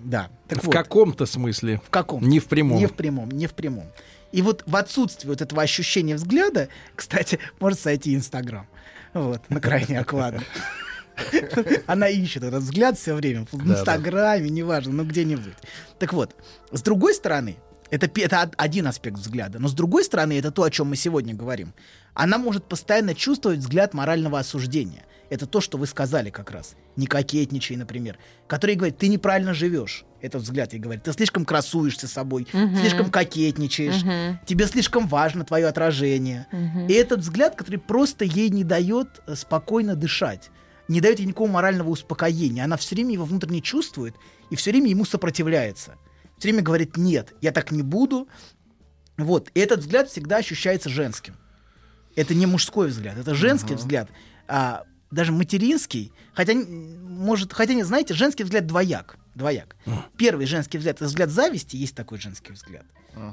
Да. 0.05 0.31
Так 0.49 0.61
В 0.61 0.64
вот. 0.66 0.72
каком-то 0.72 1.27
смысле. 1.27 1.81
В 1.85 1.91
каком? 1.91 2.27
Не 2.27 2.41
в 2.41 2.47
прямом. 2.47 2.79
Не 2.79 2.87
в 2.87 2.95
прямом, 2.95 3.31
не 3.31 3.47
в 3.47 3.53
прямом. 3.55 3.87
И 4.33 4.43
вот 4.43 4.62
в 4.66 4.74
отсутствии 4.77 5.29
вот 5.29 5.41
этого 5.43 5.62
ощущения 5.62 6.14
взгляда, 6.14 6.68
кстати, 6.97 7.39
может 7.61 7.79
сойти 7.81 8.14
Инстаграм. 8.14 8.66
Вот, 9.14 9.49
на 9.51 9.61
крайний 9.61 9.99
оклад. 9.99 10.35
Она 11.87 12.09
ищет 12.09 12.43
этот 12.43 12.62
взгляд 12.62 12.99
все 12.99 13.14
время. 13.14 13.47
В 13.51 13.70
Инстаграме, 13.70 14.51
неважно, 14.51 14.93
ну 14.93 15.05
где-нибудь. 15.05 15.55
Так 15.99 16.12
вот, 16.12 16.35
с 16.72 16.83
другой 16.83 17.14
стороны, 17.14 17.57
Это, 17.91 18.11
это 18.20 18.43
од- 18.43 18.55
один 18.59 18.87
аспект 18.89 19.16
взгляда. 19.18 19.59
Но 19.59 19.68
с 19.68 19.72
другой 19.72 20.05
стороны, 20.05 20.39
это 20.39 20.51
то, 20.51 20.64
о 20.64 20.70
чем 20.70 20.89
мы 20.89 20.97
сегодня 20.97 21.35
говорим. 21.35 21.72
Она 22.14 22.37
может 22.37 22.64
постоянно 22.64 23.14
чувствовать 23.14 23.61
взгляд 23.61 23.95
морального 23.95 24.39
осуждения. 24.39 25.05
Это 25.29 25.47
то, 25.47 25.61
что 25.61 25.77
вы 25.79 25.87
сказали 25.87 26.31
как 26.31 26.51
раз. 26.51 26.77
Не 26.97 27.07
кокетничай, 27.07 27.77
например. 27.77 28.18
Который 28.47 28.77
говорит, 28.77 28.99
ты 28.99 29.09
неправильно 29.09 29.55
живешь. 29.55 30.05
Это 30.20 30.39
взгляд 30.39 30.72
ей 30.72 30.79
говорит. 30.79 31.03
Ты 31.03 31.12
слишком 31.12 31.45
красуешься 31.45 32.09
собой, 32.09 32.47
слишком 32.51 33.11
кокетничаешь, 33.11 34.39
тебе 34.47 34.66
слишком 34.66 35.07
важно 35.09 35.45
твое 35.45 35.66
отражение. 35.66 36.47
И 36.89 36.93
этот 36.93 37.20
взгляд, 37.20 37.57
который 37.57 37.79
просто 37.79 38.24
ей 38.24 38.51
не 38.51 38.64
дает 38.64 39.09
э, 39.27 39.35
спокойно 39.35 39.95
дышать, 39.95 40.51
не 40.89 41.01
дает 41.01 41.18
ей 41.18 41.27
никакого 41.27 41.51
морального 41.51 41.91
успокоения. 41.91 42.64
Она 42.64 42.77
все 42.77 42.95
время 42.95 43.12
его 43.12 43.24
внутренне 43.24 43.61
чувствует 43.61 44.14
и 44.51 44.57
все 44.57 44.70
время 44.70 44.91
ему 44.91 45.05
сопротивляется. 45.05 45.97
Все 46.39 46.49
время 46.49 46.62
говорит, 46.62 46.97
нет, 46.97 47.35
я 47.41 47.53
так 47.53 47.70
не 47.70 47.83
буду. 47.83 48.29
Вот. 49.16 49.51
И 49.55 49.61
этот 49.61 49.81
взгляд 49.81 50.09
всегда 50.09 50.37
ощущается 50.37 50.89
женским. 50.89 51.37
Это 52.14 52.35
не 52.35 52.47
мужской 52.47 52.89
взгляд, 52.89 53.18
это 53.18 53.35
женский 53.35 53.74
взгляд. 53.74 54.09
А, 54.49 54.85
даже 55.11 55.33
материнский, 55.33 56.13
хотя, 56.35 56.55
может, 56.55 57.53
хотя 57.53 57.75
не 57.75 57.85
знаете, 57.85 58.15
женский 58.15 58.45
взгляд 58.45 58.67
двояк. 58.67 59.17
Двояк. 59.35 59.77
Первый 60.17 60.47
женский 60.47 60.79
взгляд, 60.79 60.97
это 60.97 61.05
взгляд 61.05 61.31
зависти, 61.31 61.77
есть 61.77 61.95
такой 61.95 62.19
женский 62.19 62.53
взгляд. 62.53 62.87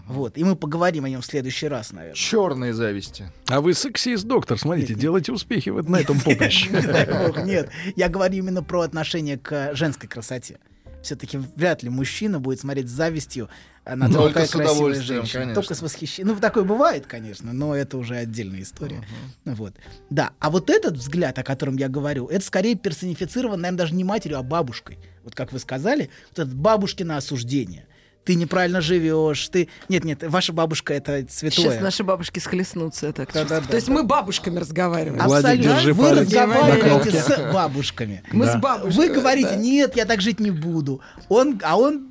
Вот. 0.08 0.38
И 0.38 0.44
мы 0.44 0.56
поговорим 0.56 1.06
о 1.06 1.10
нем 1.10 1.22
в 1.22 1.26
следующий 1.26 1.68
раз, 1.68 1.92
наверное. 1.92 2.16
Черные 2.16 2.74
зависти. 2.74 3.32
А 3.48 3.60
вы 3.60 3.74
сексист, 3.74 4.26
доктор, 4.26 4.58
смотрите, 4.58 4.96
делайте 4.96 5.32
успехи 5.34 5.70
вот 5.70 5.90
на 5.90 5.98
этом 5.98 6.20
поприще. 6.20 6.70
Нет, 7.46 7.70
я 7.96 8.08
говорю 8.08 8.36
именно 8.38 8.64
про 8.64 8.82
отношение 8.82 9.38
к 9.38 9.76
женской 9.76 10.08
красоте. 10.08 10.60
Все-таки 11.04 11.38
вряд 11.38 11.84
ли 11.84 11.90
мужчина 11.90 12.40
будет 12.40 12.62
смотреть 12.62 12.88
с 12.88 12.92
завистью 12.92 13.50
а, 13.84 13.96
на 13.96 14.10
то, 14.10 14.30
какая 14.30 14.48
красивая 14.48 14.94
женщина. 14.96 15.42
конечно. 15.42 15.54
Только 15.56 15.76
с 15.76 15.82
восхищением. 15.82 16.36
Ну, 16.36 16.40
такое 16.40 16.64
бывает, 16.64 17.06
конечно, 17.06 17.52
но 17.52 17.76
это 17.76 17.98
уже 17.98 18.16
отдельная 18.16 18.62
история. 18.62 19.04
Вот. 19.44 19.74
Да, 20.10 20.32
а 20.40 20.50
вот 20.50 20.70
этот 20.70 20.96
взгляд, 20.96 21.38
о 21.38 21.44
котором 21.44 21.76
я 21.76 21.90
говорю, 21.90 22.28
это 22.28 22.44
скорее 22.46 22.76
персонифицирован, 22.76 23.60
наверное, 23.60 23.80
даже 23.80 23.94
не 23.94 24.06
матерью, 24.06 24.38
а 24.38 24.44
бабушкой. 24.44 24.98
Вот 25.24 25.36
как 25.36 25.52
вы 25.52 25.60
сказали, 25.60 26.10
вот 26.30 26.40
это 26.40 26.56
бабушкино 26.56 27.18
осуждение. 27.18 27.86
Ты 28.26 28.36
неправильно 28.36 28.80
живешь, 28.80 29.50
ты... 29.50 29.68
Нет, 29.90 30.06
нет, 30.06 30.24
ваша 30.24 30.54
бабушка 30.54 30.94
это 30.94 31.26
святое. 31.30 31.52
Сейчас 31.72 31.82
наши 31.82 32.04
бабушки 32.06 32.40
схлестнутся, 32.40 33.08
я 33.08 33.12
так 33.14 33.34
Да-да-да. 33.34 33.56
чувствую. 33.58 33.70
То 33.70 33.76
есть 33.76 33.88
мы 33.90 34.04
бабушками 34.04 34.60
разговариваем. 34.60 35.22
Владик, 35.24 35.46
Абсолютно. 35.46 35.74
держи 35.74 35.94
Вы 35.94 36.10
разговариваете 36.12 37.20
с 37.20 37.54
бабушками. 37.54 38.24
Мы 38.32 38.46
Да. 38.46 38.54
с 38.58 38.62
бабушкой. 38.62 38.94
Вы 38.96 39.14
говорите, 39.14 39.56
нет, 39.58 39.96
я 39.98 40.06
так 40.06 40.22
жить 40.22 40.40
не 40.40 40.52
буду. 40.52 41.02
Он, 41.28 41.60
а 41.64 41.78
он, 41.78 42.08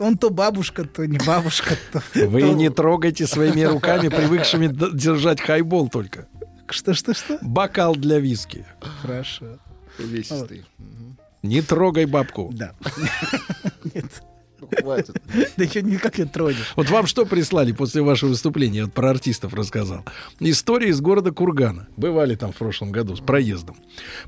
он 0.00 0.18
то 0.18 0.30
бабушка, 0.30 0.84
то 0.84 1.06
не 1.06 1.18
бабушка, 1.18 1.76
то... 1.92 2.02
Вы 2.26 2.40
то- 2.40 2.52
не 2.52 2.68
трогайте 2.70 3.26
своими 3.26 3.62
руками, 3.62 4.08
привыкшими 4.08 4.66
держать 4.66 5.40
хайбол 5.40 5.88
только. 5.88 6.26
Что, 6.68 6.94
что, 6.94 7.14
что? 7.14 7.38
Бокал 7.42 7.94
для 7.94 8.18
виски. 8.18 8.66
Хорошо. 9.02 9.58
Увесистый. 10.00 10.64
Мгм. 10.78 11.16
Не 11.44 11.62
трогай 11.62 12.06
бабку. 12.06 12.50
Да. 12.52 12.72
Нет. 13.94 14.06
Ну, 14.60 14.68
хватит. 14.80 15.20
Да 15.56 15.64
еще 15.64 15.82
никак 15.82 16.18
не 16.18 16.24
тронешь. 16.24 16.72
Вот 16.76 16.90
вам 16.90 17.06
что 17.06 17.26
прислали 17.26 17.72
после 17.72 18.02
вашего 18.02 18.30
выступления? 18.30 18.78
Я 18.78 18.84
вот 18.84 18.94
про 18.94 19.10
артистов 19.10 19.54
рассказал. 19.54 20.04
История 20.40 20.88
из 20.88 21.00
города 21.00 21.32
Кургана. 21.32 21.88
Бывали 21.96 22.34
там 22.34 22.52
в 22.52 22.56
прошлом 22.56 22.92
году 22.92 23.16
с 23.16 23.20
проездом. 23.20 23.76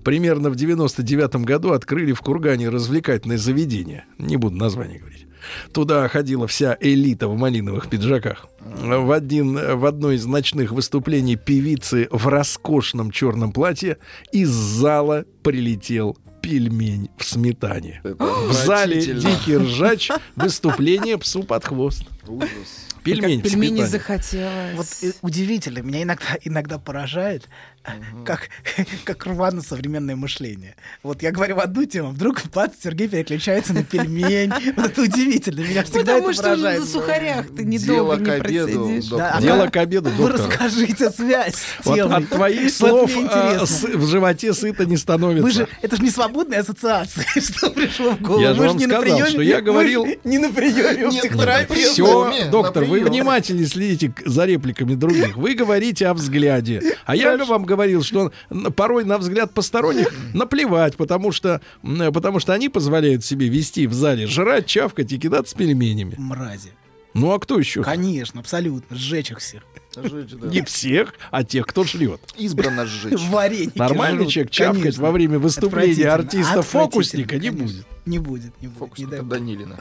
Примерно 0.03 0.51
в 0.51 0.57
99 0.57 1.37
году 1.37 1.73
открыли 1.73 2.13
в 2.13 2.21
Кургане 2.21 2.69
развлекательное 2.69 3.39
заведение. 3.39 4.05
Не 4.19 4.37
буду 4.37 4.57
название 4.57 4.99
говорить. 4.99 5.27
Туда 5.73 6.09
ходила 6.09 6.47
вся 6.47 6.77
элита 6.81 7.29
в 7.29 7.37
малиновых 7.37 7.89
пиджаках. 7.89 8.47
В, 8.61 9.13
один, 9.13 9.55
в 9.79 9.87
одно 9.87 10.13
из 10.13 10.27
ночных 10.27 10.73
выступлений 10.73 11.37
певицы 11.37 12.09
в 12.11 12.27
роскошном 12.27 13.11
черном 13.11 13.53
платье 13.53 13.99
из 14.33 14.51
зала 14.51 15.25
прилетел 15.43 16.17
пельмень 16.47 17.11
в 17.17 17.25
сметане. 17.25 18.01
Это 18.05 18.25
В 18.25 18.53
зале 18.53 19.01
дикий 19.01 19.57
ржач, 19.57 20.11
выступление 20.37 21.19
псу 21.19 21.43
под 21.43 21.65
хвост. 21.65 22.05
Ужас. 22.29 22.87
Пельмень 23.03 23.41
в 23.41 23.45
Пельмени 23.45 23.83
захотелось. 23.83 24.75
Вот 24.75 24.87
э, 25.03 25.13
удивительно, 25.23 25.79
меня 25.79 26.03
иногда, 26.03 26.39
иногда 26.43 26.79
поражает, 26.79 27.49
э, 27.87 28.25
как, 28.25 28.49
как 29.05 29.27
рвано 29.27 29.63
современное 29.63 30.17
мышление. 30.17 30.75
Вот 31.03 31.23
я 31.23 31.31
говорю 31.33 31.57
в 31.57 31.61
одну 31.61 31.85
тему, 31.85 32.11
вдруг 32.11 32.43
бац, 32.55 32.73
Сергей 32.83 33.09
переключается 33.09 33.73
на 33.73 33.83
пельмень. 33.85 34.53
Вот 34.77 34.87
это 34.87 35.03
удивительно, 35.03 35.61
меня 35.61 35.83
всегда 35.85 36.15
Потому 36.17 36.31
это 36.31 36.33
что 36.35 36.57
на 36.57 36.85
сухарях 36.87 37.47
ты 37.49 37.65
Дело 37.65 37.69
недолго 37.69 38.17
к 38.17 38.21
не 38.21 38.31
обеду, 38.31 38.85
просидишь. 38.85 39.11
Да, 39.11 39.31
а 39.35 39.41
Дело 39.41 39.67
к 39.69 39.77
обеду, 39.77 40.11
Вы 40.11 40.29
доктор. 40.29 40.41
расскажите 40.49 41.11
связь 41.11 41.55
с 41.55 41.85
Вот 41.87 42.01
от 42.01 42.29
твоих 42.29 42.71
слов 42.71 43.11
а, 43.31 43.65
в 43.65 44.07
животе 44.07 44.53
сыто 44.53 44.85
не 44.87 44.97
становится. 44.97 45.43
Вы 45.45 45.51
же, 45.51 45.69
это 45.83 45.97
же 45.97 46.03
не 46.03 46.11
свободная 46.11 46.61
ассоциация, 46.61 47.25
что 47.41 47.71
пришло 47.71 48.13
в 48.13 48.21
голову. 48.21 48.41
Я 48.43 48.55
же 48.55 48.61
Вы 48.61 48.69
вам 48.69 48.77
не 48.77 48.87
на 48.87 49.01
сказал, 49.01 49.27
что 49.27 49.43
я 49.43 49.57
вы 49.57 49.63
говорил- 49.63 50.07
не 50.25 50.39
на 50.39 50.51
приеме 50.53 51.07
у 51.07 51.11
психотерапевта. 51.11 51.75
Все, 51.75 52.51
доктор, 52.51 52.85
вы 52.85 52.99
прием. 53.01 53.13
внимательно 53.13 53.67
следите 53.67 54.13
за 54.25 54.45
репликами 54.47 54.95
других. 54.95 55.37
Вы 55.37 55.55
говорите 55.55 56.07
о 56.09 56.15
взгляде. 56.15 56.83
А 57.05 57.15
я 57.17 57.37
вам 57.37 57.65
говорил, 57.77 58.03
что 58.03 58.33
н- 58.51 58.73
порой 58.73 59.05
на 59.05 59.19
взгляд 59.19 59.53
посторонних 59.55 60.09
наплевать, 60.35 60.97
потому 60.97 61.31
что, 61.31 61.61
потому 61.83 62.41
что 62.41 62.53
они 62.55 62.69
позволяют 62.69 63.25
себе 63.25 63.49
вести 63.49 63.87
в 63.87 63.93
зале, 63.93 64.27
жрать, 64.27 64.67
чавкать 64.67 65.13
и 65.13 65.19
кидаться 65.19 65.55
пельменями. 65.57 66.15
Мрази. 66.19 66.73
Ну 67.15 67.33
а 67.33 67.39
кто 67.39 67.59
еще? 67.59 67.83
Конечно, 67.83 68.41
абсолютно. 68.41 68.97
Сжечь 68.97 69.31
их 69.31 69.39
всех. 69.39 69.63
Жечь, 69.97 70.31
да. 70.33 70.49
Не 70.49 70.61
всех, 70.63 71.15
а 71.31 71.45
тех, 71.45 71.67
кто 71.67 71.85
жрет. 71.85 72.21
Избрано 72.37 72.85
сжечь. 72.87 73.19
Вареники 73.31 73.79
Нормальный 73.79 74.23
жрут, 74.25 74.33
человек 74.33 74.51
чавкать 74.51 74.83
конечно. 74.83 75.03
во 75.03 75.11
время 75.13 75.39
выступления 75.39 76.09
артиста-фокусника 76.11 77.39
не 77.39 77.51
будет. 77.51 77.87
Не 78.05 78.19
будет, 78.19 78.53
не 78.61 78.69
будет. 78.69 78.71
не 78.73 78.79
Фокусника 78.79 79.23
бог. 79.23 79.29
Данилина. 79.29 79.81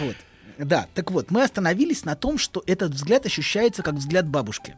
Вот. 0.00 0.16
Да, 0.58 0.86
так 0.94 1.10
вот, 1.10 1.30
мы 1.30 1.42
остановились 1.44 2.04
на 2.04 2.16
том, 2.16 2.36
что 2.36 2.62
этот 2.66 2.92
взгляд 2.92 3.24
ощущается 3.26 3.82
как 3.82 3.94
взгляд 3.94 4.26
бабушки. 4.26 4.74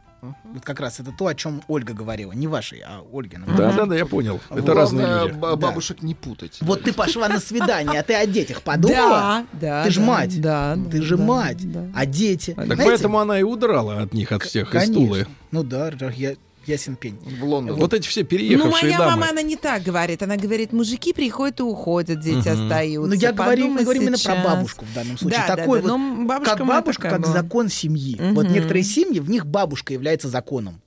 Вот 0.53 0.62
как 0.62 0.81
раз 0.81 1.01
это 1.01 1.12
то, 1.12 1.26
о 1.28 1.35
чем 1.35 1.62
Ольга 1.66 1.95
говорила. 1.95 2.33
Не 2.33 2.47
вашей, 2.47 2.81
а 2.81 3.01
Ольгина. 3.11 3.47
Да, 3.57 3.72
да, 3.72 3.87
да, 3.87 3.97
я 3.97 4.05
понял. 4.05 4.39
Это 4.51 4.61
Вот. 4.61 4.68
разные 4.74 5.07
люди. 5.24 5.33
ба- 5.39 5.57
бабушек 5.57 6.03
не 6.03 6.14
путать. 6.14 6.59
Вот 6.61 6.83
ты 6.83 6.93
пошла 6.93 7.28
на 7.28 7.41
свидание, 7.41 8.01
а 8.01 8.03
ты 8.03 8.14
о 8.14 8.26
детях 8.26 8.61
подумала? 8.61 9.45
Да, 9.53 9.81
да. 9.81 9.85
Ты 9.85 9.91
же 9.91 10.01
да, 10.01 10.07
мать. 10.07 10.41
Да, 10.41 10.74
Ты 10.74 10.99
да, 10.99 11.03
же 11.03 11.16
да, 11.16 11.24
мать. 11.24 11.72
да. 11.72 11.87
А 11.95 12.05
дети? 12.05 12.53
Так 12.55 12.76
поэтому 12.76 13.18
она 13.18 13.41
и 13.41 13.43
удрала 13.43 14.03
от 14.03 14.12
них, 14.12 14.31
от 14.33 14.43
всех, 14.43 14.74
из. 14.74 14.91
Тулы. 14.91 15.26
Ну 15.53 15.62
да, 15.62 15.91
да, 15.93 16.11
я, 16.11 16.35
ясен 16.70 16.96
пень. 16.96 17.18
В 17.40 17.44
Лондон. 17.44 17.76
Вот 17.78 17.92
эти 17.92 18.06
все 18.08 18.20
Ну, 18.22 18.26
переехавшие 18.26 18.70
моя 18.82 18.98
дамы. 18.98 19.10
мама, 19.12 19.30
она 19.30 19.42
не 19.42 19.56
так 19.56 19.82
говорит. 19.82 20.22
Она 20.22 20.36
говорит, 20.36 20.72
мужики 20.72 21.12
приходят 21.12 21.60
и 21.60 21.62
уходят, 21.62 22.20
дети 22.20 22.48
остаются. 22.48 23.00
Но 23.00 23.06
Ну, 23.06 23.12
я 23.14 23.32
говорю, 23.32 23.68
мы 23.68 23.82
говорим 23.82 24.02
именно 24.02 24.18
про 24.18 24.36
бабушку 24.36 24.84
в 24.84 24.94
данном 24.94 25.18
случае. 25.18 25.40
Да, 25.40 25.48
да, 25.48 25.56
Такой 25.56 25.82
да, 25.82 25.88
вот, 25.88 25.98
но 25.98 26.24
бабушка 26.26 26.56
как 26.56 26.66
бабушка, 26.66 27.10
как 27.10 27.20
была. 27.22 27.32
закон 27.32 27.68
семьи. 27.68 28.16
Вот 28.32 28.44
Мгм. 28.46 28.54
некоторые 28.54 28.82
семьи, 28.84 29.20
в 29.20 29.28
них 29.28 29.46
бабушка 29.46 29.92
является 29.92 30.28
законом. 30.28 30.80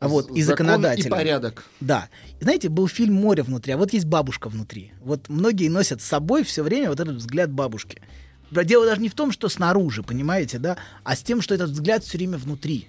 А 0.00 0.06
вот, 0.06 0.30
и 0.30 0.42
Закон 0.42 0.66
законодателем. 0.66 1.08
И 1.08 1.10
порядок. 1.10 1.64
Да. 1.80 2.08
Знаете, 2.40 2.68
был 2.68 2.86
фильм 2.86 3.14
«Море 3.14 3.42
внутри», 3.42 3.72
а 3.72 3.76
вот 3.76 3.92
есть 3.92 4.06
бабушка 4.06 4.48
внутри. 4.48 4.92
Вот 5.02 5.28
многие 5.28 5.68
носят 5.68 6.00
с 6.00 6.04
собой 6.04 6.44
все 6.44 6.62
время 6.62 6.88
вот 6.90 7.00
этот 7.00 7.16
взгляд 7.16 7.50
бабушки. 7.50 8.00
Да, 8.52 8.62
Дело 8.62 8.86
даже 8.86 9.00
не 9.00 9.08
в 9.08 9.14
том, 9.14 9.32
что 9.32 9.48
снаружи, 9.48 10.04
понимаете, 10.04 10.58
да, 10.58 10.76
а 11.02 11.16
с 11.16 11.22
тем, 11.22 11.40
что 11.42 11.52
этот 11.54 11.70
взгляд 11.70 12.04
все 12.04 12.16
время 12.16 12.38
внутри. 12.38 12.86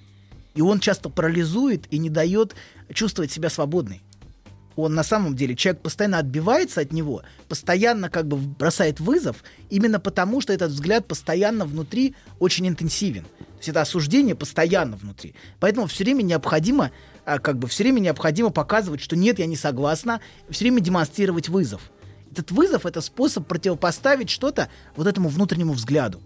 И 0.60 0.62
он 0.62 0.82
часто 0.82 1.10
парализует 1.10 1.86
и 1.90 1.98
не 2.00 2.10
дает 2.10 2.54
чувствовать 2.94 3.32
себя 3.32 3.50
свободной. 3.50 4.02
Он 4.76 4.94
на 4.94 5.04
самом 5.04 5.34
деле, 5.34 5.56
человек 5.56 5.82
постоянно 5.82 6.18
отбивается 6.18 6.82
от 6.82 6.92
него, 6.92 7.24
постоянно 7.48 8.10
как 8.10 8.28
бы 8.28 8.36
бросает 8.36 9.00
вызов, 9.00 9.46
именно 9.70 10.02
потому, 10.02 10.42
что 10.42 10.52
этот 10.52 10.74
взгляд 10.74 11.08
постоянно 11.08 11.64
внутри 11.64 12.14
очень 12.40 12.68
интенсивен. 12.68 13.24
То 13.24 13.56
есть 13.56 13.70
это 13.70 13.80
осуждение 13.80 14.36
постоянно 14.36 14.98
внутри. 14.98 15.34
Поэтому 15.62 15.88
все 15.88 16.04
время 16.04 16.24
необходимо, 16.24 16.92
а, 17.24 17.40
как 17.40 17.58
бы 17.58 17.70
все 17.70 17.84
время 17.84 18.02
необходимо 18.02 18.50
показывать, 18.50 19.00
что 19.00 19.16
нет, 19.16 19.40
я 19.40 19.46
не 19.46 19.56
согласна, 19.56 20.20
все 20.50 20.66
время 20.66 20.82
демонстрировать 20.82 21.48
вызов. 21.48 21.90
Этот 22.34 22.52
вызов 22.52 22.86
это 22.86 23.00
способ 23.00 23.48
противопоставить 23.48 24.30
что-то 24.30 24.68
вот 24.98 25.08
этому 25.08 25.30
внутреннему 25.30 25.72
взгляду. 25.72 26.22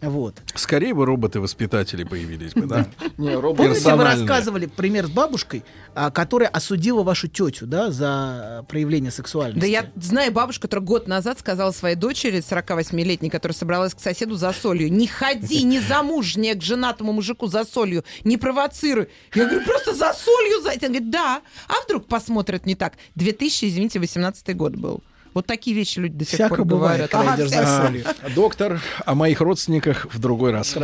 Вот. 0.00 0.42
Скорее 0.54 0.94
бы 0.94 1.06
роботы-воспитатели 1.06 2.04
появились 2.04 2.52
бы, 2.52 2.66
да? 2.66 2.86
Не. 3.16 3.40
Помните, 3.40 3.94
вы 3.94 4.04
рассказывали 4.04 4.66
пример 4.66 5.06
с 5.06 5.10
бабушкой, 5.10 5.64
а, 5.94 6.10
которая 6.10 6.48
осудила 6.48 7.02
вашу 7.02 7.28
тетю, 7.28 7.66
да, 7.66 7.90
за 7.90 8.64
проявление 8.68 9.10
сексуальности? 9.10 9.60
Да 9.60 9.66
я 9.66 9.90
знаю 9.96 10.32
бабушку, 10.32 10.62
которая 10.62 10.84
год 10.84 11.08
назад 11.08 11.38
сказала 11.38 11.70
своей 11.72 11.96
дочери, 11.96 12.38
48-летней, 12.38 13.30
которая 13.30 13.56
собралась 13.56 13.94
к 13.94 14.00
соседу 14.00 14.34
за 14.34 14.52
солью, 14.52 14.92
не 14.92 15.06
ходи, 15.06 15.62
не 15.62 15.80
замужняя 15.80 16.54
к 16.54 16.62
женатому 16.62 17.12
мужику 17.12 17.46
за 17.46 17.64
солью, 17.64 18.04
не 18.24 18.36
провоцируй. 18.36 19.08
Я 19.34 19.46
говорю, 19.46 19.64
просто 19.64 19.94
за 19.94 20.12
солью 20.12 20.60
зайти. 20.62 20.86
Она 20.86 20.94
говорит, 20.94 21.10
да. 21.10 21.42
А 21.68 21.84
вдруг 21.84 22.06
посмотрят 22.06 22.66
не 22.66 22.74
так? 22.74 22.94
2000, 23.14 23.66
извините, 23.66 23.98
18 23.98 24.56
год 24.56 24.76
был. 24.76 25.02
Вот 25.34 25.46
такие 25.46 25.74
вещи 25.74 25.98
люди 25.98 26.14
до 26.14 26.24
сих 26.24 26.34
Всяко 26.34 26.54
пор 26.56 26.64
бывает, 26.64 27.10
говорят. 27.10 27.48
солью. 27.50 28.04
А, 28.06 28.30
доктор, 28.30 28.80
о 29.04 29.14
моих 29.16 29.40
родственниках 29.40 30.06
в 30.12 30.20
другой 30.20 30.52
раз. 30.52 30.76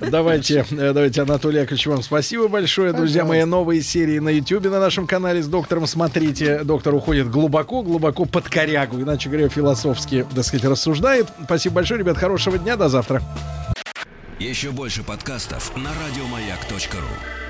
Давайте, 0.00 0.64
э, 0.70 0.92
давайте, 0.94 1.22
Анатолий 1.22 1.58
Яковлевич, 1.60 1.86
вам 1.88 2.02
спасибо 2.02 2.48
большое. 2.48 2.94
Друзья 2.94 3.26
мои, 3.26 3.44
новые 3.44 3.82
серии 3.82 4.18
на 4.18 4.30
YouTube 4.30 4.64
на 4.64 4.80
нашем 4.80 5.06
канале 5.06 5.42
с 5.42 5.46
доктором 5.46 5.86
смотрите. 5.86 6.64
Доктор 6.64 6.94
уходит 6.94 7.30
глубоко, 7.30 7.82
глубоко 7.82 8.24
под 8.24 8.48
корягу, 8.48 9.02
иначе 9.02 9.28
говоря, 9.28 9.50
философски, 9.50 10.26
так 10.34 10.44
сказать, 10.44 10.64
рассуждает. 10.64 11.26
Спасибо 11.44 11.76
большое, 11.76 12.00
ребят, 12.00 12.16
хорошего 12.16 12.56
дня, 12.56 12.76
до 12.76 12.88
завтра. 12.88 13.22
Еще 14.38 14.70
больше 14.70 15.02
подкастов 15.02 15.76
на 15.76 15.90
радиомаяк.ру. 15.90 17.47